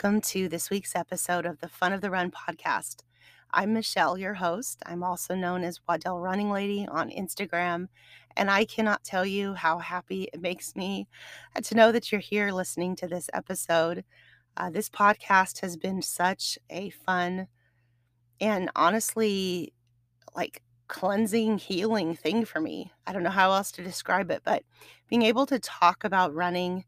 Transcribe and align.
welcome 0.00 0.20
to 0.20 0.48
this 0.48 0.70
week's 0.70 0.94
episode 0.94 1.44
of 1.44 1.58
the 1.58 1.66
Fun 1.66 1.92
of 1.92 2.00
the 2.00 2.10
Run 2.10 2.30
podcast. 2.30 3.02
I'm 3.50 3.72
Michelle, 3.72 4.16
your 4.16 4.34
host. 4.34 4.80
I'm 4.86 5.02
also 5.02 5.34
known 5.34 5.64
as 5.64 5.80
Waddell 5.88 6.20
Running 6.20 6.52
Lady 6.52 6.86
on 6.88 7.10
Instagram, 7.10 7.88
and 8.36 8.48
I 8.48 8.64
cannot 8.64 9.02
tell 9.02 9.26
you 9.26 9.54
how 9.54 9.78
happy 9.78 10.28
it 10.32 10.40
makes 10.40 10.76
me 10.76 11.08
uh, 11.56 11.62
to 11.62 11.74
know 11.74 11.90
that 11.90 12.12
you're 12.12 12.20
here 12.20 12.52
listening 12.52 12.94
to 12.94 13.08
this 13.08 13.28
episode. 13.34 14.04
Uh, 14.56 14.70
this 14.70 14.88
podcast 14.88 15.62
has 15.62 15.76
been 15.76 16.00
such 16.00 16.60
a 16.70 16.90
fun 16.90 17.48
and 18.40 18.70
honestly, 18.76 19.72
like 20.36 20.62
cleansing, 20.86 21.58
healing 21.58 22.14
thing 22.14 22.44
for 22.44 22.60
me. 22.60 22.92
I 23.04 23.12
don't 23.12 23.24
know 23.24 23.30
how 23.30 23.50
else 23.50 23.72
to 23.72 23.82
describe 23.82 24.30
it, 24.30 24.42
but 24.44 24.62
being 25.08 25.22
able 25.22 25.46
to 25.46 25.58
talk 25.58 26.04
about 26.04 26.36
running 26.36 26.84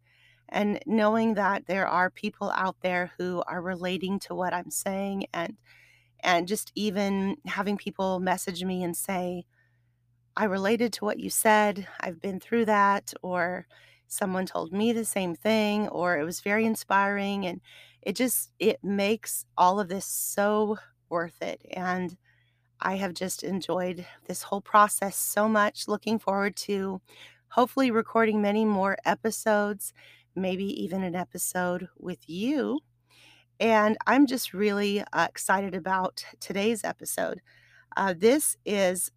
and 0.51 0.81
knowing 0.87 1.35
that 1.35 1.67
there 1.67 1.87
are 1.87 2.11
people 2.11 2.51
out 2.55 2.77
there 2.83 3.13
who 3.19 3.43
are 3.47 3.63
relating 3.63 4.19
to 4.21 4.35
what 4.35 4.55
I'm 4.55 4.71
saying 4.71 5.27
and 5.33 5.57
and 6.23 6.49
just 6.49 6.73
even 6.75 7.37
having 7.47 7.77
people 7.79 8.21
message 8.21 8.65
me 8.65 8.83
and 8.83 8.97
say 8.97 9.45
I 10.37 10.45
related 10.45 10.93
to 10.95 11.05
what 11.05 11.19
you 11.21 11.31
said. 11.31 11.87
I've 12.01 12.21
been 12.21 12.41
through 12.41 12.67
that 12.67 13.13
or 13.23 13.67
someone 14.09 14.47
told 14.47 14.73
me 14.73 14.93
the 14.93 15.05
same 15.05 15.35
thing 15.35 15.89
or 15.89 16.19
it 16.19 16.25
was 16.25 16.41
very 16.41 16.65
inspiring 16.67 17.47
and 17.47 17.61
it 18.03 18.17
just 18.17 18.53
it 18.59 18.83
makes 18.83 19.45
all 19.57 19.79
of 19.81 19.89
this 19.89 20.07
so 20.07 20.79
worth 21.09 21.41
it 21.43 21.61
and 21.73 22.17
I 22.81 22.97
have 22.97 23.15
just 23.15 23.43
enjoyed 23.43 24.07
this 24.27 24.43
whole 24.43 24.61
process 24.63 25.17
so 25.17 25.49
much. 25.49 25.87
Looking 25.89 26.19
forward 26.19 26.57
to 26.59 27.01
hopefully 27.49 27.91
recording 27.91 28.41
many 28.41 28.65
more 28.65 28.97
episodes 29.05 29.93
maybe 30.35 30.65
even 30.83 31.03
an 31.03 31.15
episode 31.15 31.89
with 31.99 32.29
you. 32.29 32.81
And 33.59 33.99
I'm 34.07 34.27
just 34.27 34.55
really 34.55 35.03
uh, 35.13 35.27
excited 35.29 35.75
about 35.75 36.25
today's 36.41 36.83
episode. 36.83 37.41
Uh, 37.97 38.15
this 38.17 38.57
is 38.65 39.11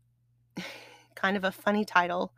kind 1.16 1.38
of 1.38 1.44
a 1.44 1.52
funny 1.52 1.86
title, 1.86 2.34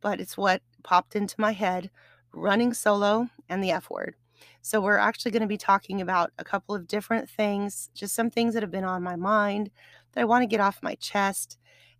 but 0.00 0.20
it's 0.20 0.36
what 0.36 0.62
popped 0.82 1.14
into 1.14 1.34
my 1.38 1.52
head 1.52 1.90
running 2.32 2.72
solo 2.72 3.28
and 3.48 3.62
the 3.62 3.72
F 3.72 3.90
word. 3.90 4.14
So, 4.62 4.80
we're 4.80 4.96
actually 4.96 5.32
going 5.32 5.42
to 5.42 5.48
be 5.48 5.58
talking 5.58 6.00
about 6.00 6.32
a 6.38 6.44
couple 6.44 6.74
of 6.74 6.86
different 6.86 7.28
things, 7.28 7.90
just 7.94 8.14
some 8.14 8.30
things 8.30 8.54
that 8.54 8.62
have 8.62 8.70
been 8.70 8.84
on 8.84 9.02
my 9.02 9.16
mind 9.16 9.70
that 10.12 10.22
I 10.22 10.24
want 10.24 10.42
to 10.42 10.46
get 10.46 10.60
off 10.60 10.82
my 10.82 10.94
chest. 10.94 11.58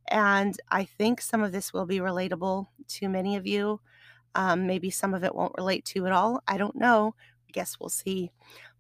And 0.09 0.59
I 0.71 0.85
think 0.85 1.21
some 1.21 1.43
of 1.43 1.53
this 1.53 1.73
will 1.73 1.87
be 1.87 1.99
relatable 1.99 2.67
to 2.89 3.09
many 3.09 3.37
of 3.37 3.47
you. 3.47 3.81
Um, 4.35 4.67
maybe 4.67 4.91
some 4.91 5.15
of 5.15 5.25
it 5.25 5.35
won't 5.35 5.55
relate 5.57 5.85
to 5.87 6.07
at 6.07 6.13
all. 6.13 6.43
I 6.47 6.57
don't 6.57 6.77
know. 6.77 7.15
I 7.49 7.53
guess 7.53 7.77
we'll 7.81 7.89
see. 7.89 8.31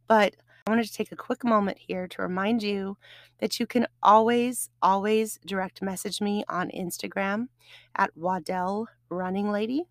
But 0.06 0.34
I 0.66 0.70
wanted 0.70 0.86
to 0.86 0.92
take 0.92 1.12
a 1.12 1.16
quick 1.16 1.44
moment 1.44 1.78
here 1.78 2.06
to 2.06 2.22
remind 2.22 2.62
you 2.62 2.96
that 3.38 3.58
you 3.58 3.66
can 3.66 3.86
always, 4.02 4.70
always 4.82 5.38
direct 5.46 5.82
message 5.82 6.20
me 6.20 6.44
on 6.48 6.70
Instagram 6.70 7.48
at 7.96 8.16
Waddell 8.16 8.88
Running 9.08 9.50
Lady. 9.50 9.84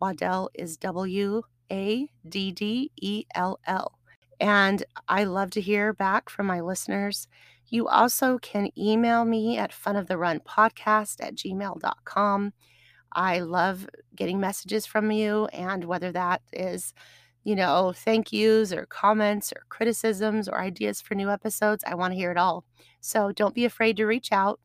Waddell 0.00 0.50
is 0.54 0.76
W 0.78 1.42
A 1.70 2.08
D 2.28 2.52
D 2.52 2.90
E 3.00 3.24
L 3.34 3.58
L. 3.66 3.98
And 4.40 4.84
I 5.08 5.24
love 5.24 5.50
to 5.50 5.60
hear 5.60 5.92
back 5.92 6.28
from 6.28 6.46
my 6.46 6.60
listeners. 6.60 7.28
You 7.68 7.88
also 7.88 8.38
can 8.38 8.70
email 8.76 9.24
me 9.24 9.56
at 9.56 9.70
funoftherunpodcast 9.70 11.16
at 11.20 11.34
gmail.com. 11.36 12.52
I 13.12 13.40
love 13.40 13.86
getting 14.14 14.40
messages 14.40 14.86
from 14.86 15.10
you, 15.10 15.46
and 15.46 15.84
whether 15.84 16.12
that 16.12 16.42
is, 16.52 16.94
you 17.44 17.54
know, 17.54 17.92
thank 17.94 18.32
yous 18.32 18.72
or 18.72 18.86
comments 18.86 19.52
or 19.52 19.62
criticisms 19.68 20.48
or 20.48 20.60
ideas 20.60 21.00
for 21.00 21.14
new 21.14 21.30
episodes, 21.30 21.84
I 21.86 21.94
want 21.94 22.12
to 22.12 22.18
hear 22.18 22.30
it 22.30 22.38
all. 22.38 22.64
So 23.00 23.32
don't 23.32 23.54
be 23.54 23.64
afraid 23.64 23.96
to 23.98 24.06
reach 24.06 24.32
out. 24.32 24.60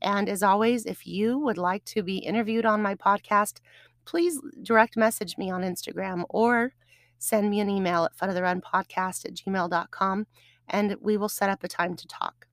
And 0.00 0.28
as 0.28 0.42
always, 0.42 0.86
if 0.86 1.06
you 1.06 1.38
would 1.38 1.58
like 1.58 1.84
to 1.86 2.02
be 2.02 2.18
interviewed 2.18 2.66
on 2.66 2.82
my 2.82 2.94
podcast, 2.94 3.60
please 4.04 4.40
direct 4.62 4.96
message 4.96 5.38
me 5.38 5.50
on 5.50 5.62
Instagram 5.62 6.24
or 6.28 6.74
send 7.18 7.50
me 7.50 7.60
an 7.60 7.70
email 7.70 8.04
at 8.04 8.16
funoftherunpodcast 8.16 9.24
at 9.24 9.34
gmail.com 9.34 10.26
and 10.68 10.96
we 11.00 11.16
will 11.16 11.28
set 11.28 11.50
up 11.50 11.62
a 11.62 11.68
time 11.68 11.94
to 11.96 12.08
talk. 12.08 12.46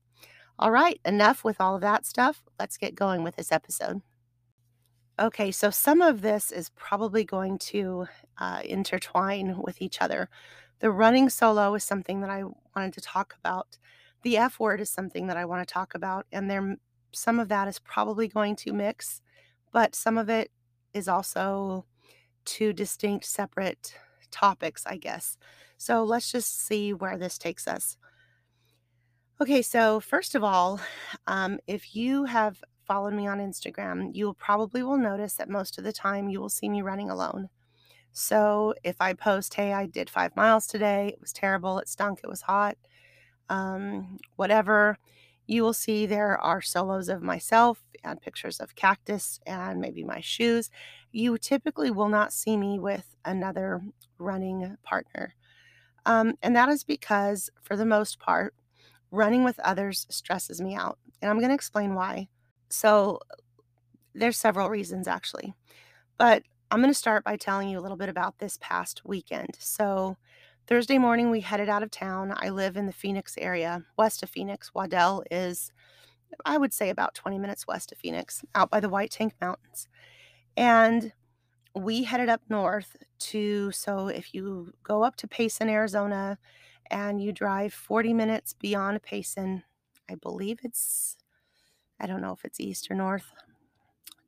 All 0.58 0.70
right, 0.70 1.00
enough 1.04 1.42
with 1.42 1.60
all 1.60 1.74
of 1.74 1.80
that 1.80 2.06
stuff. 2.06 2.42
Let's 2.58 2.76
get 2.76 2.94
going 2.94 3.24
with 3.24 3.36
this 3.36 3.50
episode. 3.50 4.02
Okay, 5.20 5.50
so 5.50 5.68
some 5.68 6.00
of 6.00 6.22
this 6.22 6.50
is 6.50 6.70
probably 6.70 7.24
going 7.24 7.58
to 7.58 8.06
uh, 8.38 8.62
intertwine 8.64 9.58
with 9.58 9.82
each 9.82 10.00
other. 10.00 10.30
The 10.78 10.90
running 10.90 11.28
solo 11.28 11.74
is 11.74 11.84
something 11.84 12.22
that 12.22 12.30
I 12.30 12.44
wanted 12.74 12.94
to 12.94 13.02
talk 13.02 13.36
about. 13.38 13.76
The 14.22 14.38
F 14.38 14.58
word 14.58 14.80
is 14.80 14.88
something 14.88 15.26
that 15.26 15.36
I 15.36 15.44
want 15.44 15.66
to 15.66 15.70
talk 15.70 15.94
about, 15.94 16.26
and 16.32 16.50
there 16.50 16.76
some 17.12 17.38
of 17.38 17.48
that 17.48 17.68
is 17.68 17.78
probably 17.80 18.28
going 18.28 18.56
to 18.56 18.72
mix, 18.72 19.20
but 19.72 19.94
some 19.94 20.16
of 20.16 20.30
it 20.30 20.50
is 20.94 21.06
also 21.06 21.84
two 22.46 22.72
distinct, 22.72 23.26
separate 23.26 23.94
topics, 24.30 24.84
I 24.86 24.96
guess. 24.96 25.36
So 25.76 26.02
let's 26.02 26.32
just 26.32 26.66
see 26.66 26.94
where 26.94 27.18
this 27.18 27.36
takes 27.36 27.68
us. 27.68 27.98
Okay, 29.40 29.60
so 29.62 30.00
first 30.00 30.34
of 30.34 30.44
all, 30.44 30.80
um, 31.26 31.58
if 31.66 31.94
you 31.94 32.24
have 32.24 32.62
followed 32.90 33.14
me 33.14 33.28
on 33.28 33.38
Instagram, 33.38 34.10
you 34.12 34.34
probably 34.34 34.82
will 34.82 34.98
notice 34.98 35.34
that 35.34 35.48
most 35.48 35.78
of 35.78 35.84
the 35.84 35.92
time 35.92 36.28
you 36.28 36.40
will 36.40 36.48
see 36.48 36.68
me 36.68 36.82
running 36.82 37.08
alone. 37.08 37.48
So 38.10 38.74
if 38.82 38.96
I 39.00 39.12
post, 39.12 39.54
hey, 39.54 39.72
I 39.72 39.86
did 39.86 40.10
five 40.10 40.34
miles 40.34 40.66
today, 40.66 41.10
it 41.10 41.20
was 41.20 41.32
terrible, 41.32 41.78
it 41.78 41.88
stunk, 41.88 42.18
it 42.24 42.26
was 42.26 42.42
hot, 42.42 42.76
um, 43.48 44.18
whatever, 44.34 44.98
you 45.46 45.62
will 45.62 45.72
see 45.72 46.04
there 46.04 46.36
are 46.38 46.60
solos 46.60 47.08
of 47.08 47.22
myself 47.22 47.80
and 48.02 48.20
pictures 48.20 48.58
of 48.58 48.74
cactus 48.74 49.38
and 49.46 49.80
maybe 49.80 50.02
my 50.02 50.18
shoes. 50.18 50.68
You 51.12 51.38
typically 51.38 51.92
will 51.92 52.08
not 52.08 52.32
see 52.32 52.56
me 52.56 52.80
with 52.80 53.14
another 53.24 53.82
running 54.18 54.76
partner. 54.82 55.36
Um, 56.06 56.34
and 56.42 56.56
that 56.56 56.68
is 56.68 56.82
because, 56.82 57.50
for 57.62 57.76
the 57.76 57.86
most 57.86 58.18
part, 58.18 58.52
running 59.12 59.44
with 59.44 59.60
others 59.60 60.08
stresses 60.10 60.60
me 60.60 60.74
out. 60.74 60.98
And 61.22 61.30
I'm 61.30 61.38
going 61.38 61.50
to 61.50 61.54
explain 61.54 61.94
why. 61.94 62.26
So 62.70 63.20
there's 64.14 64.36
several 64.36 64.68
reasons 64.68 65.08
actually. 65.08 65.54
But 66.18 66.42
I'm 66.70 66.80
going 66.80 66.90
to 66.90 66.98
start 66.98 67.24
by 67.24 67.36
telling 67.36 67.68
you 67.68 67.78
a 67.78 67.82
little 67.82 67.96
bit 67.96 68.08
about 68.08 68.38
this 68.38 68.58
past 68.60 69.02
weekend. 69.04 69.56
So 69.58 70.16
Thursday 70.66 70.98
morning 70.98 71.30
we 71.30 71.40
headed 71.40 71.68
out 71.68 71.82
of 71.82 71.90
town. 71.90 72.32
I 72.36 72.50
live 72.50 72.76
in 72.76 72.86
the 72.86 72.92
Phoenix 72.92 73.36
area, 73.38 73.84
west 73.96 74.22
of 74.22 74.30
Phoenix. 74.30 74.72
Waddell 74.74 75.24
is 75.30 75.72
I 76.44 76.58
would 76.58 76.72
say 76.72 76.90
about 76.90 77.14
20 77.14 77.38
minutes 77.38 77.66
west 77.66 77.90
of 77.92 77.98
Phoenix, 77.98 78.44
out 78.54 78.70
by 78.70 78.80
the 78.80 78.88
White 78.88 79.10
Tank 79.10 79.34
Mountains. 79.40 79.88
And 80.56 81.12
we 81.74 82.04
headed 82.04 82.28
up 82.28 82.42
north 82.48 82.96
to 83.18 83.70
so 83.72 84.08
if 84.08 84.34
you 84.34 84.72
go 84.82 85.02
up 85.02 85.16
to 85.16 85.28
Payson, 85.28 85.68
Arizona, 85.68 86.38
and 86.90 87.22
you 87.22 87.32
drive 87.32 87.72
40 87.72 88.14
minutes 88.14 88.54
beyond 88.54 89.02
Payson, 89.02 89.62
I 90.10 90.16
believe 90.16 90.60
it's 90.62 91.16
I 92.00 92.06
don't 92.06 92.22
know 92.22 92.32
if 92.32 92.44
it's 92.44 92.60
east 92.60 92.90
or 92.90 92.94
north. 92.94 93.30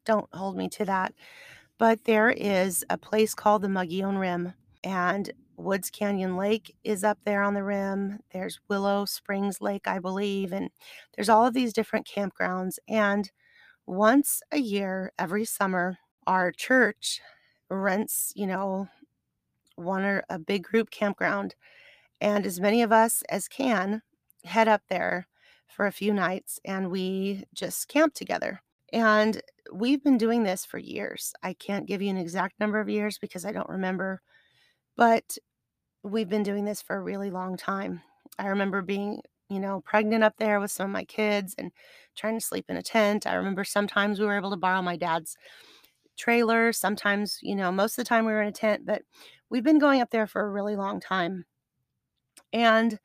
Don't 0.04 0.28
hold 0.32 0.56
me 0.56 0.68
to 0.70 0.84
that. 0.84 1.14
But 1.78 2.04
there 2.04 2.30
is 2.30 2.84
a 2.90 2.98
place 2.98 3.34
called 3.34 3.62
the 3.62 3.68
Mogollon 3.68 4.18
Rim, 4.18 4.52
and 4.84 5.32
Woods 5.56 5.90
Canyon 5.90 6.36
Lake 6.36 6.76
is 6.84 7.04
up 7.04 7.18
there 7.24 7.42
on 7.42 7.54
the 7.54 7.62
rim. 7.62 8.18
There's 8.32 8.60
Willow 8.68 9.04
Springs 9.04 9.60
Lake, 9.60 9.86
I 9.86 9.98
believe, 9.98 10.52
and 10.52 10.70
there's 11.14 11.28
all 11.28 11.46
of 11.46 11.54
these 11.54 11.72
different 11.72 12.06
campgrounds. 12.06 12.78
And 12.88 13.30
once 13.86 14.42
a 14.50 14.58
year, 14.58 15.12
every 15.18 15.44
summer, 15.44 15.98
our 16.26 16.52
church 16.52 17.20
rents, 17.68 18.32
you 18.34 18.46
know, 18.46 18.88
one 19.76 20.02
or 20.02 20.24
a 20.28 20.38
big 20.38 20.64
group 20.64 20.90
campground. 20.90 21.54
And 22.20 22.46
as 22.46 22.60
many 22.60 22.82
of 22.82 22.92
us 22.92 23.22
as 23.28 23.48
can 23.48 24.02
head 24.44 24.68
up 24.68 24.82
there 24.88 25.26
for 25.72 25.86
a 25.86 25.92
few 25.92 26.12
nights 26.12 26.60
and 26.64 26.90
we 26.90 27.44
just 27.54 27.88
camped 27.88 28.16
together. 28.16 28.62
And 28.92 29.40
we've 29.72 30.02
been 30.04 30.18
doing 30.18 30.42
this 30.42 30.64
for 30.64 30.78
years. 30.78 31.32
I 31.42 31.54
can't 31.54 31.86
give 31.86 32.02
you 32.02 32.10
an 32.10 32.18
exact 32.18 32.60
number 32.60 32.78
of 32.78 32.88
years 32.88 33.18
because 33.18 33.44
I 33.44 33.52
don't 33.52 33.68
remember, 33.68 34.20
but 34.96 35.38
we've 36.02 36.28
been 36.28 36.42
doing 36.42 36.64
this 36.64 36.82
for 36.82 36.96
a 36.96 37.02
really 37.02 37.30
long 37.30 37.56
time. 37.56 38.02
I 38.38 38.48
remember 38.48 38.82
being, 38.82 39.22
you 39.48 39.60
know, 39.60 39.82
pregnant 39.84 40.24
up 40.24 40.34
there 40.38 40.60
with 40.60 40.70
some 40.70 40.86
of 40.86 40.92
my 40.92 41.04
kids 41.04 41.54
and 41.56 41.72
trying 42.16 42.38
to 42.38 42.44
sleep 42.44 42.66
in 42.68 42.76
a 42.76 42.82
tent. 42.82 43.26
I 43.26 43.34
remember 43.34 43.64
sometimes 43.64 44.20
we 44.20 44.26
were 44.26 44.36
able 44.36 44.50
to 44.50 44.56
borrow 44.56 44.82
my 44.82 44.96
dad's 44.96 45.36
trailer. 46.16 46.72
Sometimes, 46.72 47.38
you 47.42 47.54
know, 47.54 47.72
most 47.72 47.98
of 47.98 48.04
the 48.04 48.08
time 48.08 48.26
we 48.26 48.32
were 48.32 48.42
in 48.42 48.48
a 48.48 48.52
tent, 48.52 48.84
but 48.84 49.02
we've 49.48 49.64
been 49.64 49.78
going 49.78 50.00
up 50.00 50.10
there 50.10 50.26
for 50.26 50.42
a 50.42 50.50
really 50.50 50.76
long 50.76 51.00
time. 51.00 51.44
And 52.52 52.98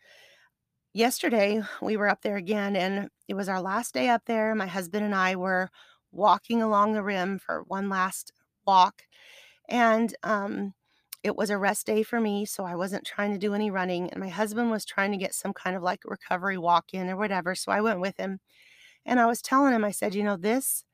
yesterday 0.98 1.62
we 1.82 1.98
were 1.98 2.10
up 2.10 2.22
there 2.22 2.38
again 2.38 2.76
and 2.76 3.10
it 3.28 3.36
was 3.36 3.50
our 3.50 3.62
last 3.62 3.94
day 3.94 4.10
up 4.10 4.24
there. 4.26 4.56
My 4.56 4.68
husband 4.68 5.06
and 5.06 5.16
I 5.16 5.36
were 5.36 5.70
walking 6.12 6.62
along 6.62 6.94
the 6.94 7.04
rim 7.04 7.40
for 7.40 7.64
one 7.68 7.90
last 7.90 8.32
walk. 8.66 9.04
And 9.70 10.16
um, 10.24 10.74
it 11.24 11.36
was 11.36 11.50
a 11.50 11.58
rest 11.58 11.86
day 11.88 12.04
for 12.04 12.20
me, 12.22 12.46
so 12.46 12.66
I 12.66 12.76
wasn't 12.76 13.06
trying 13.06 13.34
to 13.34 13.40
do 13.40 13.54
any 13.54 13.72
running, 13.72 14.10
and 14.12 14.20
my 14.20 14.30
husband 14.30 14.72
was 14.72 14.86
trying 14.86 15.12
to 15.12 15.18
get 15.18 15.34
some 15.36 15.54
kind 15.54 15.76
of 15.76 15.84
like 15.84 16.02
recovery 16.06 16.58
walk 16.58 16.94
in 16.94 17.10
or 17.10 17.18
whatever, 17.18 17.56
so 17.56 17.72
I 17.72 17.82
went 17.82 18.00
with 18.00 18.18
him. 18.18 18.40
And 19.06 19.20
I 19.20 19.26
was 19.28 19.42
telling 19.42 19.74
him, 19.74 19.86
I 19.86 19.92
said, 19.92 20.16
you 20.16 20.24
know, 20.24 20.38
this 20.38 20.86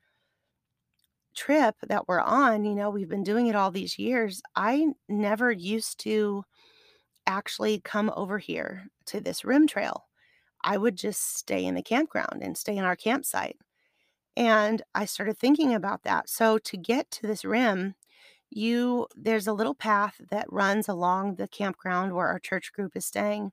trip 1.35 1.75
that 1.87 2.07
we're 2.07 2.19
on, 2.21 2.63
you 2.63 2.75
know, 2.75 2.89
we've 2.89 3.09
been 3.09 3.23
doing 3.23 3.47
it 3.47 3.55
all 3.55 3.71
these 3.71 3.97
years. 3.97 4.41
I 4.55 4.87
never 5.09 5.51
used 5.51 5.99
to 6.01 6.43
actually 7.27 7.79
come 7.79 8.11
over 8.15 8.39
here 8.39 8.87
to 9.07 9.19
this 9.19 9.45
rim 9.45 9.67
trail. 9.67 10.05
I 10.63 10.77
would 10.77 10.95
just 10.95 11.37
stay 11.37 11.65
in 11.65 11.75
the 11.75 11.83
campground 11.83 12.41
and 12.41 12.57
stay 12.57 12.77
in 12.77 12.85
our 12.85 12.95
campsite. 12.95 13.57
And 14.35 14.81
I 14.95 15.05
started 15.05 15.37
thinking 15.37 15.73
about 15.73 16.03
that. 16.03 16.29
So 16.29 16.57
to 16.59 16.77
get 16.77 17.11
to 17.11 17.27
this 17.27 17.45
rim, 17.45 17.95
you 18.49 19.07
there's 19.15 19.47
a 19.47 19.53
little 19.53 19.75
path 19.75 20.21
that 20.31 20.51
runs 20.51 20.87
along 20.87 21.35
the 21.35 21.47
campground 21.47 22.13
where 22.13 22.27
our 22.27 22.39
church 22.39 22.71
group 22.73 22.95
is 22.95 23.05
staying. 23.05 23.51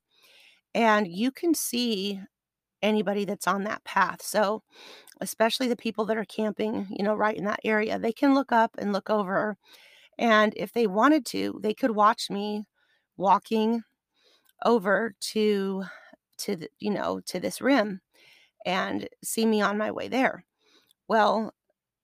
And 0.74 1.06
you 1.08 1.30
can 1.32 1.54
see 1.54 2.20
anybody 2.82 3.24
that's 3.24 3.46
on 3.48 3.64
that 3.64 3.84
path. 3.84 4.22
So, 4.22 4.62
especially 5.20 5.68
the 5.68 5.76
people 5.76 6.04
that 6.06 6.16
are 6.16 6.24
camping, 6.24 6.86
you 6.90 7.04
know, 7.04 7.14
right 7.14 7.36
in 7.36 7.44
that 7.44 7.60
area, 7.64 7.98
they 7.98 8.12
can 8.12 8.34
look 8.34 8.52
up 8.52 8.76
and 8.78 8.92
look 8.92 9.10
over. 9.10 9.56
And 10.18 10.54
if 10.56 10.72
they 10.72 10.86
wanted 10.86 11.26
to, 11.26 11.60
they 11.62 11.74
could 11.74 11.92
watch 11.92 12.30
me 12.30 12.64
walking 13.20 13.84
over 14.64 15.14
to 15.20 15.84
to 16.38 16.56
the, 16.56 16.70
you 16.80 16.90
know, 16.90 17.20
to 17.26 17.40
this 17.40 17.60
rim 17.60 18.00
and 18.66 19.08
see 19.24 19.46
me 19.46 19.62
on 19.62 19.78
my 19.78 19.90
way 19.90 20.08
there. 20.08 20.44
Well, 21.08 21.54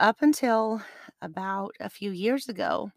up 0.00 0.22
until 0.22 0.82
about 1.22 1.72
a 1.80 1.90
few 1.90 2.12
years 2.12 2.48
ago, 2.48 2.92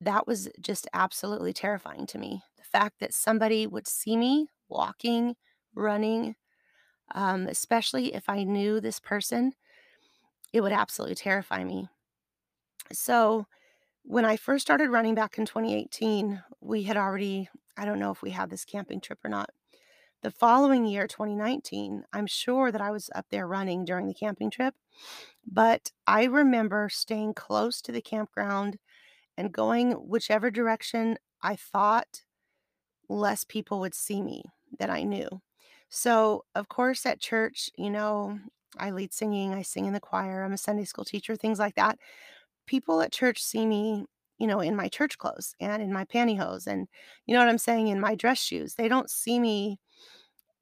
that 0.00 0.26
was 0.26 0.48
just 0.60 0.88
absolutely 0.92 1.52
terrifying 1.52 2.06
to 2.06 2.18
me. 2.18 2.42
The 2.58 2.64
fact 2.64 3.00
that 3.00 3.14
somebody 3.14 3.66
would 3.66 3.86
see 3.86 4.16
me 4.16 4.48
walking, 4.68 5.36
running, 5.74 6.36
um, 7.14 7.46
especially 7.48 8.14
if 8.14 8.28
I 8.28 8.44
knew 8.44 8.80
this 8.80 9.00
person, 9.00 9.54
it 10.52 10.60
would 10.62 10.72
absolutely 10.72 11.16
terrify 11.16 11.64
me. 11.64 11.88
So, 12.92 13.46
when 14.04 14.24
I 14.24 14.36
first 14.36 14.62
started 14.62 14.90
running 14.90 15.14
back 15.14 15.38
in 15.38 15.46
2018, 15.46 16.42
we 16.60 16.82
had 16.84 16.96
already, 16.96 17.48
I 17.76 17.84
don't 17.84 17.98
know 17.98 18.10
if 18.10 18.22
we 18.22 18.30
had 18.30 18.50
this 18.50 18.64
camping 18.64 19.00
trip 19.00 19.18
or 19.24 19.30
not. 19.30 19.50
The 20.22 20.30
following 20.30 20.86
year, 20.86 21.06
2019, 21.06 22.04
I'm 22.12 22.26
sure 22.26 22.72
that 22.72 22.80
I 22.80 22.90
was 22.90 23.10
up 23.14 23.26
there 23.30 23.46
running 23.46 23.84
during 23.84 24.06
the 24.06 24.14
camping 24.14 24.50
trip, 24.50 24.74
but 25.46 25.92
I 26.06 26.24
remember 26.24 26.88
staying 26.90 27.34
close 27.34 27.82
to 27.82 27.92
the 27.92 28.02
campground 28.02 28.78
and 29.36 29.52
going 29.52 29.92
whichever 29.92 30.50
direction 30.50 31.18
I 31.42 31.56
thought 31.56 32.22
less 33.08 33.44
people 33.44 33.80
would 33.80 33.94
see 33.94 34.22
me 34.22 34.44
that 34.78 34.90
I 34.90 35.02
knew. 35.02 35.28
So, 35.88 36.44
of 36.54 36.68
course, 36.68 37.06
at 37.06 37.20
church, 37.20 37.70
you 37.76 37.90
know, 37.90 38.38
I 38.78 38.90
lead 38.90 39.12
singing, 39.12 39.54
I 39.54 39.62
sing 39.62 39.84
in 39.84 39.92
the 39.92 40.00
choir, 40.00 40.42
I'm 40.42 40.52
a 40.52 40.58
Sunday 40.58 40.84
school 40.84 41.04
teacher, 41.04 41.36
things 41.36 41.58
like 41.58 41.76
that. 41.76 41.98
People 42.66 43.00
at 43.00 43.12
church 43.12 43.42
see 43.42 43.66
me, 43.66 44.06
you 44.38 44.46
know, 44.46 44.60
in 44.60 44.76
my 44.76 44.88
church 44.88 45.18
clothes 45.18 45.54
and 45.60 45.82
in 45.82 45.92
my 45.92 46.04
pantyhose 46.04 46.66
and, 46.66 46.88
you 47.26 47.34
know 47.34 47.40
what 47.40 47.48
I'm 47.48 47.58
saying, 47.58 47.88
in 47.88 48.00
my 48.00 48.14
dress 48.14 48.38
shoes. 48.38 48.74
They 48.74 48.88
don't 48.88 49.10
see 49.10 49.38
me 49.38 49.78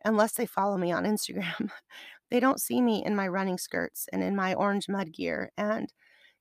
unless 0.04 0.32
they 0.32 0.46
follow 0.46 0.76
me 0.76 0.92
on 0.92 1.04
Instagram. 1.04 1.70
they 2.30 2.40
don't 2.40 2.60
see 2.60 2.80
me 2.80 3.04
in 3.04 3.14
my 3.16 3.28
running 3.28 3.58
skirts 3.58 4.08
and 4.12 4.22
in 4.22 4.36
my 4.36 4.54
orange 4.54 4.88
mud 4.88 5.12
gear 5.12 5.50
and, 5.56 5.92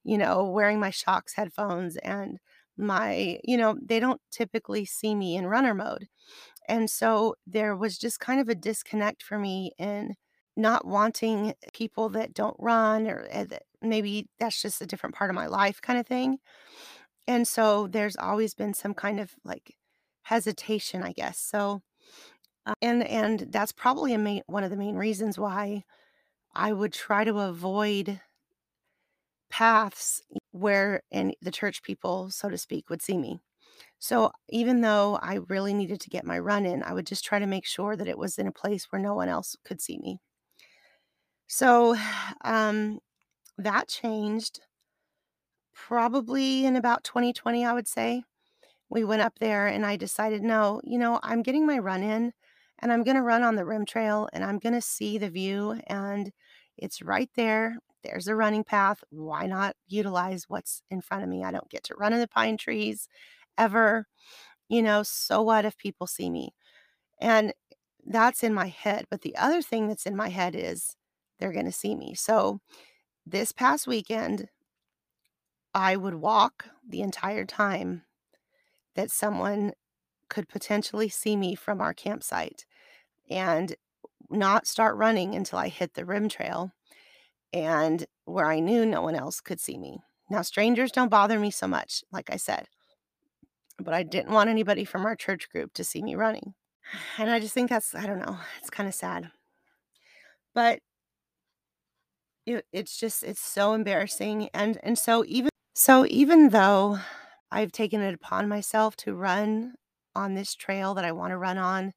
you 0.03 0.17
know, 0.17 0.45
wearing 0.45 0.79
my 0.79 0.89
Shokz 0.91 1.33
headphones 1.35 1.97
and 1.97 2.39
my, 2.77 3.39
you 3.43 3.57
know, 3.57 3.77
they 3.83 3.99
don't 3.99 4.21
typically 4.31 4.85
see 4.85 5.13
me 5.15 5.35
in 5.35 5.45
runner 5.47 5.73
mode. 5.73 6.07
And 6.67 6.89
so 6.89 7.35
there 7.45 7.75
was 7.75 7.97
just 7.97 8.19
kind 8.19 8.39
of 8.39 8.49
a 8.49 8.55
disconnect 8.55 9.23
for 9.23 9.37
me 9.37 9.73
in 9.77 10.15
not 10.57 10.85
wanting 10.85 11.53
people 11.73 12.09
that 12.09 12.33
don't 12.33 12.55
run 12.59 13.07
or 13.07 13.27
uh, 13.33 13.45
that 13.45 13.63
maybe 13.81 14.27
that's 14.39 14.61
just 14.61 14.81
a 14.81 14.85
different 14.85 15.15
part 15.15 15.29
of 15.29 15.35
my 15.35 15.47
life 15.47 15.81
kind 15.81 15.99
of 15.99 16.07
thing. 16.07 16.39
And 17.27 17.47
so 17.47 17.87
there's 17.87 18.17
always 18.17 18.53
been 18.55 18.73
some 18.73 18.93
kind 18.93 19.19
of 19.19 19.33
like 19.45 19.75
hesitation, 20.23 21.03
I 21.03 21.13
guess. 21.13 21.39
So 21.39 21.81
uh, 22.65 22.73
and 22.81 23.03
and 23.07 23.47
that's 23.51 23.71
probably 23.71 24.13
a 24.13 24.19
main 24.19 24.43
one 24.47 24.63
of 24.63 24.71
the 24.71 24.77
main 24.77 24.95
reasons 24.95 25.39
why 25.39 25.83
I 26.55 26.73
would 26.73 26.93
try 26.93 27.23
to 27.25 27.39
avoid 27.39 28.21
paths 29.49 30.21
where 30.51 31.01
and 31.11 31.35
the 31.41 31.51
church 31.51 31.83
people, 31.83 32.29
so 32.31 32.49
to 32.49 32.57
speak, 32.57 32.89
would 32.89 33.01
see 33.01 33.17
me. 33.17 33.41
So 33.99 34.31
even 34.49 34.81
though 34.81 35.17
I 35.21 35.35
really 35.49 35.73
needed 35.73 36.01
to 36.01 36.09
get 36.11 36.25
my 36.25 36.39
run 36.39 36.65
in, 36.65 36.83
I 36.83 36.93
would 36.93 37.07
just 37.07 37.25
try 37.25 37.39
to 37.39 37.47
make 37.47 37.65
sure 37.65 37.95
that 37.97 38.07
it 38.07 38.17
was 38.19 38.37
in 38.39 38.47
a 38.47 38.51
place 38.53 38.87
where 38.91 39.01
no 39.01 39.15
one 39.15 39.29
else 39.29 39.55
could 39.65 39.81
see 39.81 39.99
me. 39.99 40.19
So 41.51 41.97
um, 42.45 42.99
that 43.57 43.89
changed 43.89 44.61
probably 45.73 46.65
in 46.65 46.75
about 46.75 47.03
2020, 47.03 47.65
I 47.65 47.73
would 47.73 47.87
say. 47.87 48.23
We 48.89 49.03
went 49.03 49.21
up 49.21 49.39
there 49.39 49.67
and 49.67 49.85
I 49.85 49.97
decided, 49.97 50.43
no, 50.43 50.81
you 50.83 50.99
know, 50.99 51.19
I'm 51.23 51.43
getting 51.43 51.65
my 51.65 51.79
run 51.79 52.03
in 52.03 52.33
and 52.79 52.91
I'm 52.91 53.03
going 53.03 53.17
to 53.17 53.23
run 53.23 53.43
on 53.43 53.55
the 53.55 53.65
rim 53.65 53.85
trail 53.85 54.29
and 54.33 54.43
I'm 54.43 54.59
going 54.59 54.73
to 54.73 54.81
see 54.81 55.17
the 55.17 55.29
view 55.29 55.79
and 55.87 56.31
it's 56.77 57.01
right 57.01 57.29
there. 57.35 57.77
There's 58.03 58.27
a 58.27 58.35
running 58.35 58.63
path. 58.63 59.03
Why 59.09 59.47
not 59.47 59.75
utilize 59.87 60.45
what's 60.47 60.83
in 60.89 61.01
front 61.01 61.23
of 61.23 61.29
me? 61.29 61.43
I 61.43 61.51
don't 61.51 61.69
get 61.69 61.83
to 61.85 61.95
run 61.95 62.13
in 62.13 62.19
the 62.19 62.27
pine 62.27 62.57
trees 62.57 63.07
ever. 63.57 64.07
You 64.69 64.81
know, 64.83 65.03
so 65.03 65.41
what 65.41 65.65
if 65.65 65.77
people 65.77 66.07
see 66.07 66.29
me? 66.29 66.53
And 67.21 67.53
that's 68.05 68.43
in 68.43 68.53
my 68.53 68.67
head. 68.67 69.05
But 69.11 69.21
the 69.21 69.37
other 69.37 69.61
thing 69.61 69.87
that's 69.87 70.05
in 70.05 70.15
my 70.15 70.29
head 70.29 70.55
is 70.55 70.95
they're 71.41 71.51
going 71.51 71.65
to 71.65 71.71
see 71.71 71.95
me. 71.95 72.13
So 72.13 72.61
this 73.25 73.51
past 73.51 73.87
weekend, 73.87 74.47
I 75.73 75.97
would 75.97 76.15
walk 76.15 76.67
the 76.87 77.01
entire 77.01 77.45
time 77.45 78.03
that 78.95 79.11
someone 79.11 79.73
could 80.29 80.47
potentially 80.47 81.09
see 81.09 81.35
me 81.35 81.55
from 81.55 81.81
our 81.81 81.93
campsite 81.93 82.65
and 83.29 83.75
not 84.29 84.67
start 84.67 84.95
running 84.95 85.35
until 85.35 85.59
I 85.59 85.67
hit 85.67 85.95
the 85.95 86.05
rim 86.05 86.29
trail 86.29 86.71
and 87.51 88.05
where 88.25 88.45
I 88.45 88.59
knew 88.59 88.85
no 88.85 89.01
one 89.01 89.15
else 89.15 89.41
could 89.41 89.59
see 89.59 89.77
me. 89.77 89.99
Now, 90.29 90.43
strangers 90.43 90.91
don't 90.91 91.09
bother 91.09 91.39
me 91.39 91.51
so 91.51 91.67
much, 91.67 92.03
like 92.11 92.29
I 92.29 92.37
said, 92.37 92.67
but 93.77 93.93
I 93.93 94.03
didn't 94.03 94.31
want 94.31 94.49
anybody 94.49 94.85
from 94.85 95.05
our 95.05 95.15
church 95.15 95.49
group 95.49 95.73
to 95.73 95.83
see 95.83 96.01
me 96.01 96.15
running. 96.15 96.53
And 97.17 97.29
I 97.29 97.39
just 97.39 97.53
think 97.53 97.69
that's, 97.69 97.95
I 97.95 98.05
don't 98.05 98.19
know, 98.19 98.37
it's 98.59 98.69
kind 98.69 98.87
of 98.87 98.95
sad. 98.95 99.31
But 100.53 100.79
it, 102.57 102.65
it's 102.71 102.97
just, 102.97 103.23
it's 103.23 103.41
so 103.41 103.73
embarrassing. 103.73 104.49
And, 104.53 104.79
and 104.83 104.97
so 104.97 105.23
even, 105.27 105.49
so 105.73 106.05
even 106.07 106.49
though 106.49 106.99
I've 107.51 107.71
taken 107.71 108.01
it 108.01 108.13
upon 108.13 108.47
myself 108.47 108.95
to 108.97 109.13
run 109.13 109.75
on 110.15 110.33
this 110.33 110.55
trail 110.55 110.93
that 110.95 111.05
I 111.05 111.11
want 111.11 111.31
to 111.31 111.37
run 111.37 111.57
on, 111.57 111.93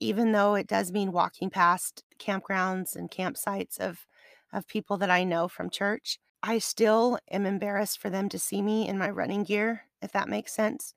even 0.00 0.32
though 0.32 0.54
it 0.54 0.66
does 0.66 0.92
mean 0.92 1.12
walking 1.12 1.50
past 1.50 2.04
campgrounds 2.18 2.96
and 2.96 3.10
campsites 3.10 3.78
of 3.78 4.06
of 4.52 4.66
people 4.66 4.96
that 4.98 5.10
I 5.10 5.24
know 5.24 5.48
from 5.48 5.70
church, 5.70 6.18
I 6.42 6.58
still 6.58 7.18
am 7.30 7.46
embarrassed 7.46 7.98
for 8.00 8.10
them 8.10 8.28
to 8.30 8.38
see 8.38 8.62
me 8.62 8.88
in 8.88 8.98
my 8.98 9.10
running 9.10 9.44
gear, 9.44 9.82
if 10.02 10.12
that 10.12 10.28
makes 10.28 10.54
sense. 10.54 10.94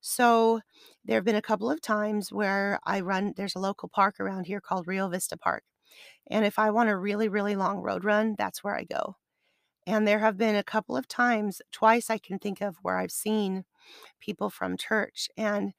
So 0.00 0.60
there 1.04 1.16
have 1.16 1.24
been 1.24 1.36
a 1.36 1.42
couple 1.42 1.70
of 1.70 1.80
times 1.80 2.32
where 2.32 2.78
I 2.84 3.00
run, 3.00 3.34
there's 3.36 3.54
a 3.54 3.60
local 3.60 3.88
park 3.88 4.20
around 4.20 4.46
here 4.46 4.60
called 4.60 4.86
Rio 4.86 5.08
Vista 5.08 5.36
Park. 5.36 5.64
And 6.30 6.44
if 6.44 6.58
I 6.58 6.70
want 6.70 6.88
a 6.90 6.96
really, 6.96 7.28
really 7.28 7.56
long 7.56 7.78
road 7.78 8.04
run, 8.04 8.34
that's 8.38 8.62
where 8.64 8.76
I 8.76 8.84
go. 8.84 9.16
And 9.86 10.06
there 10.06 10.20
have 10.20 10.36
been 10.38 10.54
a 10.56 10.62
couple 10.62 10.96
of 10.96 11.08
times, 11.08 11.60
twice 11.72 12.08
I 12.10 12.18
can 12.18 12.38
think 12.38 12.60
of, 12.60 12.76
where 12.82 12.98
I've 12.98 13.12
seen 13.12 13.64
people 14.20 14.50
from 14.50 14.76
church. 14.76 15.28
And 15.36 15.72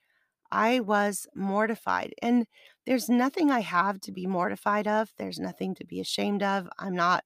I 0.51 0.81
was 0.81 1.27
mortified. 1.35 2.13
And 2.21 2.47
there's 2.85 3.09
nothing 3.09 3.49
I 3.51 3.61
have 3.61 3.99
to 4.01 4.11
be 4.11 4.27
mortified 4.27 4.87
of. 4.87 5.11
There's 5.17 5.39
nothing 5.39 5.75
to 5.75 5.85
be 5.85 5.99
ashamed 5.99 6.43
of. 6.43 6.69
I'm 6.79 6.95
not 6.95 7.23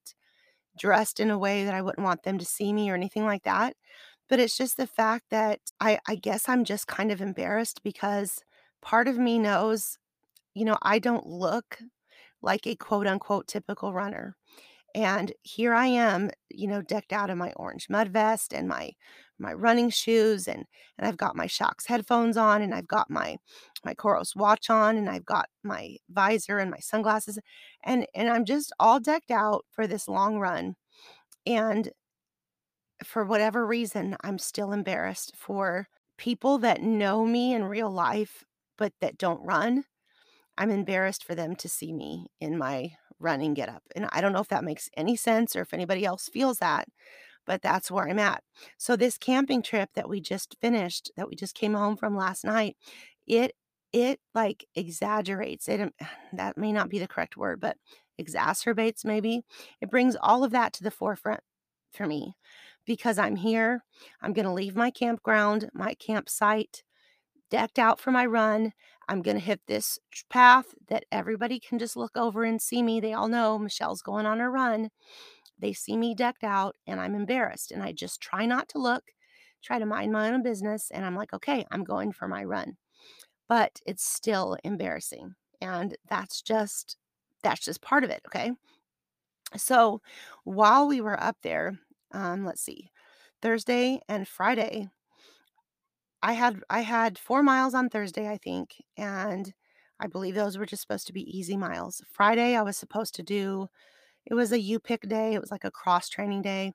dressed 0.78 1.20
in 1.20 1.32
a 1.32 1.38
way 1.38 1.66
that 1.66 1.74
I 1.74 1.82
wouldn't 1.82 2.06
want 2.06 2.24
them 2.24 2.38
to 2.38 2.46
see 2.46 2.72
me 2.74 2.90
or 2.90 2.96
anything 2.96 3.26
like 3.26 3.44
that. 3.44 3.76
But 4.30 4.40
it's 4.40 4.58
just 4.58 4.78
the 4.78 4.88
fact 4.88 5.26
that 5.32 5.60
I, 5.80 6.00
I 6.08 6.16
guess 6.16 6.50
I'm 6.50 6.64
just 6.64 6.88
kind 6.88 7.12
of 7.12 7.22
embarrassed 7.22 7.82
because 7.84 8.40
part 8.82 9.08
of 9.08 9.18
me 9.18 9.40
knows, 9.40 9.98
you 10.54 10.66
know, 10.66 10.78
I 10.82 11.00
don't 11.00 11.26
look 11.26 11.80
like 12.42 12.68
a 12.68 12.76
quote 12.76 13.08
unquote 13.08 13.48
typical 13.48 13.94
runner. 13.94 14.36
And 14.96 15.34
here 15.44 15.74
I 15.74 15.88
am, 15.88 16.32
you 16.50 16.68
know, 16.68 16.82
decked 16.82 17.14
out 17.14 17.30
in 17.30 17.38
my 17.38 17.54
orange 17.56 17.90
mud 17.90 18.10
vest 18.10 18.54
and 18.54 18.68
my 18.68 18.92
my 19.40 19.54
running 19.54 19.90
shoes 19.92 20.48
and 20.48 20.66
and 20.98 21.08
I've 21.08 21.18
got 21.18 21.36
my 21.36 21.48
Shokz 21.48 21.88
headphones 21.88 22.38
on 22.38 22.62
and 22.64 22.74
I've 22.74 22.88
got 22.88 23.10
my 23.10 23.38
my 23.86 23.94
Coros 23.94 24.36
watch 24.36 24.70
on 24.70 24.98
and 24.98 25.10
I've 25.10 25.26
got 25.26 25.50
my 25.64 25.98
visor 26.10 26.58
and 26.60 26.72
my 26.72 26.80
sunglasses 26.80 27.40
and 27.84 28.08
and 28.16 28.30
I'm 28.30 28.46
just 28.46 28.74
all 28.80 29.00
decked 29.00 29.32
out 29.32 29.66
for 29.72 29.88
this 29.88 30.08
long 30.08 30.40
run. 30.40 30.76
And 31.46 31.92
for 33.04 33.24
whatever 33.26 33.66
reason, 33.66 34.16
I'm 34.22 34.40
still 34.40 34.72
embarrassed 34.72 35.34
for 35.36 35.88
people 36.18 36.58
that 36.60 36.82
know 36.82 37.26
me 37.26 37.54
in 37.54 37.64
real 37.66 37.92
life, 37.92 38.44
but 38.78 38.94
that 39.02 39.18
don't 39.18 39.44
run, 39.46 39.84
I'm 40.58 40.72
embarrassed 40.72 41.24
for 41.24 41.36
them 41.36 41.56
to 41.58 41.70
see 41.70 41.94
me 41.94 42.28
in 42.40 42.58
my 42.58 42.94
running 43.20 43.54
get 43.54 43.70
up. 43.70 43.84
And 43.96 44.08
I 44.12 44.22
don't 44.22 44.34
know 44.34 44.42
if 44.42 44.48
that 44.50 44.64
makes 44.64 44.90
any 44.96 45.16
sense 45.16 45.56
or 45.56 45.62
if 45.62 45.74
anybody 45.74 46.06
else 46.06 46.30
feels 46.30 46.60
that, 46.60 46.88
but 47.46 47.62
that's 47.62 47.90
where 47.90 48.08
I'm 48.08 48.20
at. 48.20 48.44
So 48.78 48.96
this 48.96 49.18
camping 49.18 49.62
trip 49.62 49.90
that 49.96 50.10
we 50.10 50.22
just 50.22 50.56
finished, 50.62 51.12
that 51.16 51.28
we 51.28 51.36
just 51.36 51.56
came 51.56 51.74
home 51.74 51.98
from 51.98 52.16
last 52.16 52.44
night, 52.44 52.78
it 53.26 53.54
it 53.94 54.20
like 54.36 54.66
exaggerates 54.76 55.68
it. 55.70 55.82
Um, 55.82 55.92
that 56.34 56.58
may 56.58 56.72
not 56.72 56.90
be 56.90 57.00
the 57.00 57.08
correct 57.08 57.38
word, 57.38 57.60
but 57.60 57.78
exacerbates 58.22 59.06
maybe. 59.06 59.42
It 59.82 59.90
brings 59.90 60.16
all 60.22 60.44
of 60.44 60.52
that 60.52 60.74
to 60.74 60.84
the 60.84 60.92
forefront 60.92 61.42
for 61.94 62.06
me 62.06 62.36
because 62.86 63.18
I'm 63.18 63.36
here. 63.36 63.84
I'm 64.22 64.34
going 64.34 64.46
to 64.46 64.52
leave 64.52 64.76
my 64.76 64.92
campground, 64.92 65.70
my 65.74 65.94
campsite 65.96 66.84
decked 67.50 67.80
out 67.80 68.00
for 68.00 68.12
my 68.12 68.26
run. 68.26 68.74
I'm 69.10 69.22
going 69.22 69.38
to 69.38 69.44
hit 69.44 69.62
this 69.68 70.00
path 70.30 70.74
that 70.90 71.06
everybody 71.12 71.60
can 71.60 71.80
just 71.80 71.96
look 71.96 72.18
over 72.18 72.44
and 72.44 72.62
see 72.62 72.84
me. 72.84 73.00
They 73.00 73.14
all 73.14 73.28
know 73.28 73.58
Michelle's 73.58 74.02
going 74.02 74.26
on 74.26 74.42
a 74.42 74.50
run. 74.50 74.90
They 75.60 75.74
see 75.74 75.98
me 75.98 76.14
decked 76.14 76.44
out 76.44 76.76
and 76.86 77.00
I'm 77.00 77.16
embarrassed. 77.16 77.72
And 77.72 77.82
I 77.82 77.92
just 77.94 78.22
try 78.22 78.46
not 78.46 78.68
to 78.70 78.80
look, 78.80 79.04
try 79.64 79.80
to 79.80 79.86
mind 79.86 80.12
my 80.12 80.32
own 80.32 80.44
business. 80.44 80.92
And 80.92 81.06
I'm 81.06 81.16
like, 81.16 81.34
okay, 81.34 81.66
I'm 81.72 81.84
going 81.84 82.12
for 82.12 82.28
my 82.28 82.44
run. 82.44 82.78
But 83.48 83.80
it's 83.86 84.06
still 84.06 84.58
embarrassing. 84.64 85.36
And 85.62 85.96
that's 86.10 86.42
just, 86.42 86.98
that's 87.44 87.64
just 87.64 87.82
part 87.82 88.04
of 88.04 88.10
it. 88.10 88.22
Okay. 88.28 88.52
So 89.56 90.02
while 90.44 90.88
we 90.88 91.00
were 91.00 91.22
up 91.22 91.38
there, 91.42 91.80
um, 92.12 92.46
let's 92.46 92.62
see, 92.62 92.92
Thursday 93.42 94.02
and 94.10 94.28
Friday, 94.28 94.90
I 96.28 96.34
had 96.34 96.62
I 96.70 96.82
had 96.82 97.18
4 97.18 97.42
miles 97.44 97.74
on 97.74 97.90
Thursday, 97.90 98.28
I 98.30 98.38
think, 98.38 98.84
and 98.98 99.54
I 100.00 100.08
believe 100.08 100.36
those 100.36 100.58
were 100.58 100.66
just 100.66 100.82
supposed 100.84 101.08
to 101.08 101.14
be 101.14 101.24
easy 101.38 101.58
miles. 101.58 102.04
Friday, 102.12 102.56
I 102.58 102.64
was 102.64 102.78
supposed 102.78 103.16
to 103.16 103.24
do 103.24 103.70
it 104.28 104.36
was 104.36 104.52
a 104.54 104.60
U-Pick 104.62 105.04
day, 105.10 105.36
it 105.36 105.42
was 105.42 105.52
like 105.52 105.66
a 105.66 105.72
cross 105.72 106.10
training 106.10 106.44
day, 106.44 106.74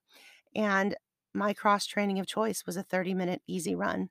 and 0.57 0.97
my 1.35 1.55
cross 1.55 1.87
training 1.87 2.19
of 2.21 2.27
choice 2.29 2.65
was 2.67 2.77
a 2.79 2.85
30-minute 2.85 3.43
easy 3.49 3.75
run. 3.77 4.11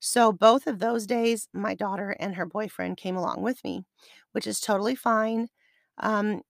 So 0.00 0.32
both 0.32 0.66
of 0.68 0.80
those 0.80 1.06
days, 1.06 1.48
my 1.54 1.74
daughter 1.74 2.16
and 2.20 2.36
her 2.36 2.46
boyfriend 2.46 2.98
came 2.98 3.16
along 3.16 3.42
with 3.42 3.64
me, 3.64 3.84
which 4.32 4.46
is 4.48 4.60
totally 4.60 4.96
fine. 4.96 5.48
Um, 5.98 6.42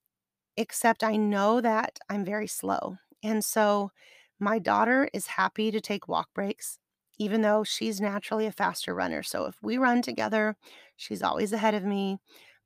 except 0.56 1.04
I 1.04 1.16
know 1.16 1.60
that 1.60 1.98
I'm 2.08 2.24
very 2.24 2.46
slow. 2.46 2.96
And 3.22 3.44
so 3.44 3.90
my 4.38 4.58
daughter 4.58 5.08
is 5.14 5.26
happy 5.28 5.70
to 5.70 5.80
take 5.80 6.08
walk 6.08 6.28
breaks 6.34 6.78
even 7.20 7.42
though 7.42 7.62
she's 7.62 8.00
naturally 8.00 8.46
a 8.46 8.50
faster 8.50 8.94
runner. 8.94 9.22
So 9.22 9.44
if 9.44 9.56
we 9.62 9.76
run 9.76 10.00
together, 10.00 10.56
she's 10.96 11.22
always 11.22 11.52
ahead 11.52 11.74
of 11.74 11.84
me. 11.84 12.16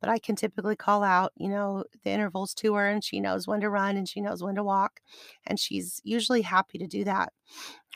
But 0.01 0.11
I 0.11 0.21
can 0.21 0.37
typically 0.37 0.77
call 0.77 1.03
out, 1.03 1.33
you 1.37 1.49
know, 1.49 1.83
the 2.05 2.11
intervals 2.11 2.55
to 2.55 2.75
her 2.75 2.89
and 2.89 3.03
she 3.03 3.19
knows 3.19 3.49
when 3.49 3.61
to 3.63 3.71
run 3.71 3.97
and 3.97 4.09
she 4.09 4.21
knows 4.21 4.45
when 4.45 4.55
to 4.55 4.63
walk. 4.63 5.01
And 5.45 5.59
she's 5.59 6.01
usually 6.05 6.43
happy 6.43 6.79
to 6.79 6.87
do 6.87 7.03
that. 7.03 7.33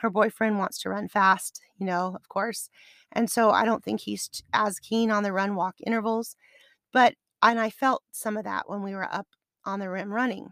Her 0.00 0.10
boyfriend 0.10 0.58
wants 0.58 0.80
to 0.80 0.88
run 0.88 1.06
fast, 1.06 1.60
you 1.78 1.86
know, 1.86 2.16
of 2.16 2.28
course. 2.28 2.70
And 3.12 3.30
so 3.30 3.50
I 3.50 3.64
don't 3.64 3.84
think 3.84 4.00
he's 4.00 4.28
as 4.52 4.80
keen 4.80 5.12
on 5.12 5.22
the 5.22 5.32
run 5.32 5.54
walk 5.54 5.76
intervals. 5.86 6.34
But, 6.92 7.14
and 7.40 7.60
I 7.60 7.70
felt 7.70 8.02
some 8.10 8.36
of 8.36 8.42
that 8.44 8.68
when 8.68 8.82
we 8.82 8.96
were 8.96 9.14
up 9.14 9.28
on 9.64 9.78
the 9.78 9.90
rim 9.90 10.12
running. 10.12 10.48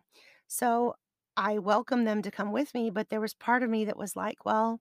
So 0.46 0.94
I 1.36 1.58
welcomed 1.58 2.06
them 2.06 2.22
to 2.22 2.30
come 2.30 2.52
with 2.52 2.74
me, 2.74 2.90
but 2.90 3.08
there 3.08 3.20
was 3.20 3.34
part 3.34 3.64
of 3.64 3.70
me 3.70 3.84
that 3.86 3.98
was 3.98 4.14
like, 4.14 4.44
well, 4.44 4.80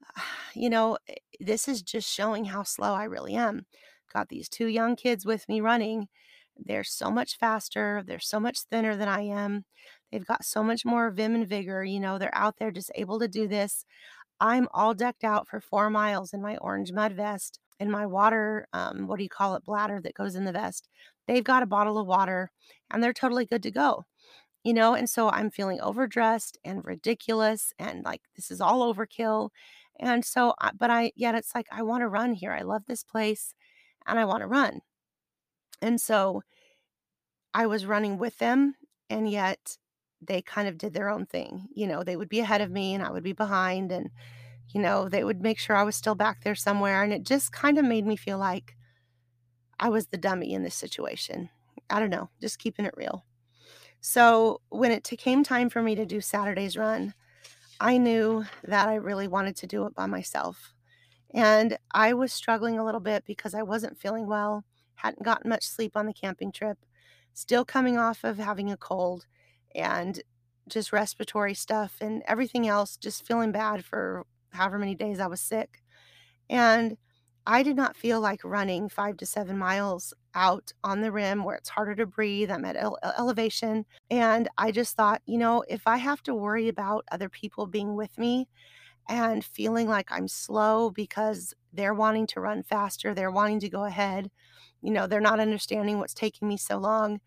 you 0.54 0.70
know, 0.70 0.98
eh, 1.08 1.14
this 1.40 1.68
is 1.68 1.82
just 1.82 2.10
showing 2.12 2.44
how 2.46 2.62
slow 2.62 2.94
I 2.94 3.04
really 3.04 3.34
am. 3.34 3.66
Got 4.12 4.28
these 4.28 4.48
two 4.48 4.66
young 4.66 4.96
kids 4.96 5.26
with 5.26 5.48
me 5.48 5.60
running. 5.60 6.08
They're 6.56 6.84
so 6.84 7.10
much 7.10 7.38
faster. 7.38 8.02
They're 8.06 8.18
so 8.18 8.40
much 8.40 8.60
thinner 8.60 8.96
than 8.96 9.08
I 9.08 9.22
am. 9.22 9.64
They've 10.10 10.24
got 10.26 10.44
so 10.44 10.62
much 10.62 10.84
more 10.84 11.10
vim 11.10 11.34
and 11.34 11.46
vigor. 11.48 11.84
You 11.84 12.00
know, 12.00 12.18
they're 12.18 12.34
out 12.34 12.56
there 12.58 12.70
just 12.70 12.90
able 12.94 13.18
to 13.20 13.28
do 13.28 13.46
this. 13.48 13.84
I'm 14.40 14.68
all 14.72 14.94
decked 14.94 15.24
out 15.24 15.48
for 15.48 15.60
four 15.60 15.90
miles 15.90 16.32
in 16.32 16.42
my 16.42 16.56
orange 16.58 16.92
mud 16.92 17.12
vest 17.12 17.58
and 17.80 17.90
my 17.90 18.06
water, 18.06 18.68
um, 18.72 19.06
what 19.06 19.18
do 19.18 19.22
you 19.24 19.28
call 19.28 19.54
it, 19.54 19.64
bladder 19.64 20.00
that 20.02 20.14
goes 20.14 20.34
in 20.34 20.44
the 20.44 20.52
vest. 20.52 20.88
They've 21.26 21.44
got 21.44 21.62
a 21.62 21.66
bottle 21.66 21.98
of 21.98 22.06
water 22.06 22.50
and 22.90 23.02
they're 23.02 23.12
totally 23.12 23.46
good 23.46 23.62
to 23.64 23.70
go 23.70 24.04
you 24.66 24.74
know 24.74 24.94
and 24.94 25.08
so 25.08 25.30
i'm 25.30 25.50
feeling 25.50 25.80
overdressed 25.80 26.58
and 26.64 26.84
ridiculous 26.84 27.72
and 27.78 28.04
like 28.04 28.20
this 28.34 28.50
is 28.50 28.60
all 28.60 28.92
overkill 28.92 29.50
and 29.98 30.24
so, 30.24 30.54
but 30.78 30.90
I, 30.90 31.12
yet 31.16 31.34
it's 31.34 31.54
like, 31.54 31.66
I 31.70 31.82
want 31.82 32.02
to 32.02 32.08
run 32.08 32.34
here. 32.34 32.52
I 32.52 32.62
love 32.62 32.84
this 32.86 33.02
place 33.02 33.54
and 34.06 34.18
I 34.18 34.24
want 34.24 34.42
to 34.42 34.46
run. 34.46 34.80
And 35.82 36.00
so 36.00 36.42
I 37.52 37.66
was 37.66 37.86
running 37.86 38.18
with 38.18 38.38
them, 38.38 38.74
and 39.08 39.30
yet 39.30 39.78
they 40.20 40.42
kind 40.42 40.68
of 40.68 40.78
did 40.78 40.94
their 40.94 41.08
own 41.08 41.26
thing. 41.26 41.68
You 41.74 41.86
know, 41.86 42.02
they 42.02 42.16
would 42.16 42.28
be 42.28 42.40
ahead 42.40 42.60
of 42.60 42.70
me 42.70 42.94
and 42.94 43.02
I 43.02 43.10
would 43.10 43.24
be 43.24 43.32
behind, 43.32 43.92
and, 43.92 44.10
you 44.68 44.80
know, 44.80 45.08
they 45.08 45.24
would 45.24 45.42
make 45.42 45.58
sure 45.58 45.76
I 45.76 45.82
was 45.82 45.96
still 45.96 46.14
back 46.14 46.42
there 46.42 46.54
somewhere. 46.54 47.02
And 47.02 47.12
it 47.12 47.24
just 47.24 47.52
kind 47.52 47.78
of 47.78 47.84
made 47.84 48.06
me 48.06 48.16
feel 48.16 48.38
like 48.38 48.74
I 49.78 49.88
was 49.88 50.06
the 50.06 50.18
dummy 50.18 50.52
in 50.52 50.62
this 50.62 50.74
situation. 50.74 51.50
I 51.88 52.00
don't 52.00 52.10
know, 52.10 52.30
just 52.40 52.58
keeping 52.58 52.84
it 52.84 52.94
real. 52.96 53.24
So 54.00 54.60
when 54.68 54.92
it 54.92 55.08
came 55.18 55.42
time 55.42 55.70
for 55.70 55.82
me 55.82 55.94
to 55.94 56.06
do 56.06 56.20
Saturday's 56.20 56.76
run, 56.76 57.14
I 57.80 57.98
knew 57.98 58.44
that 58.64 58.88
I 58.88 58.94
really 58.94 59.28
wanted 59.28 59.56
to 59.56 59.66
do 59.66 59.86
it 59.86 59.94
by 59.94 60.06
myself. 60.06 60.72
And 61.34 61.78
I 61.92 62.14
was 62.14 62.32
struggling 62.32 62.78
a 62.78 62.84
little 62.84 63.00
bit 63.00 63.24
because 63.26 63.54
I 63.54 63.62
wasn't 63.62 63.98
feeling 63.98 64.26
well, 64.26 64.64
hadn't 64.96 65.24
gotten 65.24 65.50
much 65.50 65.64
sleep 65.66 65.96
on 65.96 66.06
the 66.06 66.14
camping 66.14 66.52
trip, 66.52 66.78
still 67.34 67.64
coming 67.64 67.98
off 67.98 68.24
of 68.24 68.38
having 68.38 68.70
a 68.72 68.76
cold 68.76 69.26
and 69.74 70.22
just 70.68 70.92
respiratory 70.92 71.54
stuff 71.54 71.96
and 72.00 72.22
everything 72.26 72.68
else, 72.68 72.96
just 72.96 73.26
feeling 73.26 73.52
bad 73.52 73.84
for 73.84 74.26
however 74.50 74.78
many 74.78 74.94
days 74.94 75.20
I 75.20 75.26
was 75.26 75.40
sick. 75.40 75.82
And 76.50 76.96
I 77.46 77.62
did 77.62 77.76
not 77.76 77.96
feel 77.96 78.20
like 78.20 78.44
running 78.44 78.88
five 78.88 79.16
to 79.18 79.26
seven 79.26 79.56
miles 79.56 80.12
out 80.34 80.72
on 80.82 81.00
the 81.00 81.12
rim 81.12 81.44
where 81.44 81.56
it's 81.56 81.68
harder 81.68 81.94
to 81.96 82.06
breathe. 82.06 82.50
I'm 82.50 82.64
at 82.64 82.76
ele- 82.76 82.98
elevation. 83.18 83.86
And 84.10 84.48
I 84.58 84.72
just 84.72 84.96
thought, 84.96 85.22
you 85.26 85.38
know, 85.38 85.64
if 85.68 85.86
I 85.86 85.96
have 85.98 86.22
to 86.24 86.34
worry 86.34 86.68
about 86.68 87.04
other 87.12 87.28
people 87.28 87.66
being 87.66 87.94
with 87.94 88.18
me 88.18 88.48
and 89.08 89.44
feeling 89.44 89.88
like 89.88 90.10
I'm 90.10 90.28
slow 90.28 90.90
because 90.90 91.54
they're 91.72 91.94
wanting 91.94 92.26
to 92.28 92.40
run 92.40 92.62
faster, 92.64 93.14
they're 93.14 93.30
wanting 93.30 93.60
to 93.60 93.68
go 93.70 93.84
ahead, 93.84 94.30
you 94.82 94.90
know, 94.92 95.06
they're 95.06 95.20
not 95.20 95.40
understanding 95.40 95.98
what's 95.98 96.14
taking 96.14 96.48
me 96.48 96.56
so 96.56 96.78
long, 96.78 97.20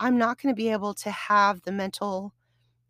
I'm 0.00 0.18
not 0.18 0.40
going 0.40 0.54
to 0.54 0.56
be 0.56 0.70
able 0.70 0.94
to 0.94 1.10
have 1.10 1.62
the 1.62 1.72
mental 1.72 2.32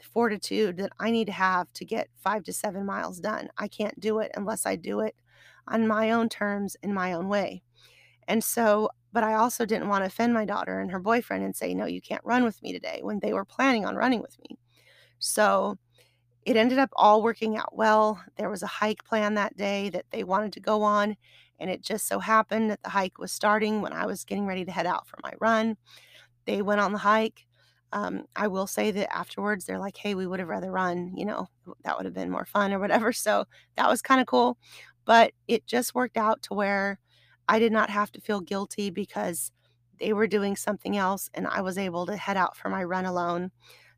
fortitude 0.03 0.77
that 0.79 0.93
I 1.01 1.11
need 1.11 1.27
to 1.27 1.33
have 1.33 1.73
to 1.75 1.85
get 1.85 2.09
five 2.17 2.45
to 2.45 2.53
seven 2.53 2.87
miles 2.87 3.21
done. 3.21 3.49
I 3.59 3.69
can't 3.69 3.99
do 4.01 4.21
it 4.21 4.31
unless 4.37 4.67
I 4.67 4.77
do 4.77 5.01
it 5.01 5.17
on 5.71 5.87
my 5.87 6.11
own 6.11 6.29
terms 6.29 6.77
in 6.83 6.95
my 6.95 7.13
own 7.13 7.29
way. 7.29 7.63
And 8.29 8.45
so, 8.45 8.91
but 9.13 9.25
I 9.25 9.35
also 9.35 9.67
didn't 9.67 9.89
want 9.89 10.03
to 10.03 10.07
offend 10.09 10.35
my 10.35 10.45
daughter 10.45 10.81
and 10.81 10.91
her 10.91 11.01
boyfriend 11.01 11.45
and 11.45 11.57
say, 11.57 11.75
no, 11.75 11.87
you 11.87 12.01
can't 12.01 12.25
run 12.25 12.45
with 12.45 12.63
me 12.63 12.73
today 12.73 13.01
when 13.03 13.21
they 13.21 13.33
were 13.33 13.45
planning 13.45 13.85
on 13.87 13.97
running 13.97 14.23
with 14.23 14.39
me. 14.49 14.59
So 15.19 15.79
it 16.45 16.57
ended 16.57 16.79
up 16.79 16.91
all 16.95 17.23
working 17.23 17.57
out 17.57 17.77
well. 17.77 18.23
There 18.37 18.51
was 18.51 18.63
a 18.63 18.67
hike 18.69 19.05
plan 19.05 19.35
that 19.35 19.57
day 19.57 19.91
that 19.91 20.07
they 20.11 20.25
wanted 20.25 20.53
to 20.55 20.61
go 20.61 20.83
on. 20.83 21.17
And 21.61 21.71
it 21.71 21.83
just 21.83 22.07
so 22.09 22.21
happened 22.21 22.71
that 22.71 22.83
the 22.83 22.91
hike 22.91 23.19
was 23.19 23.33
starting 23.33 23.83
when 23.83 23.93
I 23.93 24.07
was 24.07 24.25
getting 24.25 24.47
ready 24.47 24.65
to 24.65 24.73
head 24.73 24.87
out 24.87 25.09
for 25.09 25.19
my 25.23 25.33
run. 25.41 25.77
They 26.47 26.63
went 26.63 26.81
on 26.81 26.93
the 26.93 26.99
hike. 26.99 27.47
Um, 27.93 28.27
I 28.37 28.49
will 28.49 28.67
say 28.67 28.91
that 28.91 29.15
afterwards, 29.17 29.65
they're 29.65 29.79
like, 29.79 29.97
hey, 29.97 30.15
we 30.15 30.27
would 30.27 30.41
have 30.41 30.49
rather 30.49 30.71
run, 30.71 31.15
you 31.17 31.25
know, 31.25 31.49
that 31.85 31.97
would 31.97 32.05
have 32.05 32.15
been 32.15 32.31
more 32.31 32.45
fun 32.45 32.73
or 32.73 32.79
whatever. 32.79 33.13
So 33.15 33.47
that 33.77 33.89
was 33.89 34.03
kind 34.03 34.21
of 34.21 34.27
cool. 34.27 34.59
But 35.09 35.33
it 35.49 35.67
just 35.67 35.97
worked 35.97 36.19
out 36.19 36.45
to 36.45 36.55
where 36.55 37.01
I 37.49 37.59
did 37.61 37.73
not 37.73 37.91
have 37.91 38.13
to 38.13 38.23
feel 38.23 38.43
guilty 38.43 38.91
because 38.91 39.53
they 40.01 40.15
were 40.15 40.29
doing 40.29 40.57
something 40.57 40.97
else 40.99 41.31
and 41.35 41.49
I 41.49 41.63
was 41.63 41.79
able 41.79 42.07
to 42.07 42.17
head 42.19 42.39
out 42.39 42.57
for 42.57 42.71
my 42.71 42.85
run 42.85 43.07
alone. 43.07 43.53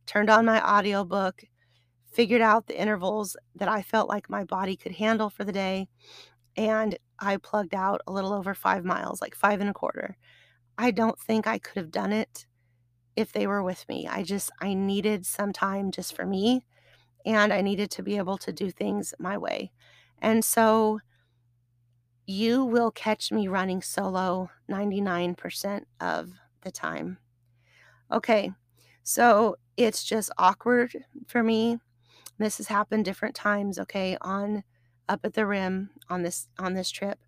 Turned 0.06 0.30
on 0.30 0.46
my 0.46 0.62
audiobook, 0.66 1.44
figured 2.12 2.42
out 2.42 2.66
the 2.66 2.80
intervals 2.80 3.36
that 3.56 3.68
I 3.68 3.82
felt 3.82 4.08
like 4.08 4.30
my 4.30 4.44
body 4.44 4.76
could 4.76 4.92
handle 4.92 5.30
for 5.30 5.44
the 5.44 5.52
day, 5.52 5.88
and 6.56 6.98
I 7.18 7.36
plugged 7.38 7.74
out 7.74 8.00
a 8.06 8.12
little 8.12 8.32
over 8.32 8.54
five 8.54 8.84
miles, 8.84 9.20
like 9.20 9.34
five 9.34 9.60
and 9.60 9.70
a 9.70 9.74
quarter. 9.74 10.16
I 10.78 10.90
don't 10.92 11.18
think 11.20 11.46
I 11.46 11.58
could 11.58 11.76
have 11.78 11.90
done 11.92 12.12
it 12.12 12.46
if 13.16 13.32
they 13.32 13.46
were 13.46 13.62
with 13.62 13.88
me. 13.88 14.08
I 14.08 14.22
just, 14.24 14.50
I 14.60 14.74
needed 14.74 15.26
some 15.26 15.52
time 15.52 15.90
just 15.92 16.16
for 16.16 16.26
me, 16.26 16.66
and 17.26 17.52
I 17.52 17.62
needed 17.62 17.90
to 17.92 18.02
be 18.04 18.18
able 18.18 18.38
to 18.38 18.52
do 18.52 18.70
things 18.70 19.14
my 19.18 19.38
way. 19.38 19.72
And 20.20 20.44
so 20.44 21.00
you 22.26 22.64
will 22.64 22.90
catch 22.90 23.32
me 23.32 23.48
running 23.48 23.82
solo 23.82 24.50
99% 24.70 25.84
of 26.00 26.30
the 26.62 26.70
time. 26.70 27.18
Okay, 28.12 28.52
so 29.02 29.56
it's 29.76 30.04
just 30.04 30.30
awkward 30.38 31.04
for 31.26 31.42
me. 31.42 31.78
This 32.38 32.58
has 32.58 32.68
happened 32.68 33.04
different 33.04 33.34
times, 33.34 33.78
okay, 33.78 34.16
on 34.20 34.64
up 35.08 35.20
at 35.24 35.34
the 35.34 35.46
rim 35.46 35.90
on 36.08 36.22
this 36.22 36.48
on 36.58 36.74
this 36.74 36.90
trip. 36.90 37.18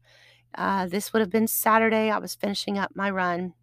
Uh, 0.55 0.87
this 0.87 1.13
would 1.13 1.21
have 1.21 1.31
been 1.31 1.47
Saturday. 1.47 2.11
I 2.11 2.19
was 2.19 2.35
finishing 2.35 2.79
up 2.79 2.93
my 2.95 3.11
run, 3.11 3.55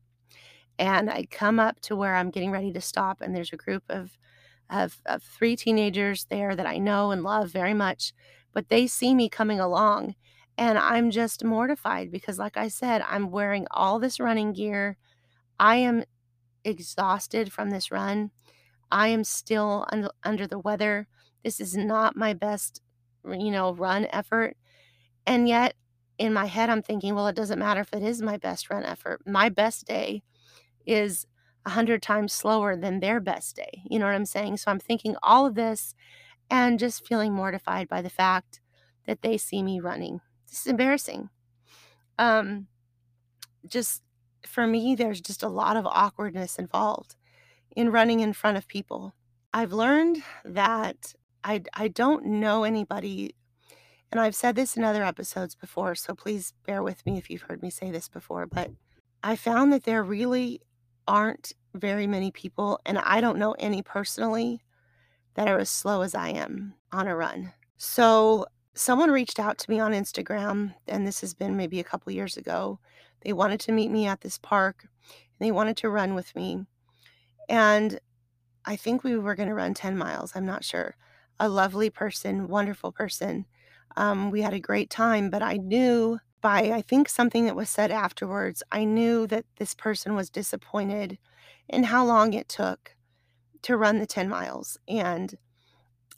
and 0.77 1.09
I 1.09 1.25
come 1.29 1.59
up 1.59 1.79
to 1.81 1.95
where 1.95 2.15
I'm 2.15 2.31
getting 2.31 2.51
ready 2.51 2.71
to 2.74 2.81
stop, 2.81 3.21
and 3.21 3.36
there's 3.36 3.53
a 3.53 3.57
group 3.57 3.83
of 3.89 4.17
of, 4.69 5.01
of 5.05 5.24
three 5.24 5.55
teenagers 5.55 6.25
there 6.29 6.55
that 6.55 6.67
I 6.67 6.77
know 6.77 7.12
and 7.12 7.24
love 7.24 7.50
very 7.51 7.74
much, 7.74 8.13
but 8.60 8.68
they 8.68 8.88
see 8.88 9.16
me 9.16 9.30
coming 9.30 9.62
along, 9.62 10.16
and 10.58 10.78
I'm 10.78 11.12
just 11.12 11.46
mortified 11.46 12.12
because, 12.12 12.38
like 12.38 12.58
I 12.58 12.68
said, 12.68 13.01
I'm 13.08 13.32
wearing 13.32 13.66
all 13.72 14.00
this 14.00 14.20
running 14.20 14.51
gear. 14.51 14.98
I 15.60 15.78
am 15.78 16.04
exhausted 16.66 17.54
from 17.54 17.70
this 17.70 17.92
run. 17.92 18.32
I 18.92 19.10
am 19.10 19.24
still 19.24 19.88
un- 19.94 20.10
under 20.24 20.48
the 20.48 20.60
weather. 20.60 21.08
This 21.44 21.62
is 21.62 21.78
not 21.78 22.18
my 22.18 22.34
best, 22.34 22.82
you 23.25 23.51
know, 23.51 23.74
run 23.74 24.08
effort. 24.12 24.58
And 25.25 25.48
yet, 25.48 25.75
in 26.18 26.34
my 26.34 26.46
head, 26.48 26.70
I'm 26.70 26.82
thinking, 26.82 27.16
well, 27.16 27.28
it 27.28 27.36
doesn't 27.36 27.60
matter 27.60 27.82
if 27.82 27.94
it 27.94 28.04
is 28.04 28.22
my 28.22 28.38
best 28.38 28.70
run 28.70 28.84
effort. 28.84 29.22
My 29.25 29.50
best 29.50 29.88
day 29.88 30.24
is 30.86 31.25
a 31.66 31.72
hundred 31.72 32.01
times 32.01 32.34
slower 32.34 32.75
than 32.78 33.00
their 33.00 33.20
best 33.20 33.56
day. 33.56 33.84
You 33.89 34.00
know 34.00 34.06
what 34.06 34.16
I'm 34.16 34.25
saying? 34.25 34.58
So 34.58 34.72
I'm 34.72 34.80
thinking 34.80 35.16
all 35.24 35.46
of 35.46 35.56
this 35.56 35.94
and 36.50 36.79
just 36.79 37.08
feeling 37.08 37.34
mortified 37.34 37.88
by 37.88 38.01
the 38.01 38.10
fact 38.10 38.60
that 39.06 39.22
they 39.22 39.38
see 39.38 39.63
me 39.63 39.79
running. 39.79 40.22
This 40.48 40.62
is 40.62 40.68
embarrassing. 40.68 41.29
Um, 42.18 42.68
just 43.68 44.03
for 44.46 44.65
me, 44.68 44.96
there's 44.96 45.22
just 45.22 45.44
a 45.44 45.50
lot 45.50 45.77
of 45.77 45.86
awkwardness 45.86 46.58
involved 46.58 47.15
in 47.75 47.91
running 47.91 48.20
in 48.20 48.34
front 48.34 48.58
of 48.58 48.68
people. 48.68 49.13
I've 49.53 49.74
learned 49.74 50.24
that 50.46 51.13
I, 51.44 51.63
I 51.74 51.88
don't 51.88 52.25
know 52.25 52.63
anybody, 52.63 53.36
and 54.12 54.20
I've 54.20 54.36
said 54.36 54.56
this 54.56 54.75
in 54.75 54.84
other 54.84 55.03
episodes 55.03 55.56
before, 55.56 55.96
so 55.96 56.13
please 56.13 56.53
bear 56.65 56.84
with 56.84 57.06
me 57.06 57.18
if 57.18 57.29
you've 57.29 57.44
heard 57.44 57.62
me 57.62 57.70
say 57.70 57.91
this 57.91 58.08
before, 58.08 58.46
but 58.46 58.72
I 59.24 59.36
found 59.36 59.74
that 59.74 59.84
there 59.84 60.03
really 60.03 60.62
aren't 61.08 61.53
very 61.74 62.08
many 62.08 62.32
people, 62.32 62.79
and 62.86 62.98
I 62.98 63.22
don't 63.22 63.39
know 63.39 63.53
any 63.60 63.82
personally, 63.82 64.62
that 65.39 65.48
are 65.48 65.60
as 65.60 65.69
slow 65.69 66.01
as 66.01 66.15
I 66.15 66.31
am 66.31 66.74
on 66.91 67.08
a 67.08 67.15
run. 67.15 67.53
So 67.77 68.46
someone 68.74 69.10
reached 69.10 69.39
out 69.39 69.58
to 69.60 69.72
me 69.72 69.79
on 69.79 69.93
Instagram, 69.93 70.74
and 70.86 71.08
this 71.08 71.22
has 71.22 71.34
been 71.34 71.55
maybe 71.55 71.79
a 71.79 71.84
couple 71.86 72.12
years 72.12 72.36
ago. 72.36 72.77
They 73.22 73.31
wanted 73.31 73.62
to 73.62 73.72
meet 73.72 73.89
me 73.89 74.05
at 74.05 74.19
this 74.19 74.38
park, 74.38 74.81
and 74.84 75.48
they 75.48 75.51
wanted 75.51 75.77
to 75.77 75.89
run 75.89 76.13
with 76.13 76.36
me. 76.36 76.65
And 77.48 78.01
I 78.65 78.75
think 78.75 79.05
we 79.05 79.15
were 79.15 79.34
going 79.34 79.48
to 79.48 79.55
run 79.55 79.74
10 79.74 79.98
miles. 79.98 80.34
I'm 80.36 80.46
not 80.46 80.65
sure. 80.65 80.98
A 81.39 81.48
lovely 81.48 81.89
person, 81.89 82.50
wonderful 82.50 82.91
person. 82.91 83.46
Um, 83.96 84.31
we 84.31 84.41
had 84.41 84.53
a 84.53 84.60
great 84.60 84.89
time, 84.89 85.29
but 85.29 85.41
I 85.41 85.53
knew 85.53 86.19
by, 86.41 86.63
I 86.63 86.81
think, 86.81 87.08
something 87.08 87.46
that 87.46 87.55
was 87.55 87.69
said 87.69 87.91
afterwards, 87.91 88.62
I 88.74 88.84
knew 88.84 89.25
that 89.27 89.46
this 89.55 89.74
person 89.74 90.15
was 90.15 90.29
disappointed 90.29 91.17
in 91.69 91.84
how 91.84 92.03
long 92.03 92.34
it 92.34 92.50
took 92.50 92.98
to 93.63 93.78
run 93.78 94.00
the 94.00 94.06
10 94.06 94.30
miles. 94.30 94.78
And 94.88 95.36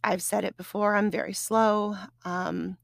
I've 0.04 0.22
said 0.22 0.44
it 0.44 0.58
before, 0.58 0.96
I'm 0.96 1.12
very 1.12 1.34
slow. 1.34 1.96
Um, 2.26 2.78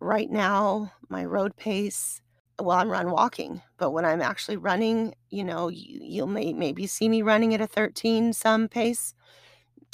right 0.00 0.30
now, 0.30 0.92
my 1.08 1.24
road 1.24 1.56
pace 1.56 2.22
well, 2.60 2.78
I'm 2.78 2.88
run 2.88 3.10
walking, 3.10 3.62
but 3.78 3.90
when 3.90 4.04
I'm 4.04 4.22
actually 4.22 4.56
running, 4.56 5.14
you 5.30 5.44
know, 5.44 5.68
you, 5.68 5.98
you'll 6.00 6.26
may, 6.28 6.52
maybe 6.52 6.86
see 6.86 7.08
me 7.08 7.22
running 7.22 7.52
at 7.54 7.60
a 7.60 7.66
13 7.66 8.32
some 8.32 8.68
pace, 8.68 9.14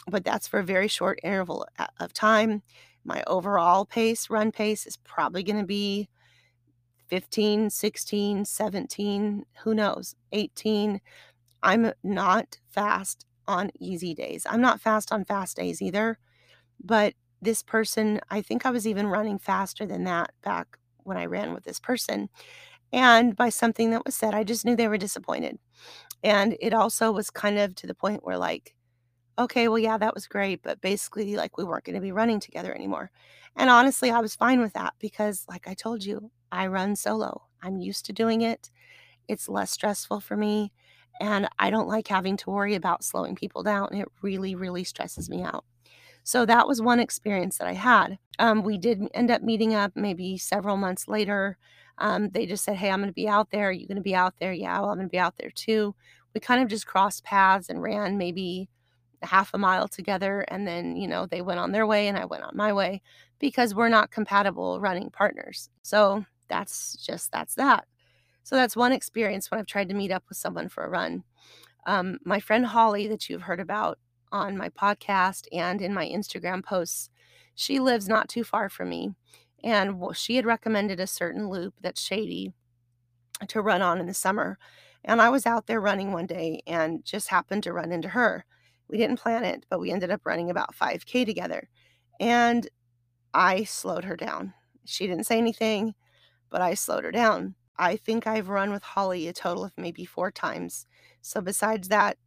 but 0.08 0.24
that's 0.24 0.46
for 0.46 0.60
a 0.60 0.64
very 0.64 0.88
short 0.88 1.20
interval 1.22 1.66
of 1.98 2.12
time. 2.12 2.62
My 3.04 3.22
overall 3.26 3.86
pace, 3.86 4.28
run 4.28 4.52
pace, 4.52 4.86
is 4.86 4.98
probably 4.98 5.42
going 5.42 5.58
to 5.58 5.66
be 5.66 6.08
15, 7.08 7.70
16, 7.70 8.44
17, 8.44 9.44
who 9.64 9.74
knows, 9.74 10.14
18. 10.32 11.00
I'm 11.62 11.92
not 12.02 12.58
fast 12.70 13.24
on 13.50 13.70
easy 13.80 14.14
days. 14.14 14.46
I'm 14.48 14.60
not 14.60 14.80
fast 14.80 15.12
on 15.12 15.24
fast 15.24 15.56
days 15.56 15.82
either, 15.82 16.18
but 16.84 17.14
this 17.42 17.62
person, 17.62 18.20
I 18.30 18.42
think 18.42 18.66
I 18.66 18.70
was 18.70 18.86
even 18.86 19.06
running 19.08 19.38
faster 19.38 19.86
than 19.86 20.04
that 20.04 20.32
back 20.42 20.78
when 21.04 21.16
I 21.18 21.26
ran 21.26 21.54
with 21.54 21.64
this 21.64 21.80
person. 21.80 22.28
And 22.92 23.36
by 23.36 23.50
something 23.50 23.90
that 23.90 24.04
was 24.06 24.14
said, 24.16 24.34
I 24.34 24.44
just 24.44 24.64
knew 24.64 24.76
they 24.76 24.88
were 24.88 24.98
disappointed. 24.98 25.58
And 26.24 26.56
it 26.60 26.74
also 26.74 27.12
was 27.12 27.30
kind 27.30 27.58
of 27.58 27.74
to 27.76 27.86
the 27.86 27.94
point 27.94 28.24
where, 28.24 28.38
like, 28.38 28.74
okay, 29.38 29.68
well, 29.68 29.78
yeah, 29.78 29.98
that 29.98 30.14
was 30.14 30.26
great, 30.26 30.62
but 30.62 30.80
basically, 30.80 31.36
like, 31.36 31.56
we 31.58 31.64
weren't 31.64 31.84
going 31.84 31.94
to 31.96 32.00
be 32.02 32.12
running 32.12 32.40
together 32.40 32.74
anymore. 32.74 33.10
And 33.56 33.70
honestly, 33.70 34.10
I 34.10 34.20
was 34.20 34.36
fine 34.36 34.60
with 34.60 34.74
that 34.74 34.94
because, 35.00 35.46
like 35.48 35.68
I 35.68 35.74
told 35.74 36.04
you, 36.04 36.30
I 36.52 36.66
run 36.68 36.96
solo. 36.96 37.44
I'm 37.62 37.78
used 37.78 38.06
to 38.06 38.12
doing 38.12 38.42
it. 38.42 38.70
It's 39.28 39.48
less 39.48 39.70
stressful 39.72 40.20
for 40.20 40.36
me. 40.36 40.72
And 41.20 41.48
I 41.58 41.70
don't 41.70 41.88
like 41.88 42.08
having 42.08 42.36
to 42.38 42.50
worry 42.50 42.74
about 42.74 43.04
slowing 43.04 43.36
people 43.36 43.62
down. 43.62 43.94
It 43.94 44.08
really, 44.22 44.54
really 44.54 44.84
stresses 44.84 45.28
me 45.28 45.42
out. 45.42 45.64
So 46.24 46.46
that 46.46 46.66
was 46.66 46.82
one 46.82 47.00
experience 47.00 47.58
that 47.58 47.68
I 47.68 47.74
had. 47.74 48.18
Um, 48.38 48.62
we 48.62 48.78
did 48.78 49.02
end 49.14 49.30
up 49.30 49.42
meeting 49.42 49.74
up 49.74 49.92
maybe 49.94 50.38
several 50.38 50.76
months 50.76 51.08
later. 51.08 51.58
Um, 51.98 52.30
they 52.30 52.46
just 52.46 52.64
said, 52.64 52.76
Hey, 52.76 52.90
I'm 52.90 53.00
going 53.00 53.10
to 53.10 53.14
be 53.14 53.28
out 53.28 53.50
there. 53.50 53.68
Are 53.68 53.72
you 53.72 53.86
going 53.86 53.96
to 53.96 54.02
be 54.02 54.14
out 54.14 54.34
there? 54.40 54.52
Yeah, 54.52 54.80
well, 54.80 54.90
I'm 54.90 54.96
going 54.96 55.08
to 55.08 55.12
be 55.12 55.18
out 55.18 55.36
there 55.38 55.50
too. 55.50 55.94
We 56.34 56.40
kind 56.40 56.62
of 56.62 56.68
just 56.68 56.86
crossed 56.86 57.24
paths 57.24 57.68
and 57.68 57.82
ran 57.82 58.16
maybe 58.16 58.68
half 59.22 59.52
a 59.52 59.58
mile 59.58 59.88
together. 59.88 60.40
And 60.48 60.66
then, 60.66 60.96
you 60.96 61.08
know, 61.08 61.26
they 61.26 61.42
went 61.42 61.60
on 61.60 61.72
their 61.72 61.86
way 61.86 62.08
and 62.08 62.16
I 62.16 62.24
went 62.24 62.44
on 62.44 62.56
my 62.56 62.72
way 62.72 63.02
because 63.38 63.74
we're 63.74 63.88
not 63.88 64.10
compatible 64.10 64.80
running 64.80 65.10
partners. 65.10 65.68
So 65.82 66.24
that's 66.48 66.96
just, 67.04 67.32
that's 67.32 67.54
that. 67.56 67.86
So 68.42 68.56
that's 68.56 68.76
one 68.76 68.92
experience 68.92 69.50
when 69.50 69.60
I've 69.60 69.66
tried 69.66 69.88
to 69.88 69.94
meet 69.94 70.10
up 70.10 70.24
with 70.28 70.38
someone 70.38 70.68
for 70.68 70.84
a 70.84 70.88
run. 70.88 71.24
Um, 71.86 72.18
my 72.24 72.40
friend 72.40 72.66
Holly, 72.66 73.06
that 73.08 73.28
you've 73.28 73.42
heard 73.42 73.60
about 73.60 73.98
on 74.32 74.56
my 74.56 74.68
podcast 74.68 75.46
and 75.52 75.80
in 75.80 75.94
my 75.94 76.06
Instagram 76.06 76.64
posts, 76.64 77.10
she 77.54 77.80
lives 77.80 78.08
not 78.08 78.28
too 78.28 78.44
far 78.44 78.68
from 78.68 78.88
me. 78.88 79.10
And 79.62 80.02
she 80.14 80.36
had 80.36 80.46
recommended 80.46 81.00
a 81.00 81.06
certain 81.06 81.48
loop 81.48 81.74
that's 81.80 82.00
shady 82.00 82.54
to 83.48 83.60
run 83.60 83.82
on 83.82 83.98
in 84.00 84.06
the 84.06 84.14
summer. 84.14 84.58
And 85.04 85.20
I 85.20 85.28
was 85.28 85.46
out 85.46 85.66
there 85.66 85.80
running 85.80 86.12
one 86.12 86.26
day 86.26 86.62
and 86.66 87.04
just 87.04 87.28
happened 87.28 87.62
to 87.64 87.72
run 87.72 87.92
into 87.92 88.08
her. 88.08 88.44
We 88.88 88.98
didn't 88.98 89.20
plan 89.20 89.44
it, 89.44 89.64
but 89.70 89.80
we 89.80 89.90
ended 89.90 90.10
up 90.10 90.22
running 90.24 90.50
about 90.50 90.74
5K 90.74 91.24
together. 91.24 91.68
And 92.18 92.68
I 93.32 93.64
slowed 93.64 94.04
her 94.04 94.16
down. 94.16 94.54
She 94.84 95.06
didn't 95.06 95.24
say 95.24 95.38
anything, 95.38 95.94
but 96.50 96.60
I 96.60 96.74
slowed 96.74 97.04
her 97.04 97.12
down. 97.12 97.54
I 97.80 97.96
think 97.96 98.26
I've 98.26 98.50
run 98.50 98.72
with 98.72 98.84
Holly 98.84 99.28
a 99.28 99.32
total 99.32 99.64
of 99.64 99.72
maybe 99.78 100.04
four 100.04 100.30
times. 100.30 100.86
So 101.22 101.40
besides 101.40 101.88
that, 101.88 102.18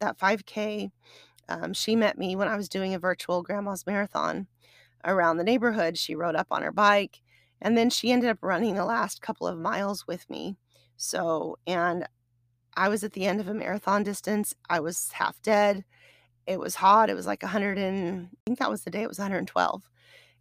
that 0.00 0.18
5K, 0.18 0.90
um, 1.48 1.72
she 1.74 1.96
met 1.96 2.18
me 2.18 2.36
when 2.36 2.48
I 2.48 2.56
was 2.56 2.68
doing 2.68 2.94
a 2.94 2.98
virtual 3.00 3.42
grandma's 3.42 3.86
marathon 3.86 4.48
around 5.04 5.38
the 5.38 5.44
neighborhood. 5.44 5.98
She 5.98 6.14
rode 6.14 6.36
up 6.36 6.48
on 6.50 6.62
her 6.62 6.72
bike 6.72 7.22
and 7.62 7.78
then 7.78 7.90
she 7.90 8.12
ended 8.12 8.30
up 8.30 8.38
running 8.42 8.74
the 8.76 8.84
last 8.84 9.22
couple 9.22 9.46
of 9.46 9.58
miles 9.58 10.06
with 10.06 10.28
me. 10.30 10.56
So, 10.96 11.58
and 11.66 12.06
I 12.76 12.88
was 12.88 13.04
at 13.04 13.12
the 13.12 13.26
end 13.26 13.40
of 13.40 13.48
a 13.48 13.54
marathon 13.54 14.02
distance. 14.02 14.54
I 14.68 14.80
was 14.80 15.12
half 15.12 15.40
dead. 15.42 15.84
It 16.46 16.60
was 16.60 16.76
hot. 16.76 17.10
It 17.10 17.14
was 17.16 17.26
like 17.26 17.42
100 17.42 17.78
and 17.78 18.28
I 18.32 18.38
think 18.46 18.58
that 18.60 18.70
was 18.70 18.84
the 18.84 18.90
day 18.90 19.02
it 19.02 19.08
was 19.08 19.18
112. 19.18 19.90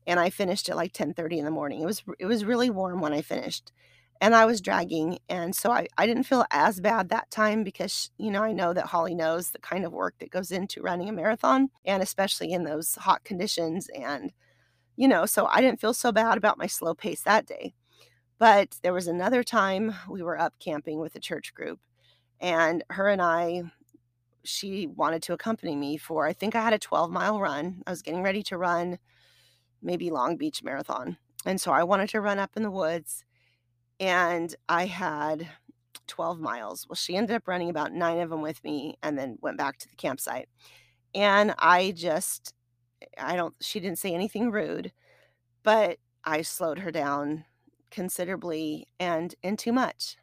And 0.07 0.19
I 0.19 0.29
finished 0.29 0.69
at 0.69 0.75
like 0.77 0.93
10:30 0.93 1.39
in 1.39 1.45
the 1.45 1.51
morning. 1.51 1.81
It 1.81 1.85
was 1.85 2.03
it 2.19 2.25
was 2.27 2.45
really 2.45 2.69
warm 2.69 3.01
when 3.01 3.13
I 3.13 3.21
finished. 3.21 3.71
And 4.21 4.35
I 4.35 4.45
was 4.45 4.59
dragging 4.61 5.19
and 5.29 5.55
so 5.55 5.71
I 5.71 5.87
I 5.97 6.05
didn't 6.05 6.23
feel 6.23 6.45
as 6.51 6.81
bad 6.81 7.09
that 7.09 7.31
time 7.31 7.63
because 7.63 8.11
you 8.17 8.31
know, 8.31 8.43
I 8.43 8.51
know 8.51 8.73
that 8.73 8.87
Holly 8.87 9.15
knows 9.15 9.51
the 9.51 9.59
kind 9.59 9.85
of 9.85 9.93
work 9.93 10.15
that 10.19 10.29
goes 10.29 10.51
into 10.51 10.81
running 10.81 11.09
a 11.09 11.13
marathon 11.13 11.69
and 11.85 12.03
especially 12.03 12.51
in 12.51 12.63
those 12.63 12.95
hot 12.95 13.23
conditions 13.23 13.87
and 13.95 14.33
you 14.99 15.07
know, 15.07 15.25
so 15.25 15.45
I 15.45 15.61
didn't 15.61 15.79
feel 15.79 15.93
so 15.93 16.11
bad 16.11 16.37
about 16.37 16.57
my 16.57 16.67
slow 16.67 16.93
pace 16.93 17.21
that 17.21 17.45
day. 17.45 17.73
But 18.37 18.77
there 18.83 18.93
was 18.93 19.07
another 19.07 19.43
time 19.43 19.95
we 20.09 20.21
were 20.21 20.37
up 20.37 20.55
camping 20.59 20.99
with 20.99 21.15
a 21.15 21.21
church 21.21 21.53
group, 21.53 21.79
and 22.41 22.83
her 22.89 23.07
and 23.07 23.21
I, 23.21 23.63
she 24.43 24.87
wanted 24.87 25.23
to 25.23 25.33
accompany 25.33 25.75
me 25.75 25.97
for, 25.97 26.25
I 26.25 26.33
think 26.33 26.53
I 26.53 26.63
had 26.63 26.73
a 26.73 26.79
12 26.79 27.11
mile 27.11 27.39
run. 27.39 27.81
I 27.87 27.91
was 27.91 28.01
getting 28.01 28.23
ready 28.23 28.43
to 28.43 28.57
run 28.57 28.99
maybe 29.81 30.09
Long 30.09 30.35
Beach 30.35 30.63
Marathon. 30.63 31.17
And 31.45 31.61
so 31.61 31.71
I 31.71 31.83
wanted 31.83 32.09
to 32.09 32.21
run 32.21 32.39
up 32.39 32.51
in 32.57 32.63
the 32.63 32.71
woods, 32.71 33.23
and 33.99 34.55
I 34.67 34.85
had 34.85 35.49
12 36.07 36.39
miles. 36.39 36.87
Well, 36.89 36.95
she 36.95 37.15
ended 37.15 37.35
up 37.35 37.47
running 37.47 37.69
about 37.69 37.93
nine 37.93 38.19
of 38.19 38.29
them 38.29 38.41
with 38.41 38.63
me 38.63 38.97
and 39.03 39.17
then 39.17 39.37
went 39.41 39.57
back 39.57 39.77
to 39.79 39.89
the 39.89 39.95
campsite. 39.95 40.49
And 41.13 41.53
I 41.59 41.91
just 41.95 42.53
I 43.17 43.35
don't 43.35 43.55
she 43.61 43.79
didn't 43.79 43.99
say 43.99 44.13
anything 44.13 44.51
rude, 44.51 44.91
but 45.63 45.97
I 46.23 46.41
slowed 46.41 46.79
her 46.79 46.91
down 46.91 47.45
considerably 47.91 48.87
and 48.99 49.35
and 49.43 49.57
too 49.57 49.73
much. 49.73 50.17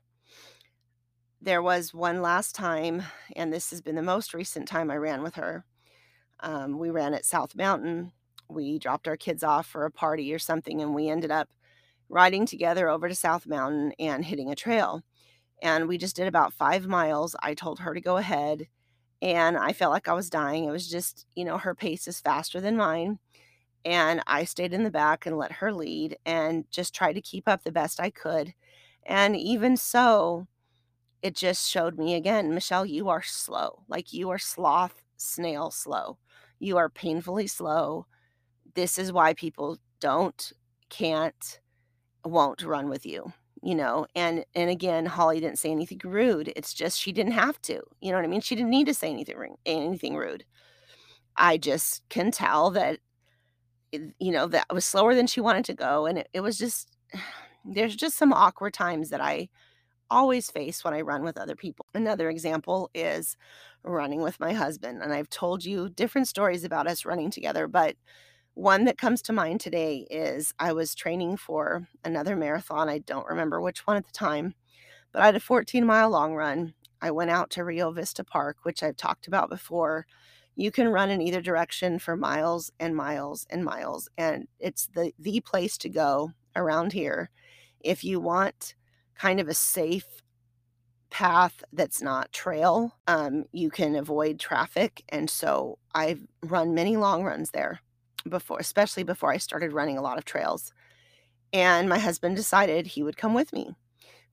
There 1.40 1.62
was 1.62 1.94
one 1.94 2.22
last 2.22 2.54
time, 2.54 3.02
and 3.36 3.52
this 3.52 3.70
has 3.70 3.80
been 3.80 3.94
the 3.94 4.02
most 4.02 4.34
recent 4.34 4.66
time 4.68 4.90
I 4.90 4.96
ran 4.96 5.22
with 5.22 5.34
her. 5.36 5.64
Um, 6.40 6.78
we 6.78 6.90
ran 6.90 7.14
at 7.14 7.24
South 7.24 7.54
Mountain. 7.56 8.12
we 8.48 8.78
dropped 8.78 9.08
our 9.08 9.16
kids 9.16 9.42
off 9.44 9.66
for 9.66 9.84
a 9.84 9.90
party 9.90 10.32
or 10.32 10.38
something, 10.38 10.80
and 10.82 10.94
we 10.94 11.08
ended 11.08 11.30
up 11.30 11.48
riding 12.08 12.46
together 12.46 12.88
over 12.88 13.08
to 13.08 13.14
South 13.14 13.46
Mountain 13.46 13.92
and 13.98 14.24
hitting 14.24 14.50
a 14.50 14.56
trail. 14.56 15.02
And 15.62 15.88
we 15.88 15.98
just 15.98 16.16
did 16.16 16.28
about 16.28 16.52
five 16.52 16.86
miles. 16.86 17.34
I 17.42 17.54
told 17.54 17.80
her 17.80 17.94
to 17.94 18.00
go 18.00 18.18
ahead, 18.18 18.68
and 19.22 19.56
I 19.56 19.72
felt 19.72 19.92
like 19.92 20.08
I 20.08 20.12
was 20.12 20.30
dying. 20.30 20.64
It 20.64 20.70
was 20.70 20.88
just, 20.88 21.26
you 21.34 21.44
know, 21.44 21.58
her 21.58 21.74
pace 21.74 22.06
is 22.06 22.20
faster 22.20 22.60
than 22.60 22.76
mine. 22.76 23.18
And 23.84 24.20
I 24.26 24.44
stayed 24.44 24.72
in 24.72 24.82
the 24.82 24.90
back 24.90 25.26
and 25.26 25.38
let 25.38 25.52
her 25.52 25.72
lead 25.72 26.18
and 26.26 26.64
just 26.70 26.94
tried 26.94 27.14
to 27.14 27.20
keep 27.20 27.48
up 27.48 27.62
the 27.62 27.72
best 27.72 28.00
I 28.00 28.10
could. 28.10 28.52
And 29.06 29.36
even 29.36 29.76
so, 29.76 30.48
it 31.22 31.34
just 31.34 31.70
showed 31.70 31.96
me 31.98 32.14
again, 32.14 32.52
Michelle, 32.52 32.84
you 32.84 33.08
are 33.08 33.22
slow. 33.22 33.84
Like 33.88 34.12
you 34.12 34.30
are 34.30 34.38
sloth, 34.38 35.02
snail 35.16 35.70
slow. 35.70 36.18
You 36.58 36.76
are 36.76 36.88
painfully 36.88 37.46
slow. 37.46 38.06
This 38.74 38.98
is 38.98 39.12
why 39.12 39.34
people 39.34 39.78
don't, 40.00 40.52
can't, 40.90 41.60
won't 42.26 42.62
run 42.62 42.88
with 42.88 43.06
you 43.06 43.32
you 43.62 43.74
know 43.74 44.06
and 44.14 44.44
and 44.54 44.70
again 44.70 45.06
holly 45.06 45.40
didn't 45.40 45.58
say 45.58 45.70
anything 45.70 45.98
rude 46.04 46.52
it's 46.56 46.74
just 46.74 47.00
she 47.00 47.10
didn't 47.12 47.32
have 47.32 47.60
to 47.62 47.80
you 48.00 48.10
know 48.10 48.16
what 48.18 48.24
i 48.24 48.28
mean? 48.28 48.40
She 48.40 48.54
didn't 48.54 48.70
need 48.70 48.86
to 48.86 48.94
say 48.94 49.10
anything 49.10 49.56
anything 49.64 50.16
rude. 50.16 50.44
I 51.36 51.58
just 51.58 52.02
can 52.08 52.30
tell 52.30 52.70
that 52.72 52.98
eh, 53.92 53.98
you 54.18 54.32
know 54.32 54.46
that 54.48 54.66
was 54.72 54.84
slower 54.84 55.14
than 55.14 55.26
she 55.26 55.40
wanted 55.40 55.64
to 55.66 55.74
go 55.74 56.06
and 56.06 56.18
it, 56.18 56.28
it 56.32 56.40
was 56.40 56.58
just 56.58 56.90
there's 57.64 57.96
just 57.96 58.16
some 58.16 58.32
awkward 58.32 58.72
times 58.74 59.10
that 59.10 59.20
i 59.20 59.48
always 60.10 60.50
face 60.50 60.84
when 60.84 60.94
i 60.94 61.00
run 61.00 61.24
with 61.24 61.36
other 61.38 61.56
people. 61.56 61.86
Another 61.94 62.30
example 62.30 62.90
is 62.94 63.36
running 63.82 64.22
with 64.22 64.40
my 64.40 64.52
husband 64.52 65.02
and 65.02 65.12
i've 65.12 65.30
told 65.30 65.64
you 65.64 65.88
different 65.88 66.28
stories 66.28 66.64
about 66.64 66.86
us 66.88 67.04
running 67.04 67.30
together 67.30 67.68
but 67.68 67.96
one 68.56 68.86
that 68.86 68.96
comes 68.96 69.20
to 69.20 69.34
mind 69.34 69.60
today 69.60 70.06
is 70.10 70.54
I 70.58 70.72
was 70.72 70.94
training 70.94 71.36
for 71.36 71.86
another 72.04 72.34
marathon. 72.34 72.88
I 72.88 73.00
don't 73.00 73.28
remember 73.28 73.60
which 73.60 73.86
one 73.86 73.98
at 73.98 74.06
the 74.06 74.12
time, 74.12 74.54
but 75.12 75.20
I 75.20 75.26
had 75.26 75.36
a 75.36 75.40
14 75.40 75.84
mile 75.84 76.08
long 76.08 76.34
run. 76.34 76.72
I 77.02 77.10
went 77.10 77.30
out 77.30 77.50
to 77.50 77.64
Rio 77.64 77.90
Vista 77.90 78.24
Park, 78.24 78.56
which 78.62 78.82
I've 78.82 78.96
talked 78.96 79.26
about 79.26 79.50
before. 79.50 80.06
You 80.54 80.70
can 80.70 80.88
run 80.88 81.10
in 81.10 81.20
either 81.20 81.42
direction 81.42 81.98
for 81.98 82.16
miles 82.16 82.72
and 82.80 82.96
miles 82.96 83.46
and 83.50 83.62
miles, 83.62 84.08
and 84.16 84.48
it's 84.58 84.86
the 84.94 85.12
the 85.18 85.40
place 85.40 85.76
to 85.78 85.90
go 85.90 86.32
around 86.56 86.94
here 86.94 87.28
if 87.80 88.02
you 88.04 88.20
want 88.20 88.74
kind 89.14 89.38
of 89.38 89.48
a 89.48 89.54
safe 89.54 90.22
path 91.10 91.62
that's 91.74 92.00
not 92.00 92.32
trail. 92.32 92.94
Um, 93.06 93.44
you 93.52 93.68
can 93.68 93.96
avoid 93.96 94.40
traffic, 94.40 95.04
and 95.10 95.28
so 95.28 95.78
I've 95.94 96.22
run 96.42 96.74
many 96.74 96.96
long 96.96 97.22
runs 97.22 97.50
there 97.50 97.82
before, 98.28 98.58
especially 98.58 99.02
before 99.02 99.32
I 99.32 99.38
started 99.38 99.72
running 99.72 99.98
a 99.98 100.02
lot 100.02 100.18
of 100.18 100.24
trails. 100.24 100.72
And 101.52 101.88
my 101.88 101.98
husband 101.98 102.36
decided 102.36 102.86
he 102.86 103.02
would 103.02 103.16
come 103.16 103.34
with 103.34 103.52
me 103.52 103.74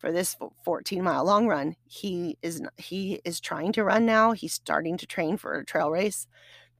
for 0.03 0.12
this 0.12 0.36
14 0.65 1.01
mile 1.01 1.23
long 1.23 1.47
run. 1.47 1.75
He 1.86 2.38
is 2.41 2.62
he 2.77 3.21
is 3.23 3.39
trying 3.39 3.71
to 3.73 3.86
run 3.86 4.06
now. 4.06 4.34
He's 4.34 4.53
starting 4.53 4.97
to 4.97 5.08
train 5.08 5.38
for 5.38 5.53
a 5.53 5.65
trail 5.65 5.91
race, 5.91 6.27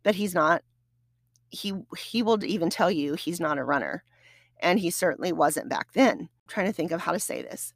but 0.04 0.16
he's 0.16 0.34
not 0.36 0.62
he 1.50 1.74
he 1.98 2.22
will 2.22 2.44
even 2.44 2.70
tell 2.70 2.92
you 2.92 3.14
he's 3.14 3.40
not 3.40 3.58
a 3.58 3.64
runner. 3.64 4.04
And 4.60 4.80
he 4.80 4.90
certainly 4.90 5.32
wasn't 5.32 5.70
back 5.70 5.94
then. 5.94 6.20
I'm 6.20 6.28
trying 6.48 6.66
to 6.68 6.74
think 6.74 6.92
of 6.92 7.02
how 7.02 7.14
to 7.14 7.20
say 7.20 7.42
this. 7.42 7.74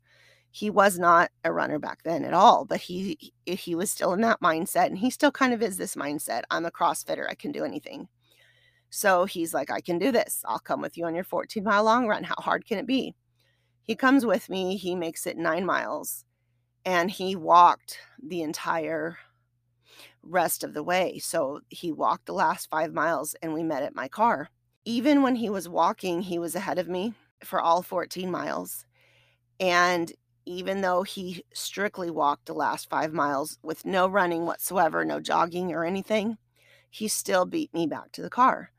He 0.52 0.70
was 0.70 1.00
not 1.00 1.30
a 1.44 1.54
runner 1.54 1.80
back 1.80 2.04
then 2.04 2.26
at 2.26 2.34
all, 2.34 2.66
but 2.66 2.82
he 2.82 3.32
he 3.46 3.76
was 3.76 3.90
still 3.90 4.12
in 4.14 4.22
that 4.22 4.42
mindset 4.42 4.88
and 4.88 4.98
he 4.98 5.10
still 5.10 5.32
kind 5.32 5.54
of 5.54 5.62
is 5.62 5.78
this 5.78 5.96
mindset. 5.96 6.44
I'm 6.52 6.66
a 6.66 6.72
CrossFitter. 6.72 7.30
I 7.30 7.36
can 7.36 7.54
do 7.54 7.64
anything. 7.64 8.10
So 8.90 9.26
he's 9.26 9.54
like, 9.54 9.70
I 9.70 9.82
can 9.82 10.00
do 10.00 10.12
this. 10.12 10.42
I'll 10.46 10.60
come 10.60 10.82
with 10.82 10.98
you 10.98 11.06
on 11.06 11.16
your 11.16 11.24
14 11.24 11.64
mile 11.64 11.84
long 11.84 12.08
run. 12.08 12.24
How 12.24 12.36
hard 12.38 12.66
can 12.66 12.78
it 12.78 12.88
be? 12.88 13.16
He 13.84 13.96
comes 13.96 14.26
with 14.26 14.50
me. 14.50 14.78
He 14.78 14.96
makes 14.96 15.26
it 15.26 15.38
nine 15.38 15.66
miles 15.66 16.26
and 16.86 17.12
he 17.12 17.36
walked 17.36 18.00
the 18.22 18.42
entire 18.42 19.18
rest 20.24 20.64
of 20.64 20.74
the 20.74 20.84
way. 20.84 21.20
So 21.20 21.62
he 21.70 21.92
walked 21.92 22.26
the 22.26 22.34
last 22.34 22.70
five 22.70 22.94
miles 22.94 23.36
and 23.42 23.54
we 23.54 23.64
met 23.64 23.84
at 23.84 23.96
my 23.96 24.08
car. 24.08 24.50
Even 24.86 25.22
when 25.22 25.36
he 25.36 25.50
was 25.50 25.68
walking, 25.68 26.22
he 26.22 26.40
was 26.40 26.56
ahead 26.56 26.80
of 26.80 26.88
me 26.88 27.14
for 27.44 27.62
all 27.62 27.82
14 27.82 28.32
miles. 28.32 28.86
And 29.60 30.12
even 30.46 30.82
though 30.82 31.04
he 31.04 31.44
strictly 31.54 32.10
walked 32.10 32.46
the 32.46 32.54
last 32.54 32.90
five 32.90 33.12
miles 33.12 33.58
with 33.62 33.86
no 33.86 34.08
running 34.08 34.46
whatsoever, 34.46 35.04
no 35.04 35.20
jogging 35.20 35.74
or 35.74 35.84
anything, 35.84 36.38
he 36.90 37.08
still 37.08 37.46
beat 37.46 37.74
me 37.74 37.86
back 37.86 38.12
to 38.14 38.22
the 38.22 38.30
car. 38.30 38.72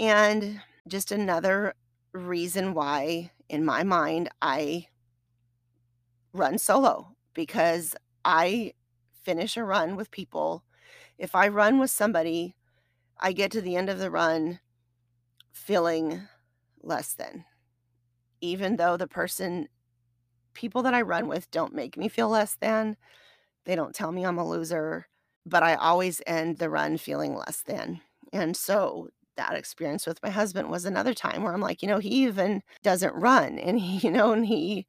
And 0.00 0.62
just 0.88 1.12
another 1.12 1.74
reason 2.12 2.72
why, 2.72 3.32
in 3.50 3.66
my 3.66 3.84
mind, 3.84 4.30
I 4.40 4.86
run 6.32 6.56
solo 6.56 7.14
because 7.34 7.94
I 8.24 8.72
finish 9.22 9.58
a 9.58 9.62
run 9.62 9.96
with 9.96 10.10
people. 10.10 10.64
If 11.18 11.34
I 11.34 11.48
run 11.48 11.78
with 11.78 11.90
somebody, 11.90 12.56
I 13.20 13.32
get 13.32 13.50
to 13.52 13.60
the 13.60 13.76
end 13.76 13.90
of 13.90 13.98
the 13.98 14.10
run 14.10 14.60
feeling 15.52 16.22
less 16.82 17.12
than. 17.12 17.44
Even 18.40 18.76
though 18.76 18.96
the 18.96 19.06
person, 19.06 19.68
people 20.54 20.82
that 20.82 20.94
I 20.94 21.02
run 21.02 21.28
with 21.28 21.50
don't 21.50 21.74
make 21.74 21.98
me 21.98 22.08
feel 22.08 22.30
less 22.30 22.56
than, 22.58 22.96
they 23.66 23.76
don't 23.76 23.94
tell 23.94 24.12
me 24.12 24.24
I'm 24.24 24.38
a 24.38 24.48
loser, 24.48 25.08
but 25.44 25.62
I 25.62 25.74
always 25.74 26.22
end 26.26 26.56
the 26.56 26.70
run 26.70 26.96
feeling 26.96 27.34
less 27.34 27.62
than. 27.62 28.00
And 28.32 28.56
so 28.56 29.10
that 29.40 29.54
experience 29.54 30.06
with 30.06 30.22
my 30.22 30.28
husband 30.28 30.70
was 30.70 30.84
another 30.84 31.14
time 31.14 31.42
where 31.42 31.54
I'm 31.54 31.62
like, 31.62 31.80
you 31.80 31.88
know, 31.88 31.98
he 31.98 32.10
even 32.10 32.60
doesn't 32.82 33.14
run. 33.14 33.58
And 33.58 33.80
he, 33.80 33.96
you 34.06 34.12
know, 34.12 34.32
and 34.32 34.44
he, 34.44 34.86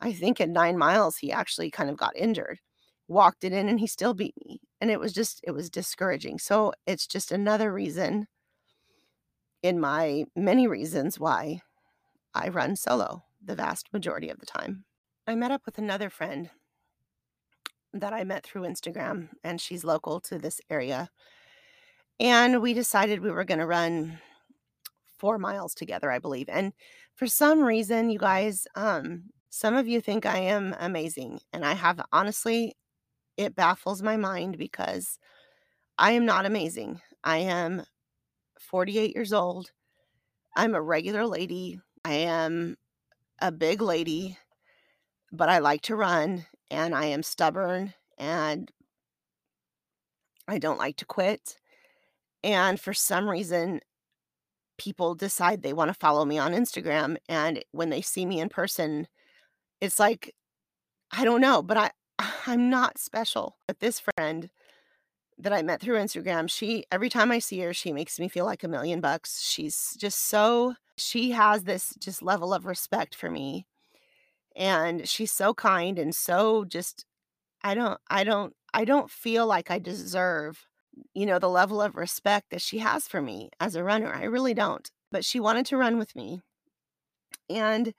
I 0.00 0.12
think 0.12 0.40
at 0.40 0.50
nine 0.50 0.76
miles, 0.76 1.18
he 1.18 1.30
actually 1.30 1.70
kind 1.70 1.88
of 1.88 1.96
got 1.96 2.16
injured, 2.16 2.58
walked 3.06 3.44
it 3.44 3.52
in, 3.52 3.68
and 3.68 3.78
he 3.78 3.86
still 3.86 4.12
beat 4.12 4.34
me. 4.44 4.60
And 4.80 4.90
it 4.90 4.98
was 4.98 5.12
just, 5.12 5.40
it 5.46 5.52
was 5.52 5.70
discouraging. 5.70 6.40
So 6.40 6.72
it's 6.84 7.06
just 7.06 7.30
another 7.30 7.72
reason 7.72 8.26
in 9.62 9.78
my 9.78 10.24
many 10.34 10.66
reasons 10.66 11.20
why 11.20 11.60
I 12.34 12.48
run 12.48 12.74
solo 12.74 13.22
the 13.40 13.54
vast 13.54 13.92
majority 13.92 14.28
of 14.28 14.40
the 14.40 14.46
time. 14.46 14.84
I 15.28 15.36
met 15.36 15.52
up 15.52 15.62
with 15.64 15.78
another 15.78 16.10
friend 16.10 16.50
that 17.94 18.12
I 18.12 18.24
met 18.24 18.42
through 18.42 18.62
Instagram, 18.62 19.28
and 19.44 19.60
she's 19.60 19.84
local 19.84 20.18
to 20.22 20.38
this 20.38 20.60
area. 20.68 21.10
And 22.22 22.62
we 22.62 22.72
decided 22.72 23.18
we 23.20 23.32
were 23.32 23.42
going 23.42 23.58
to 23.58 23.66
run 23.66 24.20
four 25.18 25.38
miles 25.38 25.74
together, 25.74 26.08
I 26.08 26.20
believe. 26.20 26.48
And 26.48 26.72
for 27.16 27.26
some 27.26 27.60
reason, 27.60 28.10
you 28.10 28.18
guys, 28.20 28.64
um, 28.76 29.24
some 29.50 29.74
of 29.74 29.88
you 29.88 30.00
think 30.00 30.24
I 30.24 30.38
am 30.38 30.76
amazing. 30.78 31.40
And 31.52 31.64
I 31.64 31.72
have 31.72 32.00
honestly, 32.12 32.76
it 33.36 33.56
baffles 33.56 34.04
my 34.04 34.16
mind 34.16 34.56
because 34.56 35.18
I 35.98 36.12
am 36.12 36.24
not 36.24 36.46
amazing. 36.46 37.00
I 37.24 37.38
am 37.38 37.82
48 38.60 39.16
years 39.16 39.32
old. 39.32 39.72
I'm 40.56 40.76
a 40.76 40.80
regular 40.80 41.26
lady. 41.26 41.80
I 42.04 42.14
am 42.14 42.76
a 43.40 43.50
big 43.50 43.82
lady, 43.82 44.38
but 45.32 45.48
I 45.48 45.58
like 45.58 45.82
to 45.82 45.96
run 45.96 46.46
and 46.70 46.94
I 46.94 47.06
am 47.06 47.24
stubborn 47.24 47.94
and 48.16 48.70
I 50.46 50.58
don't 50.58 50.78
like 50.78 50.98
to 50.98 51.04
quit. 51.04 51.56
And 52.44 52.80
for 52.80 52.92
some 52.92 53.28
reason, 53.28 53.80
people 54.78 55.14
decide 55.14 55.62
they 55.62 55.72
want 55.72 55.88
to 55.88 55.94
follow 55.94 56.24
me 56.24 56.38
on 56.38 56.52
Instagram. 56.52 57.16
And 57.28 57.64
when 57.72 57.90
they 57.90 58.02
see 58.02 58.26
me 58.26 58.40
in 58.40 58.48
person, 58.48 59.06
it's 59.80 59.98
like, 59.98 60.34
I 61.12 61.24
don't 61.24 61.40
know, 61.40 61.62
but 61.62 61.76
I, 61.76 61.90
I'm 62.46 62.70
not 62.70 62.98
special. 62.98 63.58
But 63.66 63.80
this 63.80 64.00
friend 64.00 64.50
that 65.38 65.52
I 65.52 65.62
met 65.62 65.80
through 65.80 65.98
Instagram, 65.98 66.50
she, 66.50 66.84
every 66.90 67.08
time 67.08 67.30
I 67.30 67.38
see 67.38 67.60
her, 67.60 67.72
she 67.72 67.92
makes 67.92 68.18
me 68.18 68.28
feel 68.28 68.44
like 68.44 68.64
a 68.64 68.68
million 68.68 69.00
bucks. 69.00 69.42
She's 69.42 69.96
just 69.98 70.28
so, 70.28 70.74
she 70.96 71.30
has 71.32 71.64
this 71.64 71.94
just 71.98 72.22
level 72.22 72.52
of 72.52 72.66
respect 72.66 73.14
for 73.14 73.30
me. 73.30 73.66
And 74.54 75.08
she's 75.08 75.32
so 75.32 75.54
kind 75.54 75.98
and 75.98 76.14
so 76.14 76.64
just, 76.64 77.06
I 77.62 77.74
don't, 77.74 78.00
I 78.10 78.24
don't, 78.24 78.54
I 78.74 78.84
don't 78.84 79.10
feel 79.10 79.46
like 79.46 79.70
I 79.70 79.78
deserve 79.78 80.66
you 81.14 81.26
know, 81.26 81.38
the 81.38 81.48
level 81.48 81.80
of 81.80 81.96
respect 81.96 82.50
that 82.50 82.62
she 82.62 82.78
has 82.78 83.08
for 83.08 83.20
me 83.22 83.50
as 83.60 83.74
a 83.74 83.84
runner. 83.84 84.12
I 84.12 84.24
really 84.24 84.54
don't. 84.54 84.90
But 85.10 85.24
she 85.24 85.40
wanted 85.40 85.66
to 85.66 85.76
run 85.76 85.98
with 85.98 86.14
me. 86.16 86.40
And 87.50 87.94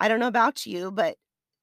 I 0.00 0.08
don't 0.08 0.20
know 0.20 0.28
about 0.28 0.66
you, 0.66 0.90
but 0.90 1.16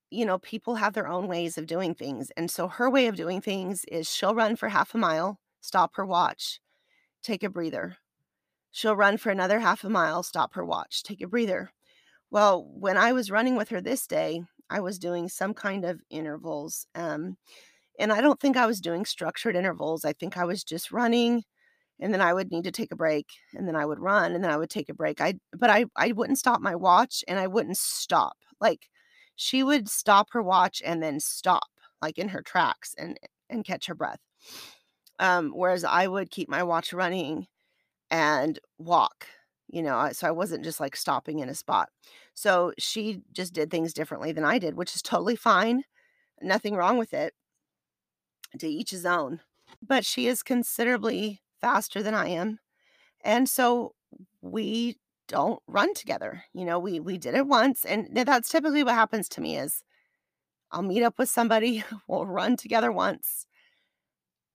you 0.09 0.25
know, 0.25 0.37
people 0.37 0.75
have 0.75 0.93
their 0.93 1.07
own 1.07 1.27
ways 1.27 1.57
of 1.57 1.65
doing 1.65 1.95
things. 1.95 2.31
And 2.37 2.51
so 2.51 2.67
her 2.67 2.87
way 2.89 3.07
of 3.07 3.15
doing 3.15 3.41
things 3.41 3.83
is 3.85 4.09
she'll 4.09 4.35
run 4.35 4.55
for 4.55 4.69
half 4.69 4.93
a 4.93 4.97
mile, 4.99 5.39
stop 5.59 5.95
her 5.95 6.05
watch, 6.05 6.59
take 7.23 7.41
a 7.41 7.49
breather. 7.49 7.97
She'll 8.71 8.95
run 8.95 9.17
for 9.17 9.31
another 9.31 9.59
half 9.59 9.83
a 9.83 9.89
mile, 9.89 10.21
stop 10.21 10.53
her 10.53 10.63
watch, 10.63 11.01
take 11.01 11.21
a 11.21 11.27
breather. 11.27 11.71
Well, 12.29 12.67
when 12.71 12.97
I 12.97 13.11
was 13.13 13.31
running 13.31 13.55
with 13.55 13.69
her 13.69 13.81
this 13.81 14.05
day, 14.05 14.43
I 14.69 14.81
was 14.81 14.99
doing 14.99 15.29
some 15.29 15.53
kind 15.53 15.85
of 15.85 16.01
intervals. 16.09 16.87
Um, 16.95 17.37
and 17.99 18.11
I 18.13 18.21
don't 18.21 18.39
think 18.39 18.57
I 18.57 18.65
was 18.65 18.81
doing 18.81 19.05
structured 19.05 19.55
intervals. 19.55 20.05
I 20.05 20.13
think 20.13 20.37
I 20.37 20.45
was 20.45 20.63
just 20.63 20.91
running 20.91 21.43
and 21.99 22.13
then 22.13 22.21
I 22.21 22.33
would 22.33 22.51
need 22.51 22.65
to 22.65 22.71
take 22.71 22.91
a 22.91 22.95
break 22.97 23.27
and 23.53 23.67
then 23.67 23.75
I 23.75 23.85
would 23.85 23.99
run 23.99 24.33
and 24.33 24.43
then 24.43 24.51
I 24.51 24.57
would 24.57 24.69
take 24.71 24.89
a 24.89 24.93
break. 24.95 25.21
I 25.21 25.35
but 25.57 25.69
I 25.69 25.85
I 25.95 26.11
wouldn't 26.13 26.39
stop 26.39 26.61
my 26.61 26.75
watch 26.75 27.23
and 27.27 27.39
I 27.39 27.47
wouldn't 27.47 27.77
stop. 27.77 28.37
Like 28.61 28.89
she 29.35 29.63
would 29.63 29.89
stop 29.89 30.29
her 30.33 30.43
watch 30.43 30.81
and 30.85 31.01
then 31.03 31.19
stop 31.19 31.67
like 32.01 32.17
in 32.17 32.29
her 32.29 32.41
tracks 32.41 32.95
and 32.97 33.19
and 33.49 33.65
catch 33.65 33.87
her 33.87 33.95
breath. 33.95 34.19
Um 35.19 35.51
whereas 35.51 35.83
I 35.83 36.07
would 36.07 36.31
keep 36.31 36.49
my 36.49 36.63
watch 36.63 36.93
running 36.93 37.47
and 38.11 38.59
walk, 38.79 39.27
you 39.69 39.83
know, 39.83 40.09
so 40.13 40.27
I 40.27 40.31
wasn't 40.31 40.63
just 40.65 40.79
like 40.81 40.95
stopping 40.95 41.39
in 41.39 41.49
a 41.49 41.55
spot. 41.55 41.89
So 42.35 42.73
she 42.79 43.21
just 43.33 43.53
did 43.53 43.71
things 43.71 43.93
differently 43.93 44.31
than 44.33 44.45
I 44.45 44.59
did, 44.59 44.75
which 44.75 44.95
is 44.95 45.01
totally 45.03 45.35
fine. 45.37 45.83
Nothing 46.41 46.75
wrong 46.75 46.97
with 46.99 47.13
it. 47.13 47.33
To 48.59 48.67
each 48.67 48.91
his 48.91 49.05
own. 49.05 49.41
But 49.81 50.05
she 50.05 50.27
is 50.27 50.43
considerably 50.43 51.41
faster 51.59 52.03
than 52.03 52.13
I 52.13 52.27
am. 52.29 52.59
And 53.23 53.49
so 53.49 53.95
we 54.41 54.99
don't 55.27 55.61
run 55.67 55.93
together. 55.95 56.45
You 56.53 56.65
know, 56.65 56.79
we 56.79 56.99
we 56.99 57.17
did 57.17 57.35
it 57.35 57.47
once 57.47 57.85
and 57.85 58.09
that's 58.15 58.49
typically 58.49 58.83
what 58.83 58.95
happens 58.95 59.29
to 59.29 59.41
me 59.41 59.57
is 59.57 59.83
I'll 60.71 60.83
meet 60.83 61.03
up 61.03 61.19
with 61.19 61.29
somebody, 61.29 61.83
we'll 62.07 62.25
run 62.27 62.57
together 62.57 62.91
once 62.91 63.47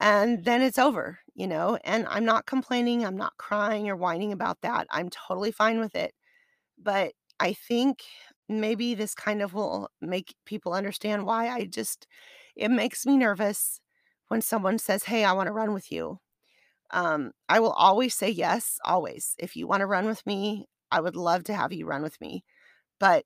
and 0.01 0.45
then 0.45 0.63
it's 0.63 0.79
over, 0.79 1.19
you 1.35 1.47
know, 1.47 1.79
and 1.85 2.07
I'm 2.09 2.25
not 2.25 2.47
complaining, 2.47 3.05
I'm 3.05 3.17
not 3.17 3.37
crying 3.37 3.89
or 3.89 3.97
whining 3.97 4.33
about 4.33 4.61
that. 4.63 4.87
I'm 4.91 5.09
totally 5.11 5.51
fine 5.51 5.81
with 5.81 5.95
it. 5.97 6.15
But 6.83 7.13
I 7.41 7.55
think 7.55 8.05
maybe 8.49 8.95
this 8.95 9.15
kind 9.15 9.43
of 9.43 9.55
will 9.55 9.91
make 10.03 10.35
people 10.47 10.75
understand 10.75 11.27
why 11.27 11.49
I 11.51 11.67
just 11.67 12.07
it 12.57 12.71
makes 12.71 13.07
me 13.07 13.17
nervous 13.19 13.81
when 14.29 14.43
someone 14.43 14.79
says, 14.79 15.05
"Hey, 15.05 15.25
I 15.25 15.33
want 15.33 15.49
to 15.49 15.53
run 15.53 15.75
with 15.75 15.93
you." 15.93 16.21
Um, 16.91 17.33
I 17.49 17.61
will 17.61 17.73
always 17.73 18.15
say 18.15 18.31
yes, 18.31 18.79
always. 18.85 19.35
If 19.39 19.57
you 19.57 19.67
want 19.67 19.81
to 19.81 19.87
run 19.87 20.07
with 20.07 20.25
me, 20.27 20.67
I 20.91 21.01
would 21.01 21.17
love 21.17 21.45
to 21.45 21.55
have 21.55 21.73
you 21.73 21.87
run 21.87 22.03
with 22.03 22.21
me. 22.21 22.45
But 23.01 23.25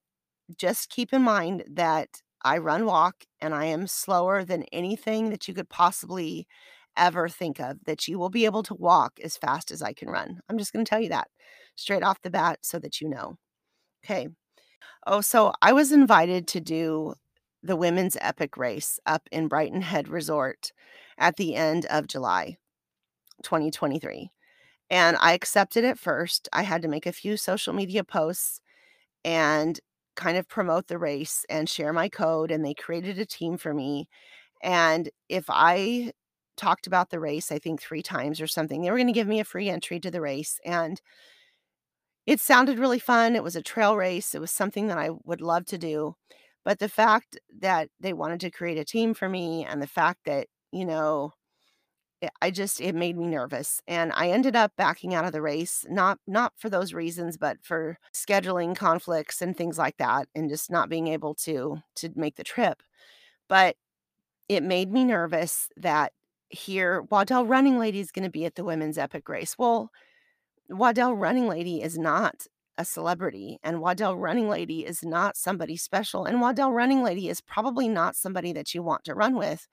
just 0.58 0.90
keep 0.90 1.12
in 1.12 1.22
mind 1.22 1.64
that 1.70 2.22
I 2.42 2.58
run 2.58 2.86
walk 2.86 3.24
and 3.40 3.54
I 3.54 3.66
am 3.66 3.86
slower 3.88 4.44
than 4.44 4.64
anything 4.72 5.30
that 5.30 5.48
you 5.48 5.54
could 5.54 5.68
possibly 5.70 6.46
ever 6.96 7.28
think 7.28 7.60
of, 7.60 7.78
that 7.86 8.08
you 8.08 8.18
will 8.18 8.30
be 8.30 8.44
able 8.46 8.62
to 8.64 8.74
walk 8.74 9.20
as 9.24 9.36
fast 9.36 9.70
as 9.72 9.82
I 9.82 9.92
can 9.94 10.10
run. 10.10 10.40
I'm 10.48 10.58
just 10.58 10.72
going 10.72 10.84
to 10.84 10.90
tell 10.90 11.00
you 11.00 11.10
that 11.10 11.28
straight 11.76 12.02
off 12.04 12.22
the 12.22 12.30
bat 12.30 12.60
so 12.62 12.78
that 12.80 13.00
you 13.00 13.08
know. 13.08 13.36
Okay. 14.04 14.28
Oh, 15.06 15.20
so 15.20 15.52
I 15.62 15.72
was 15.72 15.92
invited 15.92 16.46
to 16.48 16.60
do 16.60 17.14
the 17.62 17.76
women's 17.76 18.16
epic 18.20 18.56
race 18.56 18.98
up 19.06 19.28
in 19.30 19.48
Brian 19.48 19.82
Head 19.82 20.08
Resort 20.08 20.72
at 21.18 21.36
the 21.36 21.54
end 21.54 21.86
of 21.86 22.06
July 22.06 22.56
2023. 23.42 24.30
And 24.90 25.16
I 25.20 25.32
accepted 25.32 25.84
it 25.84 25.98
first. 25.98 26.48
I 26.52 26.62
had 26.62 26.82
to 26.82 26.88
make 26.88 27.06
a 27.06 27.12
few 27.12 27.36
social 27.36 27.72
media 27.72 28.04
posts 28.04 28.60
and 29.24 29.80
kind 30.16 30.36
of 30.36 30.48
promote 30.48 30.88
the 30.88 30.98
race 30.98 31.46
and 31.48 31.68
share 31.68 31.92
my 31.92 32.08
code. 32.08 32.50
And 32.50 32.64
they 32.64 32.74
created 32.74 33.18
a 33.18 33.26
team 33.26 33.56
for 33.56 33.74
me. 33.74 34.08
And 34.62 35.10
if 35.28 35.46
I 35.48 36.12
talked 36.56 36.86
about 36.86 37.10
the 37.10 37.20
race, 37.20 37.50
I 37.50 37.58
think 37.58 37.80
three 37.80 38.02
times 38.02 38.40
or 38.40 38.46
something, 38.46 38.82
they 38.82 38.90
were 38.90 38.98
going 38.98 39.06
to 39.06 39.12
give 39.12 39.28
me 39.28 39.40
a 39.40 39.44
free 39.44 39.68
entry 39.68 40.00
to 40.00 40.10
the 40.10 40.20
race. 40.20 40.60
And 40.64 41.00
it 42.26 42.40
sounded 42.40 42.78
really 42.78 42.98
fun. 42.98 43.34
It 43.34 43.42
was 43.42 43.56
a 43.56 43.62
trail 43.62 43.96
race, 43.96 44.34
it 44.34 44.40
was 44.40 44.50
something 44.50 44.86
that 44.88 44.98
I 44.98 45.10
would 45.24 45.40
love 45.40 45.64
to 45.66 45.78
do. 45.78 46.16
But 46.64 46.78
the 46.78 46.88
fact 46.88 47.38
that 47.60 47.88
they 48.00 48.12
wanted 48.12 48.40
to 48.40 48.50
create 48.50 48.78
a 48.78 48.84
team 48.84 49.14
for 49.14 49.28
me 49.28 49.64
and 49.64 49.82
the 49.82 49.86
fact 49.86 50.20
that, 50.26 50.46
you 50.72 50.84
know, 50.84 51.32
I 52.40 52.50
just 52.50 52.80
it 52.80 52.94
made 52.94 53.16
me 53.16 53.26
nervous 53.26 53.80
and 53.88 54.12
I 54.14 54.28
ended 54.30 54.54
up 54.54 54.72
backing 54.76 55.14
out 55.14 55.24
of 55.24 55.32
the 55.32 55.42
race 55.42 55.84
not 55.88 56.18
not 56.26 56.52
for 56.56 56.70
those 56.70 56.94
reasons 56.94 57.36
but 57.36 57.58
for 57.62 57.98
scheduling 58.14 58.76
conflicts 58.76 59.42
and 59.42 59.56
things 59.56 59.76
like 59.78 59.96
that 59.98 60.28
and 60.34 60.48
just 60.48 60.70
not 60.70 60.88
being 60.88 61.08
able 61.08 61.34
to 61.36 61.82
to 61.96 62.10
make 62.14 62.36
the 62.36 62.44
trip. 62.44 62.82
But 63.48 63.76
it 64.48 64.62
made 64.62 64.92
me 64.92 65.04
nervous 65.04 65.68
that 65.76 66.12
here 66.50 67.02
Waddell 67.10 67.46
Running 67.46 67.78
Lady 67.78 68.00
is 68.00 68.12
going 68.12 68.24
to 68.24 68.30
be 68.30 68.44
at 68.46 68.56
the 68.56 68.64
women's 68.64 68.98
epic 68.98 69.28
race. 69.28 69.56
Well, 69.58 69.90
Waddell 70.68 71.14
Running 71.14 71.48
Lady 71.48 71.82
is 71.82 71.98
not 71.98 72.46
a 72.78 72.84
celebrity 72.84 73.58
and 73.62 73.80
Waddell 73.80 74.16
Running 74.16 74.48
Lady 74.48 74.84
is 74.86 75.02
not 75.02 75.36
somebody 75.36 75.76
special 75.76 76.24
and 76.24 76.40
Waddell 76.40 76.72
Running 76.72 77.02
Lady 77.02 77.28
is 77.28 77.40
probably 77.40 77.88
not 77.88 78.16
somebody 78.16 78.52
that 78.52 78.74
you 78.74 78.82
want 78.82 79.04
to 79.04 79.14
run 79.14 79.36
with 79.36 79.66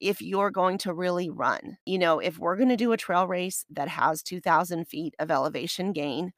if 0.00 0.20
you're 0.20 0.50
going 0.50 0.78
to 0.78 0.92
really 0.92 1.30
run. 1.30 1.78
You 1.86 1.98
know, 1.98 2.18
if 2.18 2.38
we're 2.38 2.56
going 2.56 2.68
to 2.68 2.76
do 2.76 2.92
a 2.92 2.96
trail 2.96 3.26
race 3.26 3.64
that 3.70 3.88
has 3.88 4.22
2,000 4.22 4.86
feet 4.86 5.14
of 5.18 5.30
elevation 5.30 5.92
gain, 5.92 6.32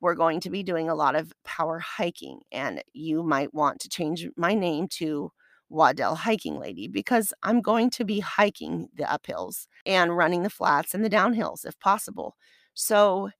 we're 0.00 0.14
going 0.14 0.40
to 0.40 0.50
be 0.50 0.62
doing 0.62 0.88
a 0.88 0.94
lot 0.94 1.14
of 1.14 1.32
power 1.44 1.78
hiking. 1.78 2.40
And 2.52 2.82
you 2.92 3.22
might 3.22 3.54
want 3.54 3.80
to 3.80 3.88
change 3.88 4.26
my 4.36 4.54
name 4.54 4.88
to 4.88 5.30
Waddell 5.70 6.14
Hiking 6.14 6.58
Lady 6.58 6.88
because 6.88 7.32
I'm 7.42 7.60
going 7.60 7.90
to 7.90 8.04
be 8.04 8.20
hiking 8.20 8.88
the 8.94 9.04
uphills 9.04 9.66
and 9.86 10.16
running 10.16 10.42
the 10.42 10.50
flats 10.50 10.94
and 10.94 11.04
the 11.04 11.10
downhills 11.10 11.64
if 11.64 11.78
possible. 11.80 12.36
So 12.74 13.30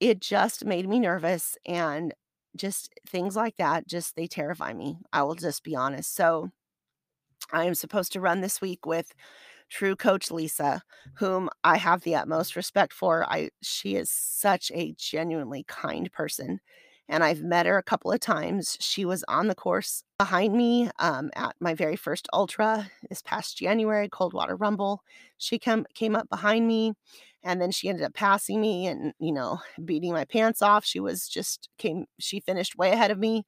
it 0.00 0.20
just 0.20 0.64
made 0.64 0.88
me 0.88 0.98
nervous 0.98 1.56
and 1.66 2.14
just 2.56 2.92
things 3.08 3.36
like 3.36 3.56
that 3.56 3.86
just 3.86 4.16
they 4.16 4.26
terrify 4.26 4.72
me. 4.72 4.98
I 5.12 5.22
will 5.22 5.34
just 5.36 5.62
be 5.64 5.76
honest. 5.76 6.14
So 6.14 6.50
I 7.52 7.64
am 7.64 7.74
supposed 7.74 8.12
to 8.12 8.20
run 8.20 8.40
this 8.40 8.60
week 8.60 8.86
with 8.86 9.12
true 9.70 9.96
coach 9.96 10.30
Lisa, 10.30 10.82
whom 11.16 11.50
I 11.64 11.78
have 11.78 12.02
the 12.02 12.16
utmost 12.16 12.56
respect 12.56 12.92
for. 12.92 13.24
I 13.30 13.50
she 13.62 13.96
is 13.96 14.10
such 14.10 14.70
a 14.74 14.94
genuinely 14.98 15.64
kind 15.64 16.12
person. 16.12 16.60
And 17.10 17.24
I've 17.24 17.42
met 17.42 17.66
her 17.66 17.76
a 17.78 17.82
couple 17.82 18.12
of 18.12 18.20
times. 18.20 18.78
She 18.80 19.04
was 19.04 19.24
on 19.28 19.48
the 19.48 19.54
course 19.54 20.04
behind 20.18 20.54
me 20.54 20.90
um, 21.00 21.30
at 21.36 21.56
my 21.60 21.74
very 21.74 21.96
first 21.96 22.28
ultra 22.32 22.90
this 23.10 23.22
past 23.22 23.58
January, 23.58 24.08
Coldwater 24.08 24.56
Rumble. 24.56 25.02
She 25.38 25.58
came 25.58 25.86
came 25.94 26.16
up 26.16 26.30
behind 26.30 26.68
me, 26.68 26.94
and 27.42 27.60
then 27.60 27.72
she 27.72 27.88
ended 27.90 28.04
up 28.04 28.14
passing 28.14 28.60
me 28.60 28.86
and 28.86 29.12
you 29.18 29.32
know 29.32 29.60
beating 29.84 30.12
my 30.12 30.24
pants 30.24 30.62
off. 30.62 30.84
She 30.86 31.00
was 31.00 31.28
just 31.28 31.68
came. 31.78 32.06
She 32.20 32.40
finished 32.40 32.78
way 32.78 32.92
ahead 32.92 33.10
of 33.10 33.18
me. 33.18 33.44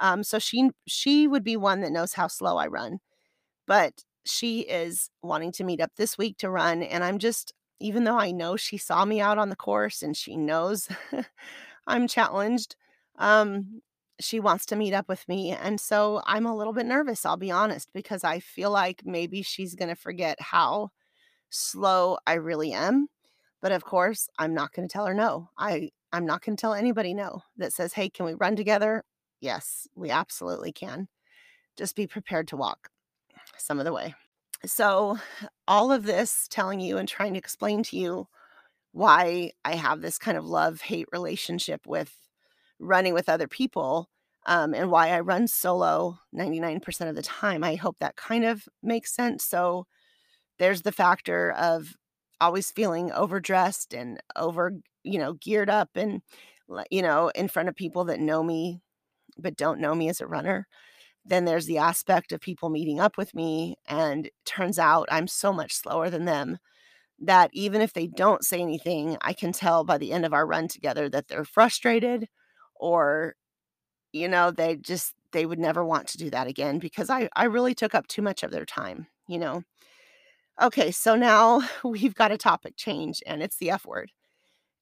Um, 0.00 0.24
so 0.24 0.38
she 0.40 0.70
she 0.86 1.28
would 1.28 1.44
be 1.44 1.56
one 1.56 1.82
that 1.82 1.92
knows 1.92 2.14
how 2.14 2.28
slow 2.28 2.56
I 2.58 2.68
run 2.68 3.00
but 3.66 4.04
she 4.26 4.60
is 4.60 5.10
wanting 5.22 5.52
to 5.52 5.64
meet 5.64 5.80
up 5.80 5.92
this 5.96 6.16
week 6.18 6.38
to 6.38 6.50
run. 6.50 6.82
And 6.82 7.04
I'm 7.04 7.18
just, 7.18 7.52
even 7.80 8.04
though 8.04 8.18
I 8.18 8.30
know 8.30 8.56
she 8.56 8.78
saw 8.78 9.04
me 9.04 9.20
out 9.20 9.38
on 9.38 9.50
the 9.50 9.56
course 9.56 10.02
and 10.02 10.16
she 10.16 10.36
knows 10.36 10.88
I'm 11.86 12.08
challenged, 12.08 12.76
um, 13.18 13.80
she 14.20 14.40
wants 14.40 14.66
to 14.66 14.76
meet 14.76 14.94
up 14.94 15.08
with 15.08 15.26
me. 15.28 15.50
And 15.50 15.80
so 15.80 16.22
I'm 16.26 16.46
a 16.46 16.54
little 16.54 16.72
bit 16.72 16.86
nervous, 16.86 17.26
I'll 17.26 17.36
be 17.36 17.50
honest, 17.50 17.88
because 17.92 18.24
I 18.24 18.40
feel 18.40 18.70
like 18.70 19.02
maybe 19.04 19.42
she's 19.42 19.74
going 19.74 19.88
to 19.88 19.96
forget 19.96 20.40
how 20.40 20.90
slow 21.50 22.18
I 22.26 22.34
really 22.34 22.72
am. 22.72 23.08
But 23.60 23.72
of 23.72 23.84
course, 23.84 24.28
I'm 24.38 24.54
not 24.54 24.72
going 24.72 24.86
to 24.86 24.92
tell 24.92 25.06
her 25.06 25.14
no. 25.14 25.48
I, 25.58 25.90
I'm 26.12 26.26
not 26.26 26.44
going 26.44 26.56
to 26.56 26.60
tell 26.60 26.74
anybody 26.74 27.14
no 27.14 27.42
that 27.56 27.72
says, 27.72 27.92
hey, 27.92 28.10
can 28.10 28.26
we 28.26 28.34
run 28.34 28.56
together? 28.56 29.04
Yes, 29.40 29.88
we 29.94 30.10
absolutely 30.10 30.72
can. 30.72 31.08
Just 31.76 31.96
be 31.96 32.06
prepared 32.06 32.48
to 32.48 32.56
walk 32.56 32.88
some 33.58 33.78
of 33.78 33.84
the 33.84 33.92
way. 33.92 34.14
So, 34.64 35.18
all 35.68 35.92
of 35.92 36.04
this 36.04 36.46
telling 36.48 36.80
you 36.80 36.96
and 36.96 37.06
trying 37.06 37.34
to 37.34 37.38
explain 37.38 37.82
to 37.84 37.98
you 37.98 38.28
why 38.92 39.52
I 39.64 39.74
have 39.74 40.00
this 40.00 40.16
kind 40.16 40.38
of 40.38 40.44
love 40.46 40.80
hate 40.80 41.08
relationship 41.12 41.86
with 41.86 42.14
running 42.78 43.14
with 43.14 43.28
other 43.28 43.48
people 43.48 44.08
um, 44.46 44.74
and 44.74 44.90
why 44.90 45.10
I 45.10 45.20
run 45.20 45.48
solo 45.48 46.18
99% 46.32 47.08
of 47.08 47.16
the 47.16 47.22
time. 47.22 47.64
I 47.64 47.76
hope 47.76 47.96
that 48.00 48.16
kind 48.16 48.44
of 48.44 48.68
makes 48.82 49.14
sense. 49.14 49.44
So, 49.44 49.86
there's 50.58 50.82
the 50.82 50.92
factor 50.92 51.52
of 51.52 51.94
always 52.40 52.70
feeling 52.70 53.12
overdressed 53.12 53.94
and 53.94 54.20
over, 54.36 54.72
you 55.02 55.18
know, 55.18 55.34
geared 55.34 55.70
up 55.70 55.90
and, 55.94 56.22
you 56.90 57.02
know, 57.02 57.28
in 57.34 57.48
front 57.48 57.68
of 57.68 57.74
people 57.76 58.04
that 58.04 58.20
know 58.20 58.42
me 58.42 58.80
but 59.38 59.56
don't 59.56 59.80
know 59.80 59.94
me 59.94 60.08
as 60.08 60.20
a 60.20 60.26
runner 60.26 60.66
then 61.24 61.44
there's 61.44 61.66
the 61.66 61.78
aspect 61.78 62.32
of 62.32 62.40
people 62.40 62.70
meeting 62.70 63.00
up 63.00 63.16
with 63.18 63.34
me 63.34 63.76
and 63.88 64.30
turns 64.46 64.78
out 64.78 65.08
I'm 65.10 65.28
so 65.28 65.52
much 65.52 65.74
slower 65.74 66.10
than 66.10 66.24
them 66.24 66.58
that 67.20 67.50
even 67.52 67.80
if 67.80 67.92
they 67.92 68.06
don't 68.06 68.44
say 68.44 68.60
anything, 68.60 69.16
I 69.22 69.32
can 69.32 69.52
tell 69.52 69.84
by 69.84 69.98
the 69.98 70.12
end 70.12 70.26
of 70.26 70.32
our 70.34 70.46
run 70.46 70.68
together 70.68 71.08
that 71.10 71.28
they're 71.28 71.44
frustrated 71.44 72.28
or 72.76 73.34
you 74.12 74.28
know, 74.28 74.50
they 74.50 74.76
just 74.76 75.12
they 75.32 75.46
would 75.46 75.58
never 75.58 75.84
want 75.84 76.06
to 76.08 76.18
do 76.18 76.30
that 76.30 76.46
again 76.46 76.78
because 76.78 77.10
I 77.10 77.28
I 77.36 77.44
really 77.46 77.74
took 77.74 77.94
up 77.94 78.06
too 78.08 78.22
much 78.22 78.42
of 78.42 78.50
their 78.52 78.64
time, 78.66 79.06
you 79.28 79.38
know. 79.38 79.62
Okay, 80.62 80.90
so 80.90 81.16
now 81.16 81.62
we've 81.84 82.14
got 82.14 82.32
a 82.32 82.38
topic 82.38 82.74
change 82.76 83.22
and 83.26 83.42
it's 83.42 83.56
the 83.58 83.70
F 83.70 83.86
word. 83.86 84.12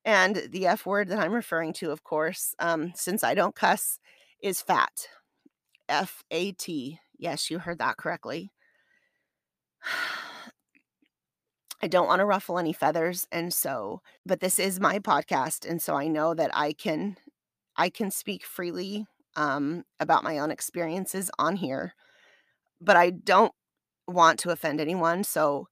And 0.04 0.36
the 0.50 0.66
F 0.68 0.86
word 0.86 1.08
that 1.08 1.18
I'm 1.20 1.32
referring 1.32 1.72
to, 1.74 1.90
of 1.92 2.04
course, 2.04 2.54
um, 2.60 2.92
since 2.96 3.24
I 3.24 3.34
don't 3.34 3.54
cuss, 3.56 3.98
is 4.42 4.62
fat. 4.62 5.08
F 5.88 6.22
A 6.30 6.52
T. 6.52 6.98
Yes, 7.18 7.50
you 7.50 7.58
heard 7.60 7.78
that 7.78 7.96
correctly. 7.98 8.50
I 11.82 11.88
don't 11.88 12.06
want 12.06 12.20
to 12.20 12.24
ruffle 12.26 12.58
any 12.58 12.72
feathers 12.72 13.26
and 13.32 13.52
so 13.52 14.02
but 14.24 14.38
this 14.40 14.58
is 14.60 14.78
my 14.80 14.98
podcast 15.00 15.68
and 15.68 15.82
so 15.82 15.96
I 15.96 16.06
know 16.08 16.32
that 16.34 16.50
I 16.54 16.72
can 16.72 17.16
I 17.76 17.90
can 17.90 18.10
speak 18.10 18.44
freely 18.44 19.06
um 19.36 19.84
about 19.98 20.24
my 20.24 20.38
own 20.38 20.50
experiences 20.50 21.30
on 21.38 21.56
here. 21.56 21.94
But 22.80 22.96
I 22.96 23.10
don't 23.10 23.52
want 24.06 24.38
to 24.40 24.50
offend 24.50 24.80
anyone, 24.80 25.24
so 25.24 25.68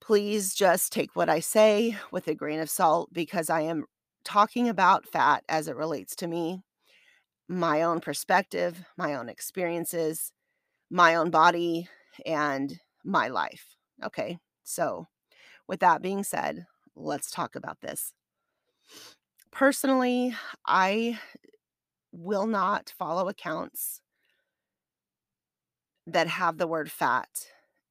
please 0.00 0.54
just 0.54 0.92
take 0.92 1.14
what 1.14 1.28
I 1.28 1.40
say 1.40 1.96
with 2.10 2.28
a 2.28 2.34
grain 2.34 2.60
of 2.60 2.70
salt 2.70 3.10
because 3.12 3.50
I 3.50 3.62
am 3.62 3.84
talking 4.24 4.68
about 4.68 5.06
fat 5.06 5.44
as 5.48 5.68
it 5.68 5.76
relates 5.76 6.16
to 6.16 6.26
me, 6.26 6.62
my 7.48 7.82
own 7.82 8.00
perspective, 8.00 8.84
my 8.96 9.14
own 9.14 9.28
experiences, 9.28 10.32
my 10.90 11.14
own 11.14 11.30
body, 11.30 11.88
and 12.26 12.80
my 13.04 13.28
life. 13.28 13.76
Okay, 14.02 14.38
so 14.62 15.06
with 15.68 15.80
that 15.80 16.02
being 16.02 16.24
said, 16.24 16.66
let's 16.96 17.30
talk 17.30 17.54
about 17.54 17.80
this. 17.80 18.12
Personally, 19.52 20.34
I 20.66 21.20
will 22.10 22.46
not 22.46 22.92
follow 22.98 23.28
accounts 23.28 24.00
that 26.06 26.26
have 26.26 26.58
the 26.58 26.66
word 26.66 26.90
fat 26.90 27.28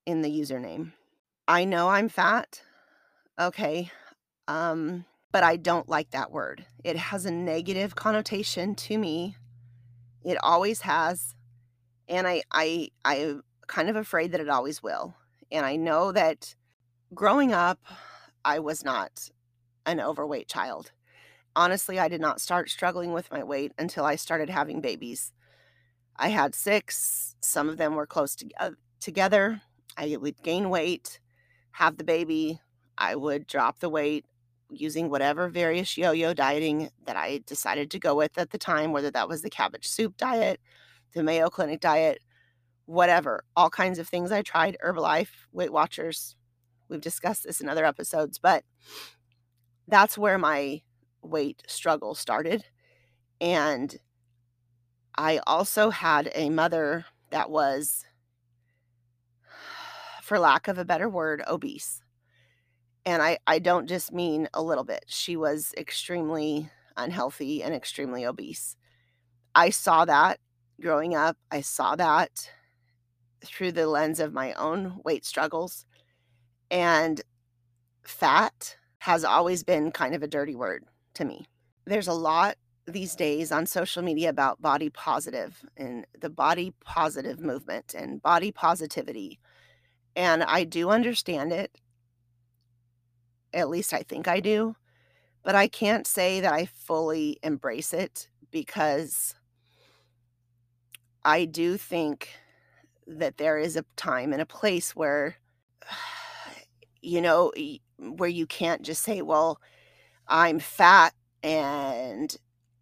in 0.05 0.21
the 0.21 0.29
username. 0.29 0.91
I 1.47 1.63
know 1.65 1.89
I'm 1.89 2.09
fat. 2.09 2.61
Okay. 3.39 3.91
Um, 4.47 5.05
but 5.31 5.43
I 5.43 5.55
don't 5.55 5.87
like 5.87 6.11
that 6.11 6.31
word. 6.31 6.65
It 6.83 6.97
has 6.97 7.25
a 7.25 7.31
negative 7.31 7.95
connotation 7.95 8.75
to 8.75 8.97
me. 8.97 9.37
It 10.23 10.37
always 10.43 10.81
has. 10.81 11.35
And 12.07 12.27
I 12.27 12.43
I 12.51 12.89
I'm 13.05 13.43
kind 13.67 13.89
of 13.89 13.95
afraid 13.95 14.31
that 14.33 14.41
it 14.41 14.49
always 14.49 14.83
will. 14.83 15.15
And 15.51 15.65
I 15.65 15.75
know 15.77 16.11
that 16.11 16.55
growing 17.13 17.53
up, 17.53 17.79
I 18.43 18.59
was 18.59 18.83
not 18.83 19.29
an 19.85 19.99
overweight 19.99 20.47
child. 20.47 20.91
Honestly, 21.55 21.99
I 21.99 22.07
did 22.07 22.21
not 22.21 22.39
start 22.39 22.69
struggling 22.69 23.11
with 23.11 23.31
my 23.31 23.43
weight 23.43 23.73
until 23.77 24.05
I 24.05 24.15
started 24.15 24.49
having 24.49 24.79
babies. 24.79 25.33
I 26.15 26.29
had 26.29 26.55
6, 26.55 27.35
some 27.41 27.67
of 27.67 27.77
them 27.77 27.95
were 27.95 28.05
close 28.05 28.35
to, 28.35 28.49
uh, 28.59 28.71
together. 28.99 29.61
I 29.97 30.15
would 30.17 30.41
gain 30.43 30.69
weight, 30.69 31.19
have 31.71 31.97
the 31.97 32.03
baby, 32.03 32.61
I 32.97 33.15
would 33.15 33.47
drop 33.47 33.79
the 33.79 33.89
weight 33.89 34.25
using 34.69 35.09
whatever 35.09 35.49
various 35.49 35.97
yo-yo 35.97 36.33
dieting 36.33 36.89
that 37.05 37.17
I 37.17 37.41
decided 37.45 37.91
to 37.91 37.99
go 37.99 38.15
with 38.15 38.37
at 38.37 38.51
the 38.51 38.57
time, 38.57 38.91
whether 38.91 39.11
that 39.11 39.27
was 39.27 39.41
the 39.41 39.49
cabbage 39.49 39.87
soup 39.87 40.15
diet, 40.17 40.61
the 41.13 41.23
Mayo 41.23 41.49
Clinic 41.49 41.81
diet, 41.81 42.19
whatever. 42.85 43.43
All 43.55 43.69
kinds 43.69 43.99
of 43.99 44.07
things 44.07 44.31
I 44.31 44.41
tried, 44.41 44.77
Herbalife, 44.83 45.47
Weight 45.51 45.73
Watchers. 45.73 46.35
We've 46.87 47.01
discussed 47.01 47.43
this 47.43 47.61
in 47.61 47.69
other 47.69 47.85
episodes, 47.85 48.37
but 48.37 48.63
that's 49.87 50.17
where 50.17 50.37
my 50.37 50.81
weight 51.21 51.63
struggle 51.67 52.15
started. 52.15 52.65
And 53.39 53.97
I 55.17 55.39
also 55.47 55.89
had 55.89 56.31
a 56.35 56.49
mother 56.49 57.05
that 57.31 57.49
was, 57.49 58.05
for 60.21 60.39
lack 60.39 60.67
of 60.67 60.77
a 60.77 60.85
better 60.85 61.09
word, 61.09 61.43
obese. 61.47 62.01
And 63.05 63.21
I, 63.21 63.39
I 63.47 63.59
don't 63.59 63.87
just 63.87 64.11
mean 64.11 64.47
a 64.53 64.61
little 64.61 64.83
bit. 64.83 65.05
She 65.07 65.35
was 65.35 65.73
extremely 65.75 66.69
unhealthy 66.95 67.63
and 67.63 67.73
extremely 67.73 68.25
obese. 68.25 68.75
I 69.55 69.71
saw 69.71 70.05
that 70.05 70.39
growing 70.79 71.15
up. 71.15 71.37
I 71.49 71.61
saw 71.61 71.95
that 71.95 72.51
through 73.43 73.71
the 73.71 73.87
lens 73.87 74.19
of 74.19 74.33
my 74.33 74.53
own 74.53 74.99
weight 75.03 75.25
struggles. 75.25 75.85
And 76.69 77.21
fat 78.03 78.77
has 78.99 79.25
always 79.25 79.63
been 79.63 79.91
kind 79.91 80.13
of 80.13 80.23
a 80.23 80.27
dirty 80.27 80.55
word 80.55 80.85
to 81.15 81.25
me. 81.25 81.45
There's 81.85 82.07
a 82.07 82.13
lot 82.13 82.55
these 82.87 83.15
days 83.15 83.51
on 83.51 83.65
social 83.65 84.01
media 84.01 84.29
about 84.29 84.61
body 84.61 84.89
positive 84.89 85.63
and 85.77 86.05
the 86.19 86.29
body 86.29 86.73
positive 86.83 87.39
movement 87.39 87.93
and 87.93 88.21
body 88.21 88.51
positivity. 88.51 89.39
And 90.15 90.43
I 90.43 90.63
do 90.63 90.89
understand 90.89 91.53
it. 91.53 91.71
At 93.53 93.69
least 93.69 93.93
I 93.93 94.03
think 94.03 94.27
I 94.27 94.39
do. 94.39 94.75
But 95.43 95.55
I 95.55 95.67
can't 95.67 96.05
say 96.05 96.39
that 96.41 96.53
I 96.53 96.65
fully 96.65 97.39
embrace 97.41 97.93
it 97.93 98.29
because 98.51 99.35
I 101.23 101.45
do 101.45 101.77
think 101.77 102.29
that 103.07 103.37
there 103.37 103.57
is 103.57 103.75
a 103.75 103.85
time 103.95 104.33
and 104.33 104.41
a 104.41 104.45
place 104.45 104.95
where, 104.95 105.35
you 107.01 107.21
know, 107.21 107.51
where 107.97 108.29
you 108.29 108.45
can't 108.45 108.81
just 108.83 109.03
say, 109.03 109.21
well, 109.21 109.59
I'm 110.31 110.59
fat 110.59 111.13
and 111.43 112.35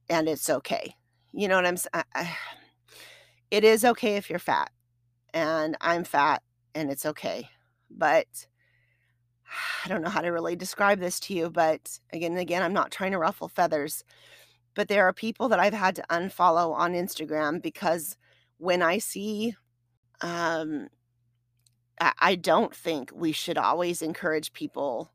and 0.10 0.30
it's 0.30 0.50
okay. 0.50 0.96
You 1.34 1.48
know 1.48 1.56
what 1.56 1.66
I'm 1.66 1.78
saying? 1.78 2.04
It 3.52 3.64
is 3.64 3.84
okay 3.84 4.16
if 4.16 4.30
you're 4.30 4.38
fat, 4.38 4.70
and 5.34 5.76
I'm 5.82 6.04
fat, 6.04 6.44
and 6.76 6.92
it's 6.92 7.06
okay. 7.06 7.50
But 7.90 8.28
I 9.86 9.88
don't 9.88 10.04
know 10.04 10.10
how 10.10 10.22
to 10.22 10.30
really 10.30 10.56
describe 10.56 11.00
this 11.00 11.20
to 11.22 11.34
you. 11.34 11.50
But 11.50 12.00
again 12.14 12.32
and 12.32 12.40
again, 12.40 12.62
I'm 12.62 12.74
not 12.74 12.92
trying 12.92 13.12
to 13.12 13.18
ruffle 13.18 13.50
feathers. 13.50 14.04
But 14.76 14.88
there 14.88 15.08
are 15.08 15.14
people 15.14 15.50
that 15.50 15.60
I've 15.60 15.74
had 15.74 15.96
to 15.96 16.06
unfollow 16.12 16.74
on 16.74 16.94
Instagram 16.94 17.62
because 17.62 18.16
when 18.60 18.84
I 18.84 19.00
see, 19.00 19.56
um, 20.22 20.90
I, 22.00 22.14
I 22.20 22.36
don't 22.36 22.74
think 22.74 23.12
we 23.14 23.32
should 23.32 23.58
always 23.58 24.04
encourage 24.04 24.54
people 24.54 25.12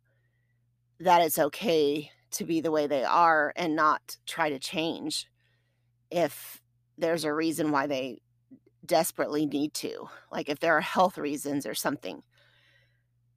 that 0.98 1.22
it's 1.22 1.38
okay 1.38 2.10
to 2.34 2.44
be 2.44 2.60
the 2.60 2.70
way 2.70 2.86
they 2.86 3.04
are 3.04 3.52
and 3.56 3.76
not 3.76 4.16
try 4.26 4.50
to 4.50 4.58
change 4.58 5.28
if 6.10 6.60
there's 6.98 7.24
a 7.24 7.34
reason 7.34 7.70
why 7.70 7.86
they 7.86 8.20
desperately 8.86 9.46
need 9.46 9.72
to 9.74 10.08
like 10.30 10.48
if 10.48 10.60
there 10.60 10.76
are 10.76 10.80
health 10.80 11.18
reasons 11.18 11.66
or 11.66 11.74
something. 11.74 12.22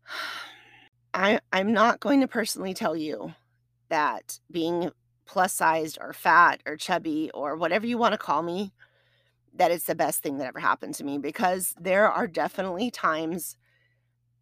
I 1.13 1.39
i'm 1.53 1.71
not 1.73 1.99
going 2.01 2.21
to 2.21 2.27
personally 2.27 2.73
tell 2.73 2.95
you 2.95 3.33
that 3.89 4.39
being 4.51 4.91
plus 5.25 5.53
sized 5.53 5.97
or 6.01 6.13
fat 6.13 6.62
or 6.65 6.75
chubby 6.75 7.31
or 7.33 7.55
whatever 7.55 7.88
you 7.88 7.97
want 7.97 8.13
to 8.13 8.17
call 8.17 8.43
me 8.43 8.73
that 9.55 9.71
it's 9.71 9.86
the 9.86 9.95
best 9.95 10.21
thing 10.21 10.38
that 10.38 10.47
ever 10.47 10.60
happened 10.60 10.93
to 10.95 11.03
me 11.03 11.17
because 11.17 11.73
there 11.79 12.12
are 12.12 12.27
definitely 12.27 12.91
times 12.91 13.55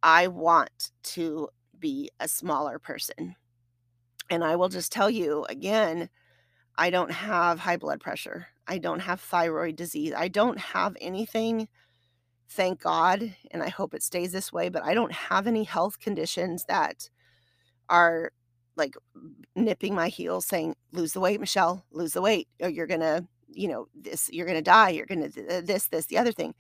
i 0.03 0.27
want 0.27 0.91
to 1.03 1.47
be 1.79 2.09
a 2.19 2.27
smaller 2.27 2.79
person 2.79 3.35
and 4.29 4.43
I 4.43 4.55
will 4.55 4.69
just 4.69 4.91
tell 4.91 5.09
you 5.09 5.45
again, 5.49 6.09
I 6.77 6.89
don't 6.89 7.11
have 7.11 7.59
high 7.59 7.77
blood 7.77 8.01
pressure. 8.01 8.47
I 8.67 8.79
don't 8.79 8.99
have 8.99 9.21
thyroid 9.21 9.75
disease. 9.75 10.13
I 10.15 10.27
don't 10.27 10.59
have 10.59 10.97
anything, 10.99 11.67
thank 12.49 12.81
God, 12.81 13.35
and 13.51 13.61
I 13.63 13.69
hope 13.69 13.93
it 13.93 14.03
stays 14.03 14.31
this 14.31 14.51
way, 14.51 14.69
but 14.69 14.83
I 14.83 14.93
don't 14.93 15.11
have 15.11 15.47
any 15.47 15.63
health 15.63 15.99
conditions 15.99 16.65
that 16.65 17.09
are 17.89 18.31
like 18.75 18.95
nipping 19.55 19.95
my 19.95 20.09
heels 20.09 20.45
saying, 20.45 20.75
lose 20.91 21.13
the 21.13 21.19
weight, 21.19 21.39
Michelle, 21.39 21.85
lose 21.91 22.13
the 22.13 22.21
weight, 22.21 22.47
or 22.61 22.69
you're 22.69 22.87
going 22.87 22.99
to, 22.99 23.25
you 23.47 23.67
know, 23.69 23.87
this, 23.95 24.29
you're 24.33 24.45
going 24.45 24.57
to 24.57 24.61
die, 24.61 24.89
you're 24.89 25.05
going 25.05 25.31
to 25.31 25.61
this, 25.61 25.87
this, 25.87 26.07
the 26.07 26.17
other 26.17 26.31
thing. 26.31 26.53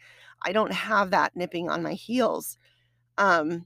I 0.43 0.53
don't 0.53 0.71
have 0.71 1.11
that 1.11 1.35
nipping 1.35 1.69
on 1.69 1.83
my 1.83 1.93
heels. 1.93 2.57
Um, 3.17 3.65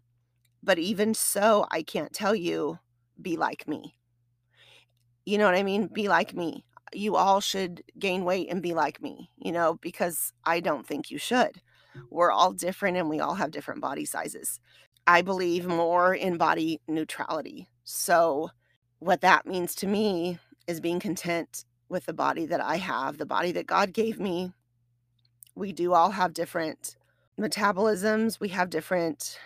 but 0.63 0.79
even 0.79 1.13
so, 1.13 1.67
I 1.69 1.83
can't 1.83 2.11
tell 2.11 2.35
you 2.35 2.79
be 3.21 3.37
like 3.37 3.67
me. 3.67 3.95
You 5.25 5.37
know 5.37 5.45
what 5.45 5.55
I 5.55 5.63
mean? 5.63 5.87
Be 5.87 6.07
like 6.07 6.35
me. 6.35 6.63
You 6.93 7.15
all 7.15 7.39
should 7.39 7.83
gain 7.99 8.23
weight 8.23 8.49
and 8.49 8.63
be 8.63 8.73
like 8.73 9.01
me, 9.01 9.29
you 9.37 9.51
know, 9.51 9.77
because 9.81 10.33
I 10.43 10.59
don't 10.59 10.87
think 10.87 11.11
you 11.11 11.17
should. 11.17 11.61
We're 12.09 12.31
all 12.31 12.53
different 12.53 12.97
and 12.97 13.09
we 13.09 13.19
all 13.19 13.35
have 13.35 13.51
different 13.51 13.81
body 13.81 14.05
sizes. 14.05 14.59
I 15.05 15.21
believe 15.21 15.67
more 15.67 16.13
in 16.13 16.37
body 16.37 16.81
neutrality. 16.87 17.67
So, 17.83 18.49
what 18.99 19.21
that 19.21 19.45
means 19.45 19.75
to 19.75 19.87
me 19.87 20.39
is 20.67 20.79
being 20.79 20.99
content 20.99 21.65
with 21.89 22.05
the 22.05 22.13
body 22.13 22.45
that 22.45 22.61
I 22.61 22.77
have, 22.77 23.17
the 23.17 23.25
body 23.25 23.51
that 23.53 23.65
God 23.65 23.93
gave 23.93 24.19
me. 24.19 24.51
We 25.55 25.73
do 25.73 25.93
all 25.93 26.11
have 26.11 26.33
different 26.33 26.95
metabolisms. 27.39 28.39
We 28.39 28.49
have 28.49 28.69
different 28.69 29.39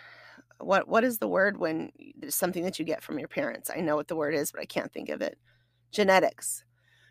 what 0.60 0.88
what 0.88 1.04
is 1.04 1.20
the 1.20 1.28
word 1.28 1.58
when 1.58 1.92
it's 2.22 2.36
something 2.36 2.64
that 2.64 2.80
you 2.80 2.86
get 2.86 3.04
from 3.04 3.20
your 3.20 3.28
parents? 3.28 3.70
I 3.76 3.82
know 3.82 3.96
what 3.96 4.08
the 4.08 4.16
word 4.16 4.34
is, 4.34 4.52
but 4.52 4.62
I 4.62 4.66
can't 4.66 4.92
think 4.92 5.10
of 5.10 5.22
it. 5.22 5.38
Genetics. 5.92 6.64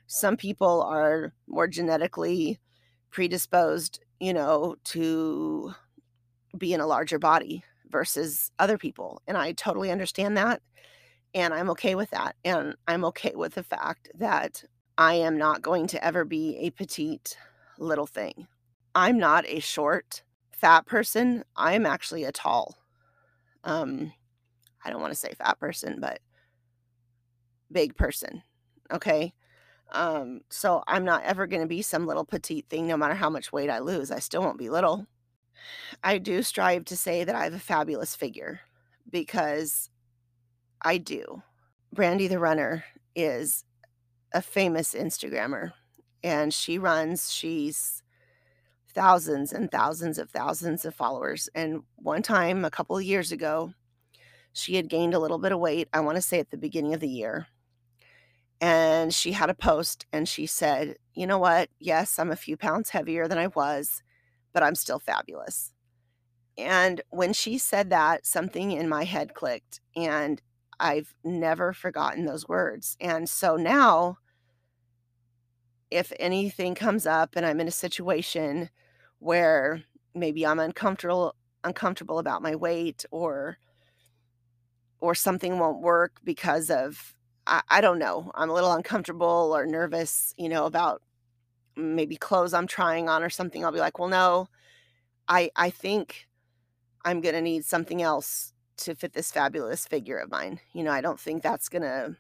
Some 0.07 0.37
people 0.37 0.83
are 0.83 1.33
more 1.47 1.69
genetically 1.69 2.59
predisposed, 3.11 4.01
you 4.21 4.35
know, 4.35 4.77
to 4.85 5.75
be 6.59 6.73
in 6.73 6.81
a 6.81 6.87
larger 6.87 7.19
body 7.19 7.63
versus 7.89 8.51
other 8.59 8.79
people. 8.79 9.23
And 9.27 9.37
I 9.37 9.53
totally 9.53 9.91
understand 9.91 10.37
that. 10.37 10.61
And 11.35 11.55
I'm 11.55 11.71
okay 11.71 11.95
with 11.95 12.11
that. 12.11 12.37
And 12.45 12.75
I'm 12.89 13.05
okay 13.07 13.33
with 13.35 13.55
the 13.55 13.63
fact 13.63 14.11
that 14.15 14.65
I 14.99 15.15
am 15.15 15.39
not 15.39 15.63
going 15.63 15.87
to 15.89 16.05
ever 16.05 16.25
be 16.25 16.59
a 16.59 16.71
petite 16.71 17.37
little 17.79 18.07
thing. 18.07 18.47
I'm 18.95 19.19
not 19.19 19.47
a 19.47 19.61
short, 19.61 20.23
fat 20.53 20.87
person. 20.87 21.45
I'm 21.57 21.87
actually 21.87 22.25
a 22.25 22.33
tall 22.33 22.77
um, 23.65 24.13
I 24.85 24.91
don't 24.91 25.01
want 25.01 25.13
to 25.13 25.19
say 25.19 25.33
fat 25.35 25.59
person, 25.59 25.99
but 26.01 26.21
big 27.71 27.97
person. 27.97 28.43
Okay. 28.93 29.33
Um, 29.93 30.41
so 30.49 30.83
I'm 30.87 31.05
not 31.05 31.25
ever 31.25 31.47
going 31.47 31.63
to 31.63 31.69
be 31.69 31.83
some 31.83 32.07
little 32.07 32.25
petite 32.25 32.69
thing, 32.69 32.87
no 32.87 32.97
matter 32.97 33.15
how 33.15 33.31
much 33.31 33.53
weight 33.53 33.71
I 33.71 33.81
lose. 33.81 34.11
I 34.11 34.19
still 34.21 34.43
won't 34.43 34.59
be 34.59 34.71
little. 34.71 35.07
I 36.03 36.19
do 36.19 36.43
strive 36.43 36.85
to 36.87 36.97
say 36.97 37.25
that 37.25 37.35
I 37.35 37.45
have 37.45 37.55
a 37.55 37.59
fabulous 37.59 38.17
figure 38.17 38.61
because 39.11 39.91
I 40.81 40.99
do. 40.99 41.43
Brandy 41.93 42.27
the 42.27 42.39
runner 42.39 42.85
is 43.15 43.65
a 44.33 44.41
famous 44.43 44.95
Instagrammer 44.95 45.73
and 46.25 46.55
she 46.55 46.79
runs, 46.79 47.31
she's 47.33 48.02
thousands 48.95 49.53
and 49.53 49.71
thousands 49.71 50.19
of 50.19 50.31
thousands 50.31 50.85
of 50.85 50.95
followers. 50.95 51.49
And 51.55 51.83
one 51.97 52.23
time, 52.23 52.65
a 52.65 52.71
couple 52.71 52.97
of 52.97 53.03
years 53.03 53.33
ago, 53.33 53.73
she 54.53 54.77
had 54.77 54.89
gained 54.89 55.15
a 55.15 55.19
little 55.19 55.39
bit 55.39 55.53
of 55.53 55.59
weight, 55.59 55.89
I 55.93 56.01
want 56.01 56.17
to 56.17 56.23
say 56.23 56.39
at 56.39 56.51
the 56.51 56.59
beginning 56.59 56.95
of 56.95 57.01
the 57.01 57.09
year. 57.09 57.47
And 58.61 59.13
she 59.13 59.33
had 59.33 59.51
a 59.51 59.55
post 59.55 60.07
and 60.13 60.29
she 60.29 60.47
said, 60.47 60.97
You 61.15 61.27
know 61.27 61.39
what? 61.39 61.69
Yes, 61.81 62.19
I'm 62.19 62.31
a 62.31 62.37
few 62.37 62.57
pounds 62.57 62.91
heavier 62.91 63.27
than 63.27 63.39
I 63.39 63.49
was, 63.49 64.03
but 64.53 64.63
I'm 64.63 64.77
still 64.77 65.01
fabulous. 65.01 65.73
And 66.57 67.01
when 67.11 67.33
she 67.33 67.59
said 67.59 67.91
that, 67.91 68.27
something 68.27 68.73
in 68.73 68.89
my 68.89 69.05
head 69.05 69.35
clicked, 69.35 69.81
and 69.97 70.41
I've 70.79 71.15
never 71.25 71.73
forgotten 71.73 72.25
those 72.25 72.49
words. 72.49 72.97
And 73.01 73.29
so 73.29 73.57
now, 73.57 74.19
if 75.91 76.13
anything 76.19 76.75
comes 76.75 77.07
up 77.07 77.37
and 77.37 77.45
I'm 77.45 77.61
in 77.61 77.69
a 77.69 77.73
situation 77.73 78.71
where 79.23 79.83
maybe 80.15 80.45
I'm 80.47 80.59
uncomfortable 80.59 81.35
uncomfortable 81.65 82.19
about 82.19 82.43
my 82.43 82.57
weight 82.57 83.05
or 83.13 83.57
or 85.01 85.15
something 85.15 85.59
won't 85.59 85.81
work 85.81 86.21
because 86.25 86.71
of 86.71 87.15
I, 87.47 87.63
I 87.69 87.81
don't 87.81 87.99
know, 87.99 88.31
I'm 88.35 88.51
a 88.51 88.55
little 88.55 88.73
uncomfortable 88.73 89.53
or 89.55 89.67
nervous, 89.67 90.33
you 90.37 90.49
know, 90.49 90.67
about 90.67 91.03
maybe 91.77 92.17
clothes 92.17 92.55
I'm 92.55 92.67
trying 92.67 93.09
on 93.09 93.23
or 93.23 93.31
something, 93.31 93.65
I'll 93.65 93.73
be 93.73 93.81
like, 93.81 93.99
well, 93.99 94.09
no, 94.09 94.49
I 95.29 95.51
I 95.57 95.71
think 95.71 96.29
I'm 97.05 97.21
gonna 97.21 97.41
need 97.43 97.65
something 97.65 98.03
else 98.03 98.53
to 98.79 98.95
fit 98.95 99.13
this 99.15 99.33
fabulous 99.33 99.87
figure 99.87 100.19
of 100.19 100.31
mine. 100.31 100.61
You 100.73 100.85
know, 100.85 100.93
I 100.93 101.01
don't 101.01 101.21
think 101.21 101.43
that's 101.43 101.69
gonna 101.69 102.17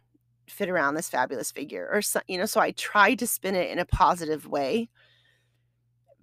fit 0.48 0.68
around 0.68 0.94
this 0.94 1.08
fabulous 1.10 1.52
figure 1.52 1.88
or 1.92 2.02
so, 2.02 2.20
you 2.28 2.38
know, 2.38 2.46
so 2.46 2.60
I 2.60 2.72
try 2.72 3.14
to 3.16 3.26
spin 3.26 3.56
it 3.56 3.70
in 3.70 3.78
a 3.78 3.86
positive 3.86 4.46
way. 4.46 4.88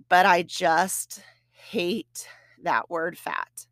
But 0.07 0.25
I 0.25 0.43
just 0.43 1.21
hate 1.51 2.27
that 2.63 2.89
word 2.89 3.17
fat. 3.17 3.67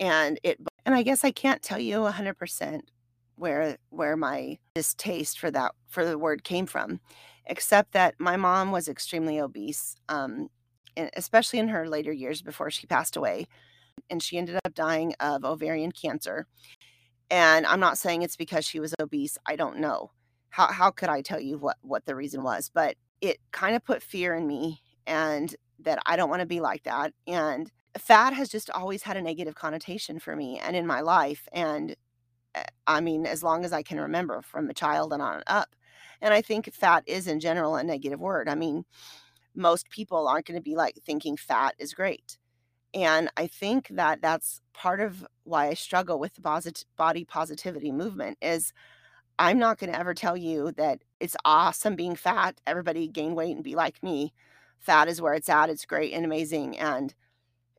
And 0.00 0.38
it 0.42 0.58
and 0.84 0.94
I 0.94 1.02
guess 1.02 1.24
I 1.24 1.30
can't 1.30 1.62
tell 1.62 1.78
you 1.78 1.98
100% 1.98 2.80
where 3.36 3.76
where 3.90 4.16
my 4.16 4.58
distaste 4.74 5.38
for 5.38 5.50
that 5.50 5.72
for 5.88 6.04
the 6.04 6.18
word 6.18 6.42
came 6.44 6.66
from 6.66 7.00
except 7.46 7.92
that 7.92 8.14
my 8.18 8.36
mom 8.36 8.72
was 8.72 8.88
extremely 8.88 9.38
obese 9.38 9.94
um 10.08 10.48
especially 11.16 11.58
in 11.58 11.68
her 11.68 11.86
later 11.86 12.12
years 12.12 12.40
before 12.40 12.70
she 12.70 12.86
passed 12.86 13.14
away 13.14 13.46
and 14.08 14.22
she 14.22 14.38
ended 14.38 14.58
up 14.64 14.74
dying 14.74 15.14
of 15.20 15.44
ovarian 15.44 15.92
cancer 15.92 16.46
and 17.30 17.66
I'm 17.66 17.80
not 17.80 17.98
saying 17.98 18.22
it's 18.22 18.36
because 18.36 18.64
she 18.64 18.80
was 18.80 18.94
obese. 19.00 19.38
I 19.46 19.56
don't 19.56 19.78
know. 19.78 20.10
How 20.50 20.68
how 20.72 20.90
could 20.90 21.08
I 21.08 21.22
tell 21.22 21.40
you 21.40 21.58
what 21.58 21.76
what 21.82 22.04
the 22.06 22.14
reason 22.14 22.42
was? 22.42 22.70
But 22.72 22.96
it 23.20 23.38
kind 23.50 23.74
of 23.74 23.84
put 23.84 24.02
fear 24.02 24.34
in 24.34 24.46
me 24.46 24.82
and 25.06 25.54
that 25.80 25.98
I 26.06 26.16
don't 26.16 26.30
want 26.30 26.40
to 26.40 26.46
be 26.46 26.60
like 26.60 26.84
that. 26.84 27.12
And 27.26 27.70
fat 27.98 28.32
has 28.34 28.48
just 28.48 28.70
always 28.70 29.02
had 29.02 29.16
a 29.16 29.22
negative 29.22 29.54
connotation 29.54 30.18
for 30.18 30.36
me 30.36 30.58
and 30.58 30.76
in 30.76 30.86
my 30.86 31.00
life 31.00 31.48
and 31.52 31.96
eh, 32.54 32.64
I 32.86 33.00
mean 33.00 33.26
as 33.26 33.42
long 33.42 33.64
as 33.64 33.72
I 33.72 33.82
can 33.82 34.00
remember 34.00 34.42
from 34.42 34.68
a 34.68 34.74
child 34.74 35.12
and 35.12 35.22
on 35.22 35.42
up. 35.46 35.74
And 36.20 36.32
I 36.34 36.42
think 36.42 36.72
fat 36.72 37.04
is 37.06 37.26
in 37.26 37.40
general 37.40 37.76
a 37.76 37.84
negative 37.84 38.20
word. 38.20 38.48
I 38.48 38.54
mean, 38.54 38.84
most 39.54 39.90
people 39.90 40.28
aren't 40.28 40.46
going 40.46 40.58
to 40.58 40.62
be 40.62 40.76
like 40.76 40.98
thinking 41.04 41.36
fat 41.36 41.74
is 41.78 41.94
great. 41.94 42.38
And 42.94 43.30
I 43.36 43.46
think 43.46 43.88
that 43.90 44.22
that's 44.22 44.62
part 44.72 45.00
of 45.00 45.26
why 45.44 45.68
I 45.68 45.74
struggle 45.74 46.18
with 46.18 46.34
the 46.34 46.84
body 46.96 47.24
positivity 47.24 47.92
movement 47.92 48.38
is 48.40 48.72
I'm 49.38 49.58
not 49.58 49.78
going 49.78 49.92
to 49.92 49.98
ever 49.98 50.14
tell 50.14 50.36
you 50.36 50.72
that 50.72 51.00
it's 51.20 51.36
awesome 51.44 51.94
being 51.94 52.16
fat. 52.16 52.58
Everybody 52.66 53.06
gain 53.08 53.34
weight 53.34 53.54
and 53.54 53.64
be 53.64 53.74
like 53.74 54.02
me. 54.02 54.32
Fat 54.78 55.08
is 55.08 55.20
where 55.20 55.34
it's 55.34 55.48
at. 55.48 55.70
It's 55.70 55.84
great 55.84 56.12
and 56.12 56.24
amazing. 56.24 56.78
And 56.78 57.14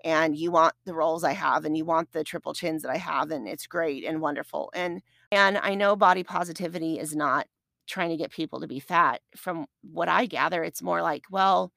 and 0.04 0.38
you 0.38 0.52
want 0.52 0.76
the 0.86 0.94
rolls 0.94 1.24
I 1.24 1.34
have 1.34 1.66
and 1.66 1.76
you 1.76 1.84
want 1.84 2.12
the 2.12 2.24
triple 2.24 2.54
chins 2.54 2.84
that 2.84 2.92
I 2.92 2.98
have 2.98 3.32
and 3.32 3.48
it's 3.48 3.68
great 3.68 4.06
and 4.06 4.22
wonderful. 4.22 4.70
And 4.74 5.02
and 5.32 5.58
I 5.58 5.76
know 5.76 5.96
body 5.96 6.24
positivity 6.24 7.00
is 7.00 7.16
not 7.16 7.48
trying 7.88 8.10
to 8.10 8.18
get 8.18 8.32
people 8.32 8.60
to 8.62 8.68
be 8.68 8.80
fat. 8.80 9.22
From 9.36 9.66
what 9.82 10.10
I 10.10 10.26
gather, 10.26 10.64
it's 10.64 10.82
more 10.82 11.02
like, 11.02 11.24
well, 11.32 11.72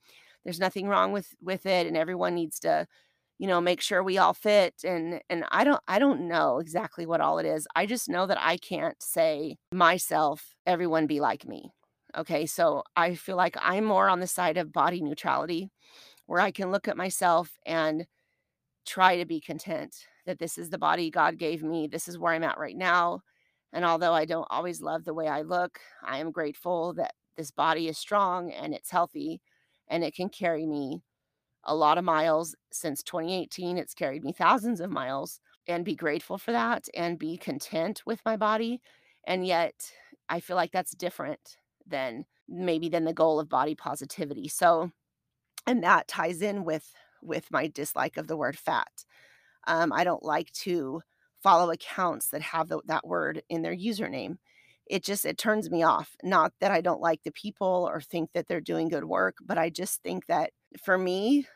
there's 0.45 0.61
nothing 0.61 0.89
wrong 0.89 1.13
with 1.13 1.35
with 1.43 1.67
it 1.67 1.87
and 1.87 1.97
everyone 1.97 2.35
needs 2.35 2.59
to 2.61 2.87
you 3.39 3.47
know 3.47 3.61
make 3.61 3.81
sure 3.81 4.03
we 4.03 4.19
all 4.19 4.35
fit 4.35 4.75
and 4.85 5.21
and 5.31 5.45
i 5.51 5.65
don't 5.65 5.83
i 5.89 5.99
don't 5.99 6.21
know 6.21 6.59
exactly 6.59 7.07
what 7.07 7.21
all 7.21 7.39
it 7.39 7.47
is 7.47 7.67
i 7.75 7.87
just 7.87 8.09
know 8.09 8.27
that 8.27 8.39
i 8.41 8.57
can't 8.57 9.03
say 9.03 9.57
myself 9.73 10.55
everyone 10.67 11.07
be 11.07 11.21
like 11.21 11.47
me 11.47 11.73
okay 12.17 12.47
so 12.47 12.83
i 12.97 13.15
feel 13.15 13.37
like 13.37 13.57
i'm 13.61 13.85
more 13.85 14.09
on 14.09 14.21
the 14.21 14.27
side 14.27 14.57
of 14.57 14.73
body 14.73 15.01
neutrality 15.03 15.71
where 16.27 16.41
i 16.41 16.51
can 16.51 16.71
look 16.71 16.89
at 16.89 16.97
myself 16.97 17.59
and 17.67 18.07
try 18.87 19.17
to 19.17 19.25
be 19.25 19.41
content 19.41 19.95
that 20.27 20.39
this 20.39 20.59
is 20.59 20.71
the 20.71 20.79
body 20.79 21.11
god 21.11 21.39
gave 21.39 21.63
me 21.63 21.87
this 21.87 22.09
is 22.09 22.19
where 22.19 22.33
i'm 22.33 22.45
at 22.45 22.59
right 22.59 22.77
now 22.77 23.21
and 23.73 23.85
although 23.85 24.13
i 24.13 24.25
don't 24.25 24.49
always 24.51 24.81
love 24.81 25.05
the 25.05 25.15
way 25.15 25.29
i 25.29 25.43
look 25.43 25.79
i 26.05 26.19
am 26.19 26.31
grateful 26.31 26.93
that 26.95 27.13
this 27.37 27.51
body 27.51 27.89
is 27.89 27.99
strong 27.99 28.51
and 28.53 28.75
it's 28.75 28.91
healthy 28.91 29.41
and 29.89 30.05
it 30.05 30.15
can 30.15 30.29
carry 30.29 30.67
me 30.67 31.03
a 31.65 31.75
lot 31.75 31.99
of 31.99 32.05
miles 32.05 32.55
since 32.73 33.03
2018. 33.03 33.79
It's 33.79 33.95
carried 33.95 34.25
me 34.25 34.33
thousands 34.33 34.81
of 34.81 34.91
miles 34.91 35.41
and 35.69 35.85
be 35.85 35.95
grateful 35.95 36.39
for 36.39 36.53
that 36.53 36.89
and 36.95 37.19
be 37.19 37.37
content 37.37 38.03
with 38.07 38.21
my 38.25 38.37
body. 38.37 38.81
And 39.27 39.47
yet, 39.47 39.75
I 40.29 40.41
feel 40.41 40.57
like 40.57 40.73
that's 40.73 40.93
different 40.93 41.57
than 41.91 42.25
maybe 42.49 42.89
than 42.89 43.05
the 43.05 43.13
goal 43.13 43.41
of 43.41 43.49
body 43.49 43.75
positivity. 43.75 44.49
So, 44.49 44.91
and 45.67 45.83
that 45.85 46.09
ties 46.09 46.43
in 46.43 46.65
with 46.65 46.91
with 47.23 47.51
my 47.51 47.67
dislike 47.67 48.17
of 48.17 48.27
the 48.27 48.37
word 48.37 48.59
fat. 48.59 49.05
Um, 49.67 49.93
I 49.93 50.05
don't 50.05 50.23
like 50.23 50.51
to 50.53 51.03
follow 51.43 51.71
accounts 51.71 52.29
that 52.29 52.43
have 52.43 52.69
the, 52.69 52.81
that 52.87 53.07
word 53.07 53.43
in 53.49 53.63
their 53.63 53.77
username. 53.77 54.37
It 54.87 55.05
just 55.05 55.25
it 55.25 55.39
turns 55.39 55.71
me 55.71 55.83
off. 55.83 56.17
Not 56.23 56.53
that 56.61 56.73
I 56.73 56.81
don't 56.81 57.01
like 57.01 57.23
the 57.23 57.33
people 57.33 57.89
or 57.91 58.01
think 58.01 58.31
that 58.35 58.49
they're 58.49 58.61
doing 58.61 58.89
good 58.89 59.05
work, 59.05 59.37
but 59.45 59.59
I 59.59 59.71
just 59.71 60.03
think 60.03 60.27
that 60.27 60.51
for 60.83 60.99
me, 60.99 61.47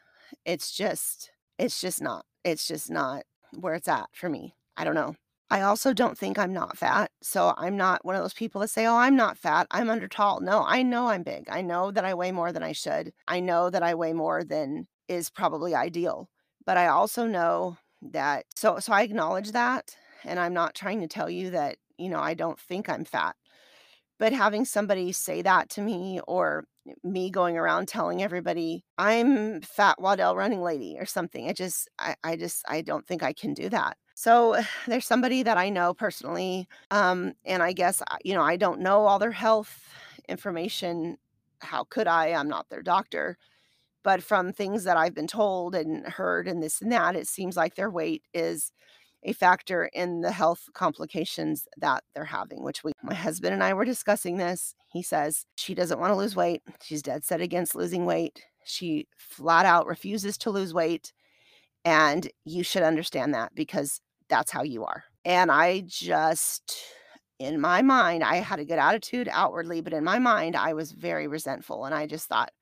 it's 0.44 0.72
just 0.76 1.30
it's 1.58 1.80
just 1.80 2.00
not. 2.02 2.24
It's 2.44 2.66
just 2.66 2.90
not 2.90 3.24
where 3.58 3.74
it's 3.74 3.88
at 3.88 4.08
for 4.12 4.28
me. 4.28 4.54
I 4.76 4.84
don't 4.84 4.94
know. 4.94 5.14
I 5.50 5.60
also 5.62 5.92
don't 5.92 6.18
think 6.18 6.38
I'm 6.38 6.52
not 6.52 6.78
fat. 6.78 7.10
So 7.22 7.54
I'm 7.56 7.76
not 7.76 8.04
one 8.04 8.16
of 8.16 8.22
those 8.22 8.34
people 8.34 8.60
that 8.62 8.68
say, 8.70 8.86
"Oh, 8.86 8.96
I'm 8.96 9.16
not 9.16 9.38
fat. 9.38 9.66
I'm 9.70 9.90
under 9.90 10.08
tall." 10.08 10.40
No, 10.40 10.64
I 10.66 10.82
know 10.82 11.08
I'm 11.08 11.22
big. 11.22 11.48
I 11.50 11.60
know 11.62 11.90
that 11.90 12.04
I 12.04 12.14
weigh 12.14 12.32
more 12.32 12.52
than 12.52 12.62
I 12.62 12.72
should. 12.72 13.12
I 13.28 13.40
know 13.40 13.70
that 13.70 13.82
I 13.82 13.94
weigh 13.94 14.12
more 14.14 14.42
than 14.44 14.86
is 15.08 15.30
probably 15.30 15.74
ideal. 15.74 16.28
But 16.66 16.76
I 16.78 16.86
also 16.88 17.26
know 17.26 17.78
that 18.02 18.46
so 18.56 18.78
so 18.80 18.92
I 18.92 19.02
acknowledge 19.02 19.52
that 19.52 19.96
and 20.24 20.38
I'm 20.40 20.54
not 20.54 20.74
trying 20.74 21.00
to 21.00 21.08
tell 21.08 21.30
you 21.30 21.50
that, 21.50 21.76
you 21.98 22.08
know, 22.10 22.20
I 22.20 22.34
don't 22.34 22.58
think 22.58 22.88
I'm 22.88 23.04
fat. 23.04 23.36
But 24.18 24.32
having 24.32 24.64
somebody 24.64 25.12
say 25.12 25.42
that 25.42 25.68
to 25.70 25.82
me 25.82 26.20
or 26.26 26.64
me 27.02 27.30
going 27.30 27.56
around 27.56 27.88
telling 27.88 28.22
everybody 28.22 28.84
I'm 28.98 29.60
fat 29.62 30.00
Waddell 30.00 30.36
running 30.36 30.62
lady 30.62 30.96
or 30.98 31.06
something. 31.06 31.48
I 31.48 31.52
just 31.52 31.88
I, 31.98 32.14
I 32.24 32.36
just 32.36 32.62
I 32.68 32.82
don't 32.82 33.06
think 33.06 33.22
I 33.22 33.32
can 33.32 33.54
do 33.54 33.68
that. 33.70 33.96
So 34.14 34.56
there's 34.86 35.06
somebody 35.06 35.42
that 35.42 35.58
I 35.58 35.68
know 35.68 35.94
personally. 35.94 36.68
Um, 36.90 37.34
and 37.44 37.62
I 37.62 37.72
guess 37.72 38.02
you 38.24 38.34
know, 38.34 38.42
I 38.42 38.56
don't 38.56 38.80
know 38.80 39.06
all 39.06 39.18
their 39.18 39.32
health 39.32 39.92
information. 40.28 41.18
How 41.58 41.84
could 41.84 42.06
I? 42.06 42.32
I'm 42.32 42.48
not 42.48 42.68
their 42.70 42.82
doctor. 42.82 43.36
But 44.02 44.22
from 44.22 44.52
things 44.52 44.84
that 44.84 44.98
I've 44.98 45.14
been 45.14 45.26
told 45.26 45.74
and 45.74 46.06
heard 46.06 46.46
and 46.46 46.62
this 46.62 46.82
and 46.82 46.92
that, 46.92 47.16
it 47.16 47.26
seems 47.26 47.56
like 47.56 47.74
their 47.74 47.90
weight 47.90 48.22
is 48.34 48.70
a 49.22 49.32
factor 49.32 49.86
in 49.94 50.20
the 50.20 50.30
health 50.30 50.68
complications 50.74 51.66
that 51.78 52.04
they're 52.14 52.26
having, 52.26 52.62
which 52.62 52.84
we, 52.84 52.92
my 53.02 53.14
husband 53.14 53.54
and 53.54 53.64
I 53.64 53.72
were 53.72 53.86
discussing 53.86 54.36
this. 54.36 54.74
He 54.92 55.02
says 55.02 55.46
she 55.56 55.74
doesn't 55.74 55.98
want 55.98 56.10
to 56.10 56.16
lose 56.16 56.36
weight. 56.36 56.62
She's 56.82 57.02
dead 57.02 57.24
set 57.24 57.40
against 57.40 57.74
losing 57.74 58.04
weight. 58.04 58.42
She 58.64 59.08
flat 59.16 59.64
out 59.64 59.86
refuses 59.86 60.36
to 60.38 60.50
lose 60.50 60.74
weight. 60.74 61.14
And 61.84 62.30
you 62.44 62.62
should 62.62 62.82
understand 62.82 63.34
that 63.34 63.54
because 63.54 64.00
that's 64.28 64.50
how 64.50 64.62
you 64.62 64.84
are. 64.84 65.04
And 65.24 65.50
I 65.50 65.82
just, 65.86 66.76
in 67.38 67.60
my 67.60 67.82
mind, 67.82 68.24
I 68.24 68.36
had 68.36 68.58
a 68.60 68.64
good 68.64 68.78
attitude 68.78 69.28
outwardly, 69.30 69.80
but 69.80 69.92
in 69.92 70.04
my 70.04 70.18
mind, 70.18 70.56
I 70.56 70.72
was 70.74 70.92
very 70.92 71.26
resentful. 71.28 71.84
And 71.84 71.94
I 71.94 72.06
just 72.06 72.28
thought, 72.28 72.52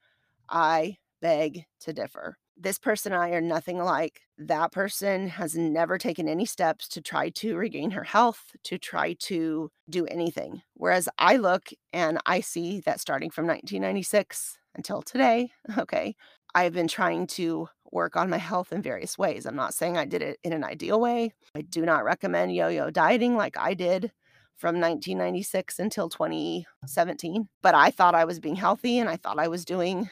I 0.50 0.98
beg 1.20 1.66
to 1.80 1.92
differ. 1.92 2.38
this 2.56 2.78
person 2.78 3.12
and 3.12 3.22
I 3.22 3.30
are 3.30 3.40
nothing 3.40 3.80
alike. 3.80 4.20
That 4.38 4.72
person 4.72 5.28
has 5.28 5.56
never 5.56 5.98
taken 5.98 6.28
any 6.28 6.44
steps 6.44 6.88
to 6.90 7.00
try 7.00 7.30
to 7.30 7.56
regain 7.56 7.92
her 7.92 8.04
health, 8.04 8.52
to 8.64 8.78
try 8.78 9.14
to 9.20 9.70
do 9.88 10.06
anything. 10.06 10.62
Whereas 10.74 11.08
I 11.18 11.36
look 11.36 11.70
and 11.92 12.18
I 12.26 12.40
see 12.40 12.80
that 12.80 13.00
starting 13.00 13.30
from 13.30 13.46
1996 13.46 14.58
until 14.74 15.02
today, 15.02 15.50
okay, 15.78 16.14
I've 16.54 16.72
been 16.72 16.88
trying 16.88 17.26
to 17.28 17.68
work 17.90 18.16
on 18.16 18.30
my 18.30 18.38
health 18.38 18.72
in 18.72 18.82
various 18.82 19.18
ways. 19.18 19.46
I'm 19.46 19.56
not 19.56 19.74
saying 19.74 19.96
I 19.96 20.04
did 20.04 20.22
it 20.22 20.38
in 20.42 20.52
an 20.52 20.64
ideal 20.64 21.00
way. 21.00 21.32
I 21.54 21.62
do 21.62 21.84
not 21.84 22.04
recommend 22.04 22.54
yo 22.54 22.68
yo 22.68 22.90
dieting 22.90 23.36
like 23.36 23.56
I 23.58 23.74
did 23.74 24.12
from 24.56 24.80
1996 24.80 25.78
until 25.78 26.08
2017. 26.08 27.48
But 27.62 27.74
I 27.74 27.90
thought 27.90 28.14
I 28.14 28.24
was 28.24 28.40
being 28.40 28.56
healthy 28.56 28.98
and 28.98 29.08
I 29.08 29.16
thought 29.16 29.38
I 29.38 29.48
was 29.48 29.64
doing, 29.64 30.08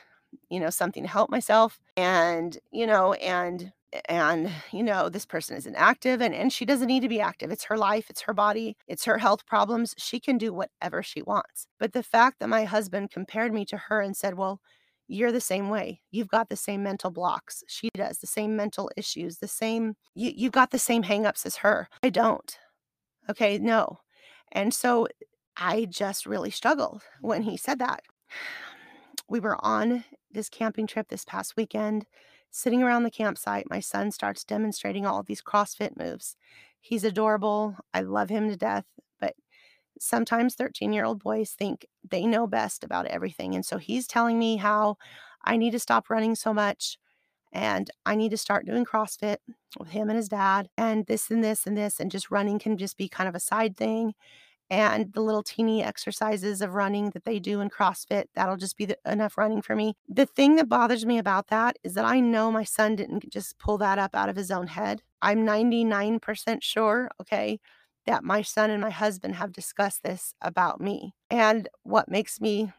you 0.51 0.61
know, 0.61 0.71
something 0.71 1.05
to 1.05 1.09
help 1.09 1.31
myself. 1.31 1.79
And, 1.97 2.59
you 2.71 2.87
know, 2.87 3.15
and 3.15 3.73
and 4.09 4.51
you 4.71 4.83
know 4.85 5.09
this 5.09 5.27
person 5.27 5.57
isn't 5.57 5.75
active 5.75 6.21
and 6.21 6.33
and 6.33 6.53
she 6.53 6.65
doesn't 6.65 6.87
need 6.87 7.01
to 7.01 7.09
be 7.09 7.21
active 7.21 7.51
it's 7.51 7.65
her 7.65 7.77
life 7.77 8.09
it's 8.09 8.21
her 8.21 8.33
body 8.33 8.77
it's 8.87 9.05
her 9.05 9.19
health 9.19 9.45
problems 9.47 9.95
she 9.99 10.21
can 10.21 10.39
do 10.39 10.53
whatever 10.53 11.03
she 11.03 11.23
wants 11.23 11.67
but 11.79 11.93
the 11.93 12.03
fact 12.03 12.39
that 12.39 12.49
my 12.49 12.63
husband 12.65 13.11
compared 13.11 13.53
me 13.53 13.65
to 13.65 13.77
her 13.77 14.01
and 14.01 14.17
said 14.17 14.35
well 14.35 14.61
you're 15.11 15.33
the 15.33 15.41
same 15.41 15.69
way. 15.69 16.01
You've 16.13 16.29
got 16.29 16.49
the 16.49 16.57
same 16.57 16.85
mental 16.85 17.11
blocks. 17.11 17.65
She 17.67 17.89
does 17.95 18.19
the 18.19 18.29
same 18.29 18.55
mental 18.55 18.91
issues, 18.97 19.39
the 19.39 19.49
same, 19.49 19.97
you, 20.15 20.33
you've 20.35 20.53
got 20.53 20.71
the 20.71 20.79
same 20.79 21.03
hangups 21.03 21.45
as 21.45 21.57
her. 21.57 21.89
I 22.03 22.11
don't. 22.11 22.57
Okay, 23.29 23.59
no. 23.59 23.99
And 24.53 24.73
so 24.73 25.09
I 25.57 25.87
just 25.87 26.27
really 26.27 26.51
struggled 26.51 27.03
when 27.21 27.43
he 27.43 27.57
said 27.57 27.79
that. 27.81 28.03
We 29.29 29.39
were 29.39 29.65
on 29.65 30.03
this 30.33 30.49
camping 30.49 30.89
trip 30.89 31.09
this 31.09 31.25
past 31.25 31.55
weekend, 31.57 32.05
sitting 32.51 32.83
around 32.83 33.05
the 33.05 33.13
campsite. 33.13 33.71
My 33.71 33.79
son 33.79 34.11
starts 34.11 34.43
demonstrating 34.43 35.07
all 35.07 35.21
of 35.21 35.27
these 35.27 35.41
CrossFit 35.41 35.97
moves. 35.97 36.35
He's 36.81 37.05
adorable. 37.05 37.77
I 37.95 38.01
love 38.01 38.29
him 38.29 38.49
to 38.49 38.57
death, 38.57 38.87
but 39.21 39.37
sometimes 40.01 40.55
13 40.55 40.93
year 40.93 41.05
old 41.05 41.23
boys 41.23 41.51
think 41.51 41.87
they 42.09 42.27
know 42.27 42.47
best 42.47 42.83
about 42.83 43.07
everything. 43.07 43.55
And 43.55 43.65
so 43.65 43.79
he's 43.79 44.07
telling 44.07 44.39
me 44.39 44.57
how 44.57 44.97
I 45.45 45.57
need 45.57 45.73
to 45.73 45.79
stop 45.79 46.11
running 46.11 46.35
so 46.35 46.53
much 46.53 46.99
and 47.53 47.91
I 48.07 48.15
need 48.15 48.31
to 48.31 48.37
start 48.37 48.67
doing 48.67 48.85
CrossFit 48.85 49.39
with 49.79 49.91
him 49.91 50.09
and 50.09 50.17
his 50.17 50.29
dad 50.29 50.69
and 50.77 51.07
this 51.07 51.31
and 51.31 51.45
this 51.45 51.67
and 51.67 51.77
this. 51.77 52.01
And 52.01 52.11
just 52.11 52.31
running 52.31 52.59
can 52.59 52.77
just 52.79 52.97
be 52.97 53.09
kind 53.09 53.29
of 53.29 53.35
a 53.35 53.41
side 53.41 53.77
thing. 53.77 54.15
And 54.71 55.13
the 55.13 55.21
little 55.21 55.43
teeny 55.43 55.83
exercises 55.83 56.63
of 56.63 56.75
running 56.75 57.11
that 57.11 57.25
they 57.25 57.41
do 57.41 57.61
in 57.61 57.71
CrossFit, 57.71 58.27
that'll 58.37 58.57
just 58.57 58.77
be 58.77 58.87
the, 58.87 58.97
enough 59.05 59.37
running 59.37 59.63
for 59.63 59.75
me. 59.75 59.95
The 60.09 60.27
thing 60.27 60.55
that 60.57 60.69
bothers 60.69 61.05
me 61.05 61.19
about 61.19 61.49
that 61.49 61.77
is 61.83 61.95
that 61.95 62.05
I 62.05 62.21
know 62.21 62.53
my 62.53 62.63
son 62.63 62.95
didn't 62.95 63.29
just 63.31 63.59
pull 63.59 63.79
that 63.79 63.99
up 63.99 64.15
out 64.15 64.29
of 64.29 64.37
his 64.37 64.53
own 64.53 64.69
head. 64.69 65.03
I'm 65.21 65.45
99% 65.45 66.63
sure, 66.63 67.11
okay, 67.21 67.59
that 68.07 68.25
my 68.25 68.43
son 68.43 68.71
and 68.71 68.81
my 68.81 68.91
husband 68.91 69.37
have 69.37 69.53
discussed 69.53 70.03
this 70.03 70.35
about 70.41 70.81
me. 70.81 71.15
And 71.31 71.69
what 71.83 72.11
makes 72.11 72.41
me 72.41 72.73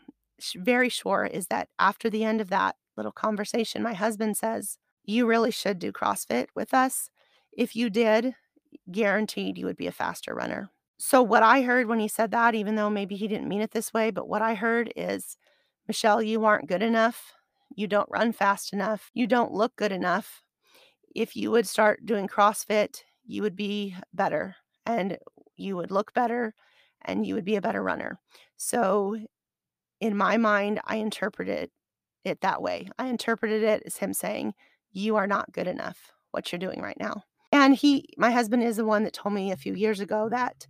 very 0.55 0.89
sure 0.89 1.25
is 1.25 1.47
that 1.47 1.69
after 1.79 2.09
the 2.09 2.23
end 2.23 2.41
of 2.41 2.49
that 2.49 2.75
little 2.97 3.11
conversation, 3.11 3.83
my 3.83 3.93
husband 3.93 4.37
says, 4.37 4.77
You 5.03 5.27
really 5.27 5.51
should 5.51 5.79
do 5.79 5.91
CrossFit 5.91 6.47
with 6.55 6.73
us. 6.73 7.09
If 7.55 7.75
you 7.75 7.89
did, 7.89 8.35
guaranteed 8.91 9.57
you 9.57 9.65
would 9.65 9.77
be 9.77 9.87
a 9.87 9.91
faster 9.91 10.33
runner. 10.33 10.71
So, 10.97 11.21
what 11.21 11.43
I 11.43 11.61
heard 11.61 11.87
when 11.87 11.99
he 11.99 12.07
said 12.07 12.31
that, 12.31 12.55
even 12.55 12.75
though 12.75 12.89
maybe 12.89 13.15
he 13.15 13.27
didn't 13.27 13.47
mean 13.47 13.61
it 13.61 13.71
this 13.71 13.93
way, 13.93 14.11
but 14.11 14.27
what 14.27 14.41
I 14.41 14.55
heard 14.55 14.91
is, 14.95 15.37
Michelle, 15.87 16.21
you 16.21 16.45
aren't 16.45 16.69
good 16.69 16.83
enough. 16.83 17.33
You 17.75 17.87
don't 17.87 18.09
run 18.09 18.33
fast 18.33 18.73
enough. 18.73 19.09
You 19.13 19.27
don't 19.27 19.53
look 19.53 19.75
good 19.75 19.91
enough. 19.91 20.43
If 21.15 21.35
you 21.35 21.51
would 21.51 21.67
start 21.67 22.05
doing 22.05 22.27
CrossFit, 22.27 23.01
you 23.25 23.41
would 23.41 23.55
be 23.55 23.95
better 24.13 24.55
and 24.85 25.17
you 25.55 25.75
would 25.75 25.91
look 25.91 26.13
better 26.13 26.53
and 27.03 27.25
you 27.25 27.35
would 27.35 27.45
be 27.45 27.55
a 27.55 27.61
better 27.61 27.81
runner. 27.81 28.19
So, 28.57 29.17
in 29.99 30.15
my 30.15 30.37
mind, 30.37 30.79
I 30.85 30.95
interpreted 30.97 31.69
it 32.23 32.41
that 32.41 32.61
way. 32.61 32.87
I 32.97 33.07
interpreted 33.07 33.63
it 33.63 33.83
as 33.85 33.97
him 33.97 34.13
saying, 34.13 34.53
You 34.91 35.15
are 35.15 35.27
not 35.27 35.51
good 35.51 35.67
enough, 35.67 36.11
what 36.31 36.51
you're 36.51 36.59
doing 36.59 36.81
right 36.81 36.99
now. 36.99 37.23
And 37.51 37.75
he, 37.75 38.09
my 38.17 38.31
husband, 38.31 38.63
is 38.63 38.77
the 38.77 38.85
one 38.85 39.03
that 39.03 39.13
told 39.13 39.33
me 39.33 39.51
a 39.51 39.57
few 39.57 39.73
years 39.73 39.99
ago 39.99 40.29
that 40.29 40.67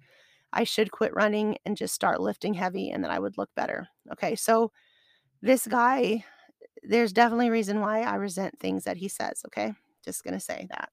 I 0.51 0.63
should 0.63 0.91
quit 0.91 1.13
running 1.13 1.57
and 1.65 1.77
just 1.77 1.93
start 1.93 2.19
lifting 2.19 2.53
heavy 2.53 2.89
and 2.89 3.03
that 3.03 3.11
I 3.11 3.19
would 3.19 3.37
look 3.37 3.49
better. 3.55 3.87
Okay. 4.13 4.35
So, 4.35 4.71
this 5.41 5.65
guy, 5.67 6.23
there's 6.83 7.13
definitely 7.13 7.47
a 7.47 7.51
reason 7.51 7.79
why 7.79 8.01
I 8.01 8.15
resent 8.15 8.59
things 8.59 8.83
that 8.83 8.97
he 8.97 9.07
says. 9.07 9.41
Okay. 9.47 9.73
Just 10.03 10.23
going 10.23 10.33
to 10.33 10.39
say 10.39 10.67
that 10.69 10.89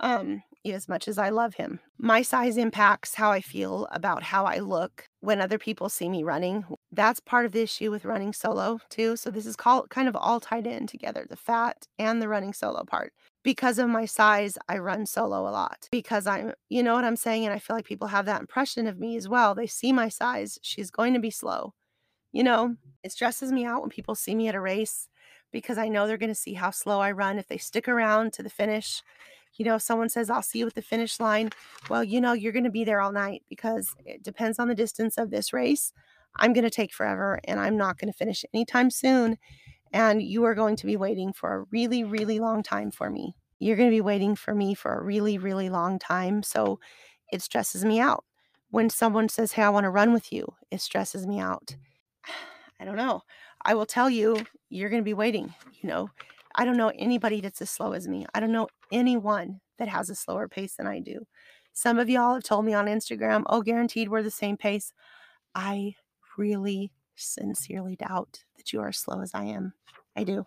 um, 0.00 0.42
as 0.72 0.88
much 0.88 1.08
as 1.08 1.18
I 1.18 1.30
love 1.30 1.54
him. 1.54 1.80
My 1.98 2.22
size 2.22 2.56
impacts 2.56 3.14
how 3.14 3.30
I 3.30 3.40
feel 3.40 3.86
about 3.90 4.22
how 4.22 4.44
I 4.44 4.58
look 4.58 5.08
when 5.20 5.40
other 5.40 5.58
people 5.58 5.88
see 5.88 6.08
me 6.08 6.22
running. 6.22 6.64
That's 6.92 7.20
part 7.20 7.46
of 7.46 7.52
the 7.52 7.62
issue 7.62 7.90
with 7.90 8.04
running 8.04 8.32
solo, 8.32 8.80
too. 8.90 9.16
So, 9.16 9.30
this 9.30 9.46
is 9.46 9.56
called 9.56 9.90
kind 9.90 10.08
of 10.08 10.16
all 10.16 10.40
tied 10.40 10.66
in 10.66 10.86
together 10.86 11.26
the 11.28 11.36
fat 11.36 11.86
and 11.98 12.20
the 12.20 12.28
running 12.28 12.52
solo 12.52 12.84
part. 12.84 13.12
Because 13.42 13.78
of 13.78 13.88
my 13.88 14.04
size, 14.06 14.58
I 14.68 14.78
run 14.78 15.06
solo 15.06 15.48
a 15.48 15.50
lot 15.50 15.88
because 15.92 16.26
I'm, 16.26 16.52
you 16.68 16.82
know 16.82 16.94
what 16.94 17.04
I'm 17.04 17.16
saying? 17.16 17.44
And 17.44 17.54
I 17.54 17.58
feel 17.58 17.76
like 17.76 17.84
people 17.84 18.08
have 18.08 18.26
that 18.26 18.40
impression 18.40 18.86
of 18.86 18.98
me 18.98 19.16
as 19.16 19.28
well. 19.28 19.54
They 19.54 19.66
see 19.68 19.92
my 19.92 20.08
size, 20.08 20.58
she's 20.62 20.90
going 20.90 21.14
to 21.14 21.20
be 21.20 21.30
slow. 21.30 21.72
You 22.32 22.44
know, 22.44 22.76
it 23.02 23.12
stresses 23.12 23.52
me 23.52 23.64
out 23.64 23.80
when 23.80 23.90
people 23.90 24.14
see 24.14 24.34
me 24.34 24.48
at 24.48 24.54
a 24.54 24.60
race 24.60 25.08
because 25.52 25.78
I 25.78 25.88
know 25.88 26.06
they're 26.06 26.18
going 26.18 26.28
to 26.28 26.34
see 26.34 26.54
how 26.54 26.70
slow 26.70 27.00
I 27.00 27.12
run 27.12 27.38
if 27.38 27.46
they 27.48 27.56
stick 27.58 27.88
around 27.88 28.32
to 28.34 28.42
the 28.42 28.50
finish 28.50 29.02
you 29.58 29.64
know, 29.64 29.76
if 29.76 29.82
someone 29.82 30.08
says, 30.08 30.30
I'll 30.30 30.42
see 30.42 30.58
you 30.60 30.66
at 30.66 30.74
the 30.74 30.82
finish 30.82 31.18
line, 31.20 31.50
well, 31.88 32.04
you 32.04 32.20
know, 32.20 32.32
you're 32.32 32.52
going 32.52 32.64
to 32.64 32.70
be 32.70 32.84
there 32.84 33.00
all 33.00 33.12
night 33.12 33.42
because 33.48 33.94
it 34.04 34.22
depends 34.22 34.58
on 34.58 34.68
the 34.68 34.74
distance 34.74 35.18
of 35.18 35.30
this 35.30 35.52
race. 35.52 35.92
I'm 36.36 36.52
going 36.52 36.64
to 36.64 36.70
take 36.70 36.92
forever 36.92 37.40
and 37.44 37.58
I'm 37.58 37.76
not 37.76 37.98
going 37.98 38.12
to 38.12 38.16
finish 38.16 38.44
anytime 38.52 38.90
soon. 38.90 39.38
And 39.92 40.22
you 40.22 40.44
are 40.44 40.54
going 40.54 40.76
to 40.76 40.86
be 40.86 40.96
waiting 40.96 41.32
for 41.32 41.54
a 41.54 41.64
really, 41.70 42.04
really 42.04 42.38
long 42.38 42.62
time 42.62 42.90
for 42.90 43.08
me. 43.08 43.34
You're 43.58 43.76
going 43.76 43.88
to 43.88 43.96
be 43.96 44.02
waiting 44.02 44.36
for 44.36 44.54
me 44.54 44.74
for 44.74 44.94
a 44.94 45.02
really, 45.02 45.38
really 45.38 45.70
long 45.70 45.98
time. 45.98 46.42
So 46.42 46.78
it 47.32 47.40
stresses 47.40 47.84
me 47.84 48.00
out. 48.00 48.24
When 48.70 48.90
someone 48.90 49.28
says, 49.28 49.52
Hey, 49.52 49.62
I 49.62 49.70
want 49.70 49.84
to 49.84 49.90
run 49.90 50.12
with 50.12 50.32
you, 50.32 50.54
it 50.70 50.80
stresses 50.80 51.26
me 51.26 51.38
out. 51.40 51.76
I 52.80 52.84
don't 52.84 52.96
know. 52.96 53.22
I 53.64 53.74
will 53.74 53.86
tell 53.86 54.10
you, 54.10 54.44
you're 54.68 54.90
going 54.90 55.00
to 55.00 55.04
be 55.04 55.14
waiting. 55.14 55.54
You 55.80 55.88
know, 55.88 56.10
I 56.56 56.64
don't 56.64 56.76
know 56.76 56.92
anybody 56.94 57.40
that's 57.40 57.62
as 57.62 57.70
slow 57.70 57.92
as 57.92 58.08
me. 58.08 58.26
I 58.34 58.40
don't 58.40 58.52
know 58.52 58.68
anyone 58.90 59.60
that 59.78 59.88
has 59.88 60.10
a 60.10 60.14
slower 60.14 60.48
pace 60.48 60.74
than 60.74 60.86
I 60.86 61.00
do. 61.00 61.26
Some 61.72 61.98
of 61.98 62.08
y'all 62.08 62.34
have 62.34 62.42
told 62.42 62.64
me 62.64 62.72
on 62.72 62.86
Instagram, 62.86 63.44
oh, 63.46 63.60
guaranteed 63.60 64.08
we're 64.08 64.22
the 64.22 64.30
same 64.30 64.56
pace. 64.56 64.94
I 65.54 65.94
really 66.38 66.92
sincerely 67.14 67.96
doubt 67.96 68.44
that 68.56 68.72
you 68.72 68.80
are 68.80 68.88
as 68.88 68.98
slow 68.98 69.20
as 69.20 69.32
I 69.34 69.44
am. 69.44 69.74
I 70.16 70.24
do. 70.24 70.46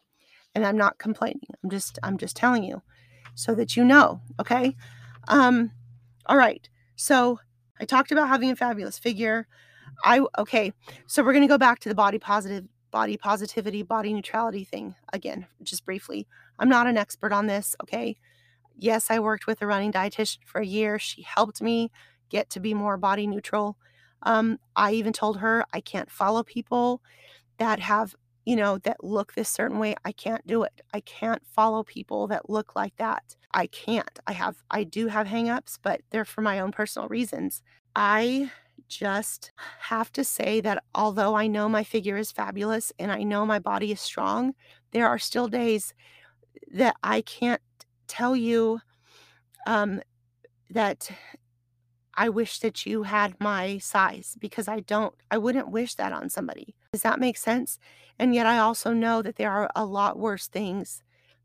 And 0.56 0.66
I'm 0.66 0.78
not 0.78 0.98
complaining. 0.98 1.48
I'm 1.64 1.70
just 1.70 2.00
I'm 2.02 2.18
just 2.18 2.36
telling 2.36 2.64
you 2.64 2.82
so 3.36 3.54
that 3.56 3.78
you 3.78 3.86
know, 3.86 4.22
okay? 4.40 4.76
Um 5.28 5.72
all 6.26 6.38
right. 6.38 6.68
So 6.96 7.40
I 7.80 7.86
talked 7.86 8.12
about 8.12 8.28
having 8.28 8.52
a 8.52 8.56
fabulous 8.56 8.98
figure. 8.98 9.48
I 10.04 10.22
okay. 10.38 10.74
So 11.08 11.24
we're 11.24 11.34
going 11.34 11.44
to 11.44 11.48
go 11.48 11.58
back 11.58 11.80
to 11.80 11.90
the 11.90 11.96
body 11.96 12.20
positive 12.20 12.66
body 12.92 13.18
positivity, 13.18 13.84
body 13.84 14.14
neutrality 14.14 14.64
thing 14.64 14.96
again, 15.14 15.48
just 15.64 15.86
briefly. 15.86 16.28
I'm 16.58 16.70
not 16.70 16.88
an 16.88 16.98
expert 16.98 17.32
on 17.32 17.48
this, 17.48 17.76
okay? 17.84 18.18
Yes, 18.76 19.12
I 19.12 19.20
worked 19.20 19.48
with 19.48 19.62
a 19.62 19.68
running 19.68 19.92
dietitian 19.92 20.40
for 20.46 20.62
a 20.62 20.66
year. 20.66 21.00
She 21.00 21.22
helped 21.22 21.62
me 21.62 21.92
get 22.30 22.50
to 22.52 22.60
be 22.60 22.74
more 22.74 22.98
body 22.98 23.28
neutral. 23.28 23.78
Um, 24.24 24.60
I 24.76 24.94
even 24.94 25.14
told 25.14 25.40
her 25.40 25.66
I 25.74 25.82
can't 25.82 26.10
follow 26.12 26.44
people 26.44 27.02
that 27.58 27.80
have, 27.80 28.16
you 28.46 28.56
know, 28.56 28.78
that 28.80 29.04
look 29.04 29.34
this 29.34 29.50
certain 29.50 29.80
way. 29.80 29.96
I 30.06 30.12
can't 30.12 30.46
do 30.48 30.64
it. 30.64 30.82
I 30.94 31.02
can't 31.02 31.46
follow 31.46 31.84
people 31.84 32.28
that 32.28 32.50
look 32.50 32.76
like 32.76 32.96
that. 32.98 33.36
I 33.54 33.68
can't. 33.68 34.20
I 34.28 34.34
have, 34.34 34.64
I 34.72 34.84
do 34.84 35.08
have 35.08 35.28
hangups, 35.28 35.78
but 35.82 36.02
they're 36.10 36.26
for 36.26 36.42
my 36.42 36.60
own 36.60 36.72
personal 36.72 37.08
reasons. 37.08 37.62
I 37.96 38.52
just 38.90 39.52
have 39.80 40.12
to 40.14 40.24
say 40.24 40.60
that 40.62 40.84
although 40.94 41.36
I 41.36 41.48
know 41.48 41.70
my 41.70 41.84
figure 41.84 42.18
is 42.18 42.32
fabulous 42.32 42.92
and 43.00 43.12
I 43.12 43.24
know 43.24 43.46
my 43.46 43.60
body 43.60 43.92
is 43.92 44.02
strong, 44.02 44.54
there 44.92 45.08
are 45.08 45.20
still 45.20 45.48
days 45.48 45.94
that 46.74 46.96
I 47.04 47.22
can't 47.22 47.62
tell 48.08 48.36
you 48.36 48.80
um, 49.68 50.02
that 50.72 51.10
I 52.16 52.30
wish 52.30 52.60
that 52.60 52.86
you 52.86 53.04
had 53.04 53.40
my 53.40 53.78
size 53.78 54.36
because 54.40 54.68
I 54.68 54.82
don't, 54.82 55.14
I 55.32 55.38
wouldn't 55.38 55.72
wish 55.72 55.96
that 55.96 56.12
on 56.12 56.30
somebody. 56.30 56.76
Does 56.92 57.04
that 57.04 57.20
make 57.20 57.38
sense? 57.38 57.80
And 58.18 58.36
yet 58.36 58.46
I 58.46 58.58
also 58.58 58.92
know 58.92 59.22
that 59.22 59.38
there 59.38 59.52
are 59.52 59.70
a 59.76 59.86
lot 59.86 60.20
worse 60.20 60.48
things 60.48 61.02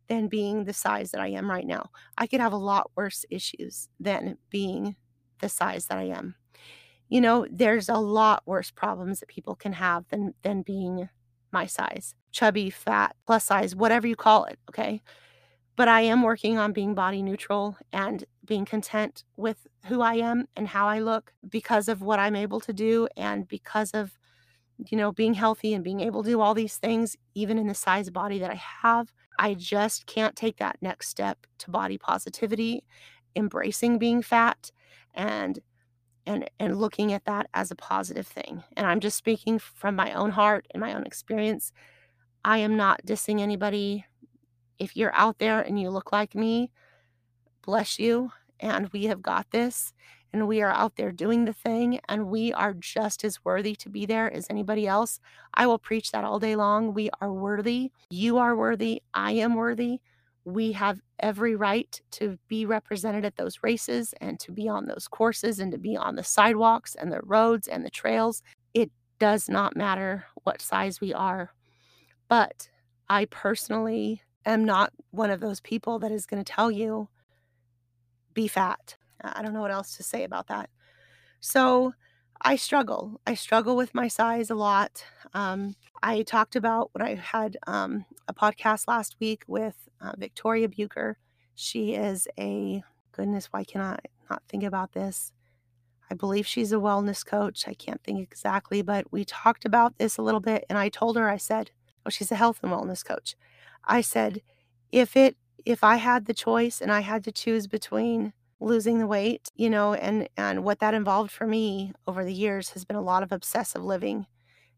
than 0.08 0.28
being 0.28 0.64
the 0.64 0.72
size 0.72 1.12
that 1.12 1.20
I 1.20 1.28
am 1.28 1.48
right 1.48 1.66
now. 1.66 1.90
I 2.18 2.26
could 2.26 2.40
have 2.40 2.52
a 2.52 2.56
lot 2.56 2.90
worse 2.96 3.24
issues 3.30 3.88
than 4.00 4.38
being 4.50 4.96
the 5.40 5.48
size 5.48 5.86
that 5.86 5.98
I 5.98 6.04
am 6.04 6.34
you 7.08 7.20
know, 7.20 7.46
there's 7.50 7.88
a 7.88 7.98
lot 7.98 8.42
worse 8.46 8.70
problems 8.70 9.20
that 9.20 9.28
people 9.28 9.54
can 9.54 9.72
have 9.72 10.06
than 10.08 10.34
than 10.42 10.62
being 10.62 11.08
my 11.52 11.66
size. 11.66 12.14
Chubby, 12.32 12.70
fat, 12.70 13.14
plus 13.26 13.44
size, 13.44 13.76
whatever 13.76 14.06
you 14.06 14.16
call 14.16 14.44
it, 14.44 14.58
okay? 14.68 15.02
But 15.76 15.88
I 15.88 16.02
am 16.02 16.22
working 16.22 16.58
on 16.58 16.72
being 16.72 16.94
body 16.94 17.22
neutral 17.22 17.76
and 17.92 18.24
being 18.44 18.64
content 18.64 19.24
with 19.36 19.66
who 19.86 20.00
I 20.02 20.14
am 20.14 20.46
and 20.56 20.68
how 20.68 20.86
I 20.86 21.00
look 21.00 21.32
because 21.48 21.88
of 21.88 22.02
what 22.02 22.18
I'm 22.18 22.36
able 22.36 22.60
to 22.60 22.72
do 22.72 23.08
and 23.16 23.46
because 23.48 23.90
of 23.92 24.18
you 24.90 24.98
know 24.98 25.12
being 25.12 25.34
healthy 25.34 25.72
and 25.74 25.84
being 25.84 26.00
able 26.00 26.24
to 26.24 26.30
do 26.30 26.40
all 26.40 26.54
these 26.54 26.76
things 26.78 27.16
even 27.34 27.58
in 27.58 27.68
the 27.68 27.74
size 27.74 28.10
body 28.10 28.38
that 28.40 28.50
I 28.50 28.60
have. 28.82 29.12
I 29.38 29.54
just 29.54 30.06
can't 30.06 30.36
take 30.36 30.58
that 30.58 30.78
next 30.80 31.08
step 31.08 31.46
to 31.58 31.70
body 31.70 31.98
positivity, 31.98 32.84
embracing 33.36 33.98
being 33.98 34.22
fat 34.22 34.70
and 35.14 35.58
and 36.26 36.48
and 36.58 36.78
looking 36.80 37.12
at 37.12 37.24
that 37.24 37.48
as 37.54 37.70
a 37.70 37.76
positive 37.76 38.26
thing. 38.26 38.62
And 38.76 38.86
I'm 38.86 39.00
just 39.00 39.16
speaking 39.16 39.58
from 39.58 39.96
my 39.96 40.12
own 40.12 40.30
heart 40.30 40.66
and 40.70 40.80
my 40.80 40.94
own 40.94 41.04
experience. 41.04 41.72
I 42.44 42.58
am 42.58 42.76
not 42.76 43.04
dissing 43.06 43.40
anybody. 43.40 44.04
If 44.78 44.96
you're 44.96 45.14
out 45.14 45.38
there 45.38 45.60
and 45.60 45.80
you 45.80 45.90
look 45.90 46.12
like 46.12 46.34
me, 46.34 46.70
bless 47.62 47.98
you. 47.98 48.32
And 48.60 48.88
we 48.90 49.04
have 49.04 49.22
got 49.22 49.50
this. 49.50 49.92
And 50.32 50.48
we 50.48 50.62
are 50.62 50.70
out 50.70 50.96
there 50.96 51.12
doing 51.12 51.44
the 51.44 51.52
thing. 51.52 52.00
And 52.08 52.26
we 52.26 52.52
are 52.52 52.74
just 52.74 53.24
as 53.24 53.44
worthy 53.44 53.76
to 53.76 53.88
be 53.88 54.04
there 54.04 54.32
as 54.32 54.48
anybody 54.50 54.86
else. 54.86 55.20
I 55.54 55.66
will 55.66 55.78
preach 55.78 56.10
that 56.10 56.24
all 56.24 56.40
day 56.40 56.56
long. 56.56 56.92
We 56.92 57.08
are 57.20 57.32
worthy. 57.32 57.92
You 58.10 58.38
are 58.38 58.56
worthy. 58.56 59.02
I 59.14 59.32
am 59.32 59.54
worthy. 59.54 60.00
We 60.44 60.72
have 60.72 61.00
every 61.20 61.56
right 61.56 62.00
to 62.12 62.38
be 62.48 62.66
represented 62.66 63.24
at 63.24 63.36
those 63.36 63.60
races 63.62 64.14
and 64.20 64.38
to 64.40 64.52
be 64.52 64.68
on 64.68 64.86
those 64.86 65.08
courses 65.08 65.58
and 65.58 65.72
to 65.72 65.78
be 65.78 65.96
on 65.96 66.16
the 66.16 66.24
sidewalks 66.24 66.94
and 66.94 67.10
the 67.10 67.20
roads 67.22 67.66
and 67.66 67.84
the 67.84 67.90
trails. 67.90 68.42
It 68.74 68.90
does 69.18 69.48
not 69.48 69.76
matter 69.76 70.26
what 70.42 70.60
size 70.60 71.00
we 71.00 71.14
are. 71.14 71.52
But 72.28 72.68
I 73.08 73.26
personally 73.26 74.22
am 74.44 74.64
not 74.64 74.92
one 75.10 75.30
of 75.30 75.40
those 75.40 75.60
people 75.60 75.98
that 76.00 76.12
is 76.12 76.26
going 76.26 76.42
to 76.42 76.52
tell 76.52 76.70
you, 76.70 77.08
be 78.34 78.48
fat. 78.48 78.96
I 79.22 79.42
don't 79.42 79.54
know 79.54 79.62
what 79.62 79.70
else 79.70 79.96
to 79.96 80.02
say 80.02 80.24
about 80.24 80.48
that. 80.48 80.68
So 81.40 81.94
I 82.40 82.56
struggle. 82.56 83.20
I 83.26 83.34
struggle 83.34 83.76
with 83.76 83.94
my 83.94 84.08
size 84.08 84.50
a 84.50 84.54
lot. 84.54 85.04
Um, 85.32 85.76
I 86.02 86.22
talked 86.22 86.56
about 86.56 86.90
when 86.92 87.06
I 87.06 87.14
had 87.14 87.56
um, 87.66 88.04
a 88.28 88.34
podcast 88.34 88.86
last 88.86 89.16
week 89.20 89.44
with 89.46 89.88
uh, 90.00 90.12
Victoria 90.18 90.68
Bucher. 90.68 91.16
She 91.54 91.94
is 91.94 92.28
a, 92.38 92.82
goodness, 93.12 93.46
why 93.50 93.64
can 93.64 93.80
I 93.80 93.98
not 94.28 94.42
think 94.48 94.62
about 94.62 94.92
this? 94.92 95.32
I 96.10 96.14
believe 96.14 96.46
she's 96.46 96.72
a 96.72 96.76
wellness 96.76 97.24
coach. 97.24 97.66
I 97.66 97.74
can't 97.74 98.02
think 98.04 98.20
exactly, 98.20 98.82
but 98.82 99.10
we 99.10 99.24
talked 99.24 99.64
about 99.64 99.96
this 99.96 100.18
a 100.18 100.22
little 100.22 100.40
bit. 100.40 100.64
And 100.68 100.76
I 100.76 100.90
told 100.90 101.16
her, 101.16 101.28
I 101.28 101.38
said, 101.38 101.70
oh, 102.04 102.10
she's 102.10 102.30
a 102.30 102.36
health 102.36 102.60
and 102.62 102.70
wellness 102.70 103.04
coach. 103.04 103.36
I 103.84 104.02
said, 104.02 104.42
if 104.92 105.16
it, 105.16 105.36
if 105.64 105.82
I 105.82 105.96
had 105.96 106.26
the 106.26 106.34
choice 106.34 106.80
and 106.80 106.92
I 106.92 107.00
had 107.00 107.24
to 107.24 107.32
choose 107.32 107.66
between 107.66 108.34
losing 108.64 108.98
the 108.98 109.06
weight, 109.06 109.50
you 109.54 109.70
know, 109.70 109.94
and 109.94 110.28
and 110.36 110.64
what 110.64 110.80
that 110.80 110.94
involved 110.94 111.30
for 111.30 111.46
me 111.46 111.92
over 112.06 112.24
the 112.24 112.32
years 112.32 112.70
has 112.70 112.84
been 112.84 112.96
a 112.96 113.02
lot 113.02 113.22
of 113.22 113.32
obsessive 113.32 113.82
living 113.82 114.26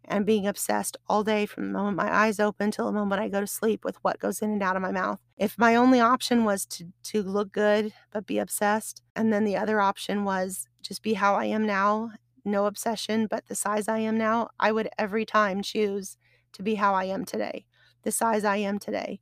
and 0.05 0.25
being 0.27 0.47
obsessed 0.47 0.97
all 1.09 1.25
day 1.25 1.47
from 1.47 1.67
the 1.67 1.73
moment 1.79 1.97
my 1.97 2.13
eyes 2.15 2.39
open 2.39 2.71
till 2.71 2.87
the 2.87 2.93
moment 2.93 3.21
I 3.21 3.29
go 3.29 3.41
to 3.41 3.47
sleep 3.47 3.85
with 3.85 3.97
what 4.03 4.21
goes 4.21 4.41
in 4.41 4.51
and 4.51 4.63
out 4.63 4.77
of 4.77 4.83
my 4.83 4.93
mouth. 4.93 5.19
If 5.37 5.59
my 5.59 5.75
only 5.75 6.01
option 6.01 6.45
was 6.45 6.67
to 6.67 6.93
to 7.05 7.23
look 7.23 7.53
good 7.53 7.93
but 8.13 8.27
be 8.27 8.39
obsessed, 8.39 9.03
and 9.15 9.33
then 9.33 9.45
the 9.45 9.57
other 9.57 9.81
option 9.81 10.25
was 10.25 10.69
just 10.83 11.03
be 11.03 11.15
how 11.15 11.35
I 11.35 11.47
am 11.47 11.67
now, 11.67 12.13
no 12.45 12.67
obsession, 12.67 13.27
but 13.27 13.47
the 13.47 13.55
size 13.55 13.89
I 13.89 13.99
am 13.99 14.17
now, 14.17 14.51
I 14.61 14.73
would 14.73 14.89
every 14.99 15.25
time 15.27 15.63
choose 15.63 16.17
to 16.53 16.63
be 16.63 16.77
how 16.77 16.95
I 16.95 17.05
am 17.05 17.25
today, 17.25 17.67
the 18.03 18.13
size 18.13 18.45
I 18.45 18.57
am 18.57 18.79
today 18.79 19.21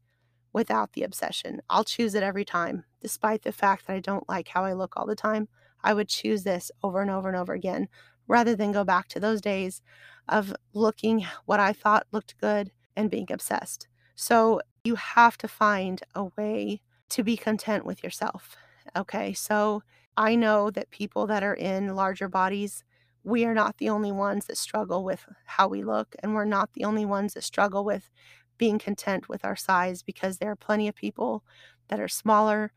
without 0.53 0.93
the 0.93 1.03
obsession. 1.03 1.61
I'll 1.69 1.85
choose 1.85 2.15
it 2.15 2.23
every 2.23 2.45
time, 2.45 2.85
despite 3.05 3.43
the 3.43 3.53
fact 3.53 3.87
that 3.87 3.93
I 3.93 4.01
don't 4.01 4.27
like 4.31 4.49
how 4.49 4.65
I 4.65 4.73
look 4.73 4.95
all 4.97 5.05
the 5.05 5.15
time. 5.15 5.47
I 5.83 5.93
would 5.93 6.09
choose 6.09 6.43
this 6.43 6.73
over 6.83 7.03
and 7.03 7.11
over 7.11 7.29
and 7.29 7.37
over 7.37 7.53
again 7.53 7.87
rather 8.27 8.57
than 8.57 8.73
go 8.73 8.83
back 8.83 9.09
to 9.09 9.21
those 9.21 9.43
days 9.43 9.83
of 10.31 10.55
looking 10.73 11.27
what 11.45 11.61
I 11.61 11.75
thought 11.75 12.07
looked 12.13 12.41
good 12.41 12.73
and 12.97 13.11
being 13.11 13.31
obsessed. 13.31 13.89
So 14.15 14.63
you 14.85 14.95
have 14.95 15.37
to 15.37 15.49
find 15.49 16.03
a 16.15 16.25
way 16.39 16.81
to 17.11 17.23
be 17.23 17.37
content 17.37 17.85
with 17.85 18.03
yourself. 18.03 18.57
Okay. 18.97 19.35
So 19.35 19.83
I 20.17 20.35
know 20.35 20.71
that 20.71 20.89
people 20.89 21.27
that 21.27 21.43
are 21.43 21.53
in 21.53 21.95
larger 21.95 22.31
bodies, 22.31 22.85
we 23.23 23.45
are 23.45 23.55
not 23.55 23.77
the 23.77 23.91
only 23.91 24.13
ones 24.13 24.47
that 24.47 24.57
struggle 24.57 25.05
with 25.05 25.27
how 25.45 25.69
we 25.69 25.85
look, 25.85 26.17
and 26.23 26.35
we're 26.35 26.47
not 26.47 26.73
the 26.73 26.85
only 26.85 27.05
ones 27.05 27.35
that 27.35 27.45
struggle 27.45 27.85
with 27.85 28.11
being 28.57 28.79
content 28.79 29.29
with 29.29 29.45
our 29.45 29.57
size 29.57 30.03
because 30.03 30.39
there 30.39 30.51
are 30.51 30.57
plenty 30.57 30.89
of 30.89 30.95
people 30.95 31.45
that 31.89 32.01
are 32.01 32.09
smaller 32.09 32.73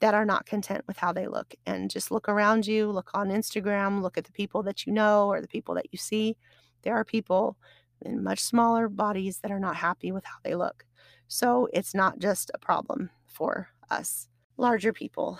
that 0.00 0.14
are 0.14 0.24
not 0.24 0.46
content 0.46 0.84
with 0.86 0.96
how 0.96 1.12
they 1.12 1.26
look. 1.26 1.54
And 1.66 1.90
just 1.90 2.10
look 2.10 2.28
around 2.28 2.66
you, 2.66 2.90
look 2.90 3.10
on 3.14 3.28
Instagram, 3.28 4.02
look 4.02 4.18
at 4.18 4.24
the 4.24 4.32
people 4.32 4.62
that 4.64 4.86
you 4.86 4.92
know 4.92 5.28
or 5.28 5.40
the 5.40 5.48
people 5.48 5.74
that 5.76 5.86
you 5.92 5.98
see. 5.98 6.36
There 6.82 6.94
are 6.94 7.04
people 7.04 7.56
in 8.02 8.22
much 8.22 8.40
smaller 8.40 8.88
bodies 8.88 9.38
that 9.38 9.50
are 9.50 9.60
not 9.60 9.76
happy 9.76 10.12
with 10.12 10.24
how 10.24 10.36
they 10.42 10.54
look. 10.54 10.84
So 11.28 11.68
it's 11.72 11.94
not 11.94 12.18
just 12.18 12.50
a 12.52 12.58
problem 12.58 13.10
for 13.26 13.68
us 13.90 14.28
larger 14.56 14.92
people. 14.92 15.38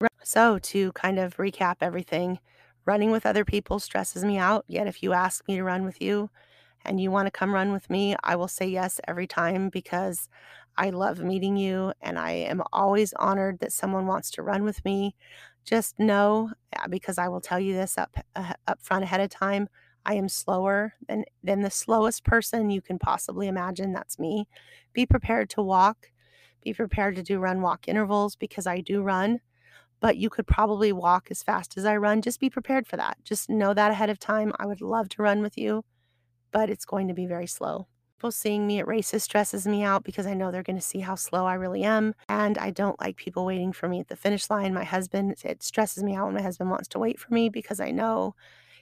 So, 0.22 0.58
to 0.58 0.90
kind 0.90 1.20
of 1.20 1.36
recap 1.36 1.76
everything, 1.80 2.40
running 2.84 3.12
with 3.12 3.26
other 3.26 3.44
people 3.44 3.78
stresses 3.78 4.24
me 4.24 4.38
out. 4.38 4.64
Yet, 4.66 4.88
if 4.88 5.00
you 5.00 5.12
ask 5.12 5.46
me 5.46 5.54
to 5.54 5.62
run 5.62 5.84
with 5.84 6.02
you, 6.02 6.30
and 6.84 7.00
you 7.00 7.12
want 7.12 7.26
to 7.26 7.30
come 7.30 7.54
run 7.54 7.72
with 7.72 7.88
me, 7.90 8.16
I 8.24 8.34
will 8.34 8.48
say 8.48 8.66
yes 8.66 9.00
every 9.06 9.26
time 9.26 9.68
because 9.68 10.28
I 10.78 10.90
love 10.90 11.20
meeting 11.20 11.56
you 11.56 11.92
and 12.00 12.18
I 12.18 12.32
am 12.32 12.62
always 12.72 13.12
honored 13.14 13.58
that 13.60 13.72
someone 13.72 14.06
wants 14.06 14.30
to 14.32 14.42
run 14.42 14.64
with 14.64 14.84
me. 14.84 15.14
Just 15.64 15.98
know 15.98 16.52
uh, 16.78 16.88
because 16.88 17.18
I 17.18 17.28
will 17.28 17.40
tell 17.40 17.58
you 17.60 17.74
this 17.74 17.98
up 17.98 18.16
uh, 18.34 18.52
up 18.66 18.80
front 18.82 19.04
ahead 19.04 19.20
of 19.20 19.30
time, 19.30 19.68
I 20.04 20.14
am 20.14 20.28
slower 20.28 20.94
than 21.08 21.24
than 21.42 21.62
the 21.62 21.70
slowest 21.70 22.24
person 22.24 22.70
you 22.70 22.82
can 22.82 22.98
possibly 22.98 23.48
imagine. 23.48 23.92
That's 23.92 24.18
me. 24.18 24.48
Be 24.92 25.06
prepared 25.06 25.50
to 25.50 25.62
walk. 25.62 26.10
Be 26.62 26.72
prepared 26.74 27.16
to 27.16 27.22
do 27.22 27.38
run 27.38 27.62
walk 27.62 27.88
intervals 27.88 28.36
because 28.36 28.66
I 28.66 28.80
do 28.80 29.02
run 29.02 29.40
but 30.00 30.18
you 30.18 30.28
could 30.28 30.46
probably 30.46 30.92
walk 30.92 31.28
as 31.30 31.42
fast 31.42 31.78
as 31.78 31.86
I 31.86 31.96
run. 31.96 32.20
Just 32.22 32.38
be 32.38 32.50
prepared 32.50 32.86
for 32.86 32.98
that. 32.98 33.16
Just 33.24 33.48
know 33.48 33.72
that 33.74 33.90
ahead 33.90 34.10
of 34.10 34.18
time. 34.18 34.52
I 34.58 34.66
would 34.66 34.82
love 34.82 35.08
to 35.10 35.22
run 35.22 35.42
with 35.42 35.56
you 35.58 35.84
but 36.52 36.70
it's 36.70 36.86
going 36.86 37.08
to 37.08 37.14
be 37.14 37.26
very 37.26 37.46
slow. 37.46 37.86
People 38.26 38.32
seeing 38.32 38.66
me 38.66 38.80
at 38.80 38.88
races 38.88 39.22
stresses 39.22 39.68
me 39.68 39.84
out 39.84 40.02
because 40.02 40.26
I 40.26 40.34
know 40.34 40.50
they're 40.50 40.64
going 40.64 40.74
to 40.74 40.82
see 40.82 40.98
how 40.98 41.14
slow 41.14 41.46
I 41.46 41.54
really 41.54 41.84
am. 41.84 42.12
And 42.28 42.58
I 42.58 42.72
don't 42.72 42.98
like 43.00 43.14
people 43.14 43.44
waiting 43.44 43.72
for 43.72 43.88
me 43.88 44.00
at 44.00 44.08
the 44.08 44.16
finish 44.16 44.50
line. 44.50 44.74
My 44.74 44.82
husband, 44.82 45.36
it 45.44 45.62
stresses 45.62 46.02
me 46.02 46.16
out 46.16 46.24
when 46.26 46.34
my 46.34 46.42
husband 46.42 46.68
wants 46.68 46.88
to 46.88 46.98
wait 46.98 47.20
for 47.20 47.32
me 47.32 47.50
because 47.50 47.78
I 47.78 47.92
know 47.92 48.34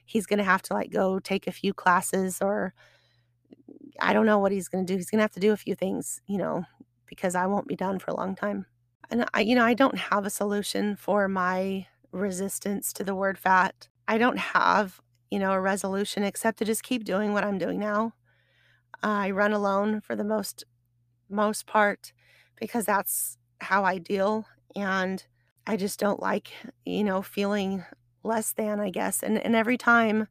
he's 0.07 0.25
going 0.25 0.39
to 0.39 0.45
have 0.45 0.63
to 0.63 0.73
like 0.73 0.91
go 0.91 1.19
take 1.19 1.47
a 1.47 1.53
few 1.53 1.75
classes 1.75 2.39
or 2.41 2.73
I 4.01 4.15
don't 4.15 4.25
know 4.25 4.39
what 4.39 4.51
he's 4.51 4.69
going 4.69 4.87
to 4.87 4.91
do. 4.91 4.97
He's 4.97 5.11
going 5.11 5.19
to 5.19 5.25
have 5.25 5.33
to 5.33 5.41
do 5.41 5.53
a 5.53 5.59
few 5.59 5.75
things, 5.75 6.23
you 6.27 6.39
know, 6.39 6.65
because 7.05 7.35
I 7.35 7.45
won't 7.45 7.69
be 7.69 7.77
done 7.77 7.99
for 7.99 8.13
a 8.13 8.17
long 8.17 8.35
time. 8.35 8.65
And 9.11 9.27
I, 9.35 9.43
you 9.43 9.55
know, 9.55 9.67
I 9.67 9.75
don't 9.75 9.99
have 9.99 10.25
a 10.25 10.31
solution 10.31 10.97
for 10.97 11.29
my 11.29 11.87
resistance 12.13 12.95
to 12.95 13.05
the 13.05 13.15
word 13.15 13.37
fat. 13.37 13.89
I 14.09 14.17
don't 14.17 14.39
have 14.39 15.03
you 15.31 15.41
know, 15.41 15.53
a 15.53 15.61
resolution 15.61 16.23
except 16.23 16.59
to 16.59 16.65
just 16.65 16.85
keep 16.85 17.03
doing 17.03 17.33
what 17.33 17.43
I'm 17.43 17.59
doing 17.59 17.81
now. 17.81 18.13
I 19.03 19.31
run 19.31 19.53
alone 19.53 20.01
for 20.01 20.17
the 20.17 20.25
most 20.25 20.65
most 21.31 21.67
part 21.67 22.13
because 22.57 22.87
that's 22.87 23.39
how 23.61 23.85
I 23.85 23.99
deal 23.99 24.47
and 24.77 25.25
I 25.67 25.77
just 25.77 26.01
don't 26.01 26.21
like, 26.21 26.53
you 26.87 27.05
know, 27.05 27.23
feeling 27.23 27.85
less 28.25 28.53
than, 28.53 28.81
I 28.81 28.91
guess. 28.91 29.23
And 29.23 29.39
and 29.39 29.57
every 29.57 29.79
time 29.79 30.29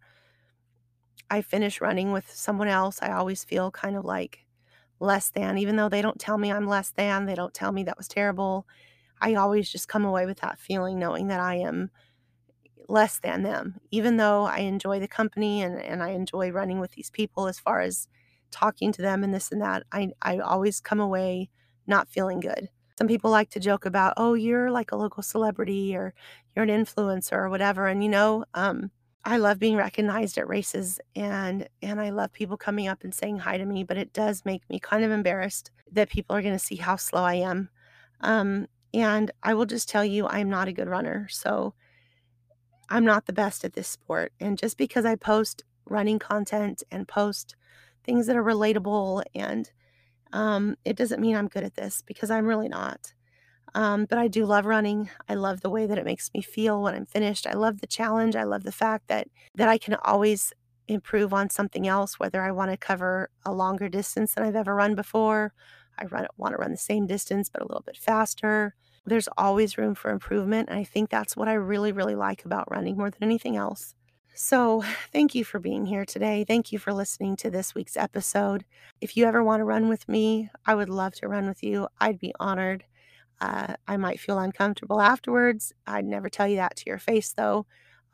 I 1.29 1.41
finish 1.41 1.81
running 1.81 2.11
with 2.11 2.29
someone 2.31 2.67
else, 2.67 2.99
I 3.01 3.11
always 3.11 3.43
feel 3.43 3.71
kind 3.71 3.95
of 3.95 4.05
like 4.05 4.45
less 4.99 5.29
than 5.29 5.57
even 5.57 5.75
though 5.77 5.89
they 5.89 6.01
don't 6.01 6.19
tell 6.19 6.37
me 6.37 6.51
I'm 6.51 6.67
less 6.67 6.91
than, 6.91 7.25
they 7.25 7.35
don't 7.35 7.53
tell 7.53 7.71
me 7.71 7.83
that 7.85 7.97
was 7.97 8.07
terrible. 8.07 8.67
I 9.21 9.35
always 9.35 9.71
just 9.71 9.87
come 9.89 10.05
away 10.05 10.25
with 10.25 10.39
that 10.41 10.59
feeling 10.59 10.99
knowing 10.99 11.27
that 11.29 11.39
I 11.39 11.55
am 11.57 11.91
less 12.89 13.19
than 13.19 13.43
them, 13.43 13.79
even 13.91 14.17
though 14.17 14.43
I 14.45 14.59
enjoy 14.59 14.99
the 14.99 15.07
company 15.07 15.61
and, 15.61 15.81
and 15.81 16.03
I 16.03 16.09
enjoy 16.11 16.51
running 16.51 16.79
with 16.79 16.91
these 16.91 17.09
people 17.09 17.47
as 17.47 17.59
far 17.59 17.81
as 17.81 18.07
talking 18.53 18.91
to 18.93 19.01
them 19.01 19.23
and 19.23 19.33
this 19.33 19.51
and 19.51 19.61
that. 19.61 19.83
I, 19.91 20.11
I 20.21 20.37
always 20.37 20.79
come 20.79 20.99
away 20.99 21.49
not 21.87 22.07
feeling 22.07 22.39
good. 22.39 22.69
Some 22.97 23.07
people 23.07 23.31
like 23.31 23.49
to 23.51 23.59
joke 23.59 23.85
about, 23.85 24.13
oh, 24.17 24.35
you're 24.35 24.71
like 24.71 24.91
a 24.91 24.95
local 24.95 25.23
celebrity 25.23 25.95
or 25.95 26.13
you're 26.55 26.63
an 26.63 26.69
influencer 26.69 27.33
or 27.33 27.49
whatever. 27.49 27.87
And 27.87 28.03
you 28.03 28.09
know, 28.09 28.45
um, 28.53 28.91
I 29.25 29.37
love 29.37 29.57
being 29.57 29.75
recognized 29.75 30.37
at 30.37 30.47
races 30.47 30.99
and 31.15 31.67
and 31.81 31.99
I 31.99 32.09
love 32.09 32.33
people 32.33 32.57
coming 32.57 32.87
up 32.87 33.03
and 33.03 33.13
saying 33.13 33.39
hi 33.39 33.57
to 33.57 33.65
me, 33.65 33.83
but 33.83 33.97
it 33.97 34.13
does 34.13 34.45
make 34.45 34.69
me 34.69 34.79
kind 34.79 35.03
of 35.03 35.11
embarrassed 35.11 35.71
that 35.91 36.09
people 36.09 36.35
are 36.35 36.41
going 36.41 36.53
to 36.53 36.59
see 36.59 36.75
how 36.75 36.97
slow 36.97 37.23
I 37.23 37.35
am. 37.35 37.69
Um, 38.21 38.67
and 38.93 39.31
I 39.41 39.53
will 39.53 39.65
just 39.65 39.89
tell 39.89 40.05
you, 40.05 40.27
I'm 40.27 40.49
not 40.49 40.67
a 40.67 40.73
good 40.73 40.87
runner. 40.87 41.27
So 41.29 41.73
I'm 42.89 43.05
not 43.05 43.25
the 43.25 43.33
best 43.33 43.65
at 43.65 43.73
this 43.73 43.87
sport. 43.87 44.33
And 44.39 44.57
just 44.57 44.77
because 44.77 45.05
I 45.05 45.15
post 45.15 45.63
running 45.85 46.19
content 46.19 46.83
and 46.91 47.07
post 47.07 47.55
things 48.03 48.27
that 48.27 48.35
are 48.35 48.43
relatable 48.43 49.23
and 49.35 49.71
um, 50.33 50.75
it 50.83 50.97
doesn't 50.97 51.21
mean 51.21 51.35
I'm 51.35 51.47
good 51.47 51.63
at 51.63 51.75
this 51.75 52.03
because 52.05 52.31
I'm 52.31 52.47
really 52.47 52.67
not. 52.67 53.13
Um, 53.75 54.05
but 54.05 54.19
I 54.19 54.27
do 54.27 54.45
love 54.45 54.65
running. 54.65 55.09
I 55.27 55.35
love 55.35 55.61
the 55.61 55.69
way 55.69 55.85
that 55.85 55.97
it 55.97 56.05
makes 56.05 56.29
me 56.33 56.41
feel 56.41 56.81
when 56.81 56.93
I'm 56.93 57.05
finished. 57.05 57.47
I 57.47 57.53
love 57.53 57.81
the 57.81 57.87
challenge. 57.87 58.35
I 58.35 58.43
love 58.43 58.63
the 58.63 58.71
fact 58.71 59.07
that 59.07 59.27
that 59.55 59.69
I 59.69 59.77
can 59.77 59.95
always 60.03 60.53
improve 60.87 61.33
on 61.33 61.49
something 61.49 61.87
else, 61.87 62.19
whether 62.19 62.41
I 62.41 62.51
want 62.51 62.71
to 62.71 62.77
cover 62.77 63.29
a 63.45 63.51
longer 63.51 63.89
distance 63.89 64.33
than 64.33 64.43
I've 64.43 64.55
ever 64.55 64.75
run 64.75 64.95
before. 64.95 65.53
I 65.97 66.05
run, 66.05 66.27
want 66.37 66.53
to 66.53 66.57
run 66.57 66.71
the 66.71 66.77
same 66.77 67.07
distance, 67.07 67.49
but 67.49 67.61
a 67.61 67.65
little 67.65 67.83
bit 67.85 67.97
faster. 67.97 68.75
There's 69.05 69.29
always 69.37 69.77
room 69.77 69.95
for 69.95 70.11
improvement. 70.11 70.69
And 70.69 70.77
I 70.77 70.83
think 70.83 71.09
that's 71.09 71.37
what 71.37 71.47
I 71.47 71.53
really, 71.53 71.91
really 71.91 72.15
like 72.15 72.45
about 72.45 72.69
running 72.71 72.97
more 72.97 73.09
than 73.09 73.23
anything 73.23 73.55
else. 73.55 73.95
So, 74.35 74.83
thank 75.11 75.35
you 75.35 75.43
for 75.43 75.59
being 75.59 75.85
here 75.85 76.05
today. 76.05 76.43
Thank 76.43 76.71
you 76.71 76.79
for 76.79 76.93
listening 76.93 77.35
to 77.37 77.49
this 77.49 77.75
week's 77.75 77.97
episode. 77.97 78.65
If 79.01 79.15
you 79.17 79.25
ever 79.25 79.43
want 79.43 79.61
to 79.61 79.65
run 79.65 79.89
with 79.89 80.07
me, 80.07 80.49
I 80.65 80.75
would 80.75 80.89
love 80.89 81.13
to 81.15 81.27
run 81.27 81.47
with 81.47 81.63
you. 81.63 81.87
I'd 81.99 82.19
be 82.19 82.33
honored. 82.39 82.85
Uh, 83.41 83.75
I 83.87 83.97
might 83.97 84.19
feel 84.19 84.39
uncomfortable 84.39 85.01
afterwards. 85.01 85.73
I'd 85.85 86.05
never 86.05 86.29
tell 86.29 86.47
you 86.47 86.57
that 86.57 86.75
to 86.77 86.83
your 86.87 86.99
face, 86.99 87.33
though. 87.33 87.65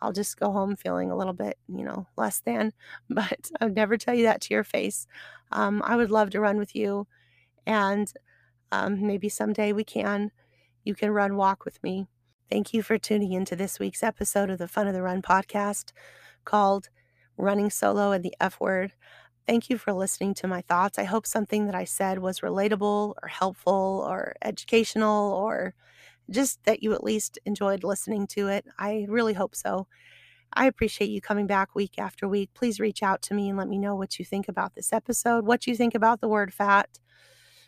I'll 0.02 0.14
just 0.14 0.40
go 0.40 0.52
home 0.52 0.76
feeling 0.76 1.12
a 1.12 1.18
little 1.18 1.34
bit, 1.34 1.58
you 1.68 1.84
know, 1.84 2.08
less 2.18 2.40
than, 2.40 2.74
but 3.10 3.52
I'd 3.62 3.76
never 3.76 3.98
tell 3.98 4.16
you 4.16 4.24
that 4.24 4.42
to 4.42 4.54
your 4.54 4.64
face. 4.64 5.08
Um, 5.52 5.82
I 5.86 5.96
would 5.96 6.12
love 6.12 6.30
to 6.32 6.40
run 6.40 6.58
with 6.58 6.76
you, 6.76 7.08
and 7.66 8.12
um, 8.72 9.06
maybe 9.06 9.30
someday 9.30 9.74
we 9.74 9.84
can. 9.84 10.32
You 10.86 10.96
can 10.96 11.12
run 11.12 11.36
walk 11.36 11.66
with 11.66 11.82
me. 11.84 12.08
Thank 12.50 12.74
you 12.74 12.82
for 12.82 12.98
tuning 12.98 13.34
into 13.34 13.56
this 13.56 13.78
week's 13.78 14.02
episode 14.02 14.50
of 14.50 14.58
the 14.58 14.68
Fun 14.68 14.88
of 14.88 14.94
the 14.96 15.04
Run 15.04 15.22
podcast 15.22 15.92
called 16.46 16.90
Running 17.38 17.70
Solo 17.70 18.12
and 18.12 18.26
the 18.26 18.34
F 18.40 18.60
Word. 18.60 18.94
Thank 19.48 19.70
you 19.70 19.78
for 19.78 19.94
listening 19.94 20.34
to 20.36 20.48
my 20.48 20.62
thoughts. 20.62 20.98
I 20.98 21.04
hope 21.04 21.28
something 21.28 21.68
that 21.68 21.76
I 21.76 21.84
said 21.84 22.18
was 22.18 22.40
relatable 22.40 23.14
or 23.22 23.28
helpful 23.28 24.04
or 24.10 24.34
educational 24.42 25.32
or 25.32 25.76
just 26.32 26.64
that 26.64 26.82
you 26.82 26.94
at 26.94 27.04
least 27.04 27.38
enjoyed 27.46 27.84
listening 27.84 28.26
to 28.28 28.48
it. 28.48 28.66
I 28.80 29.06
really 29.08 29.34
hope 29.34 29.56
so. 29.56 29.86
I 30.52 30.66
appreciate 30.66 31.12
you 31.12 31.22
coming 31.22 31.46
back 31.46 31.76
week 31.76 32.00
after 32.00 32.28
week. 32.28 32.50
Please 32.56 32.80
reach 32.80 33.04
out 33.04 33.22
to 33.24 33.36
me 33.36 33.50
and 33.50 33.60
let 33.60 33.68
me 33.68 33.78
know 33.78 33.96
what 33.96 34.18
you 34.18 34.26
think 34.26 34.48
about 34.48 34.74
this 34.74 34.92
episode, 34.92 35.46
what 35.46 35.68
you 35.68 35.76
think 35.76 35.94
about 35.94 36.20
the 36.20 36.28
word 36.28 36.52
fat, 36.52 36.98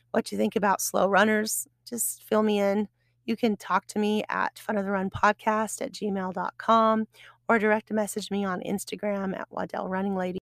what 0.10 0.32
you 0.32 0.40
think 0.40 0.56
about 0.56 0.82
slow 0.82 1.08
runners. 1.08 1.68
Just 1.88 2.24
fill 2.24 2.42
me 2.42 2.60
in. 2.60 2.88
You 3.26 3.38
can 3.38 3.56
talk 3.56 3.86
to 3.88 4.00
me 4.00 4.24
at 4.30 4.60
Fun 4.60 4.78
of 4.78 4.86
the 4.86 4.92
Run 4.92 5.10
Podcast 5.10 5.82
at 5.82 5.92
gmail.com 5.94 7.08
or 7.48 7.60
direct 7.60 7.92
message 7.92 8.32
me 8.32 8.44
on 8.46 8.62
Instagram 8.62 9.38
at 9.38 9.52
Waddell 9.52 9.88
Running 9.88 10.16
Lady. 10.16 10.41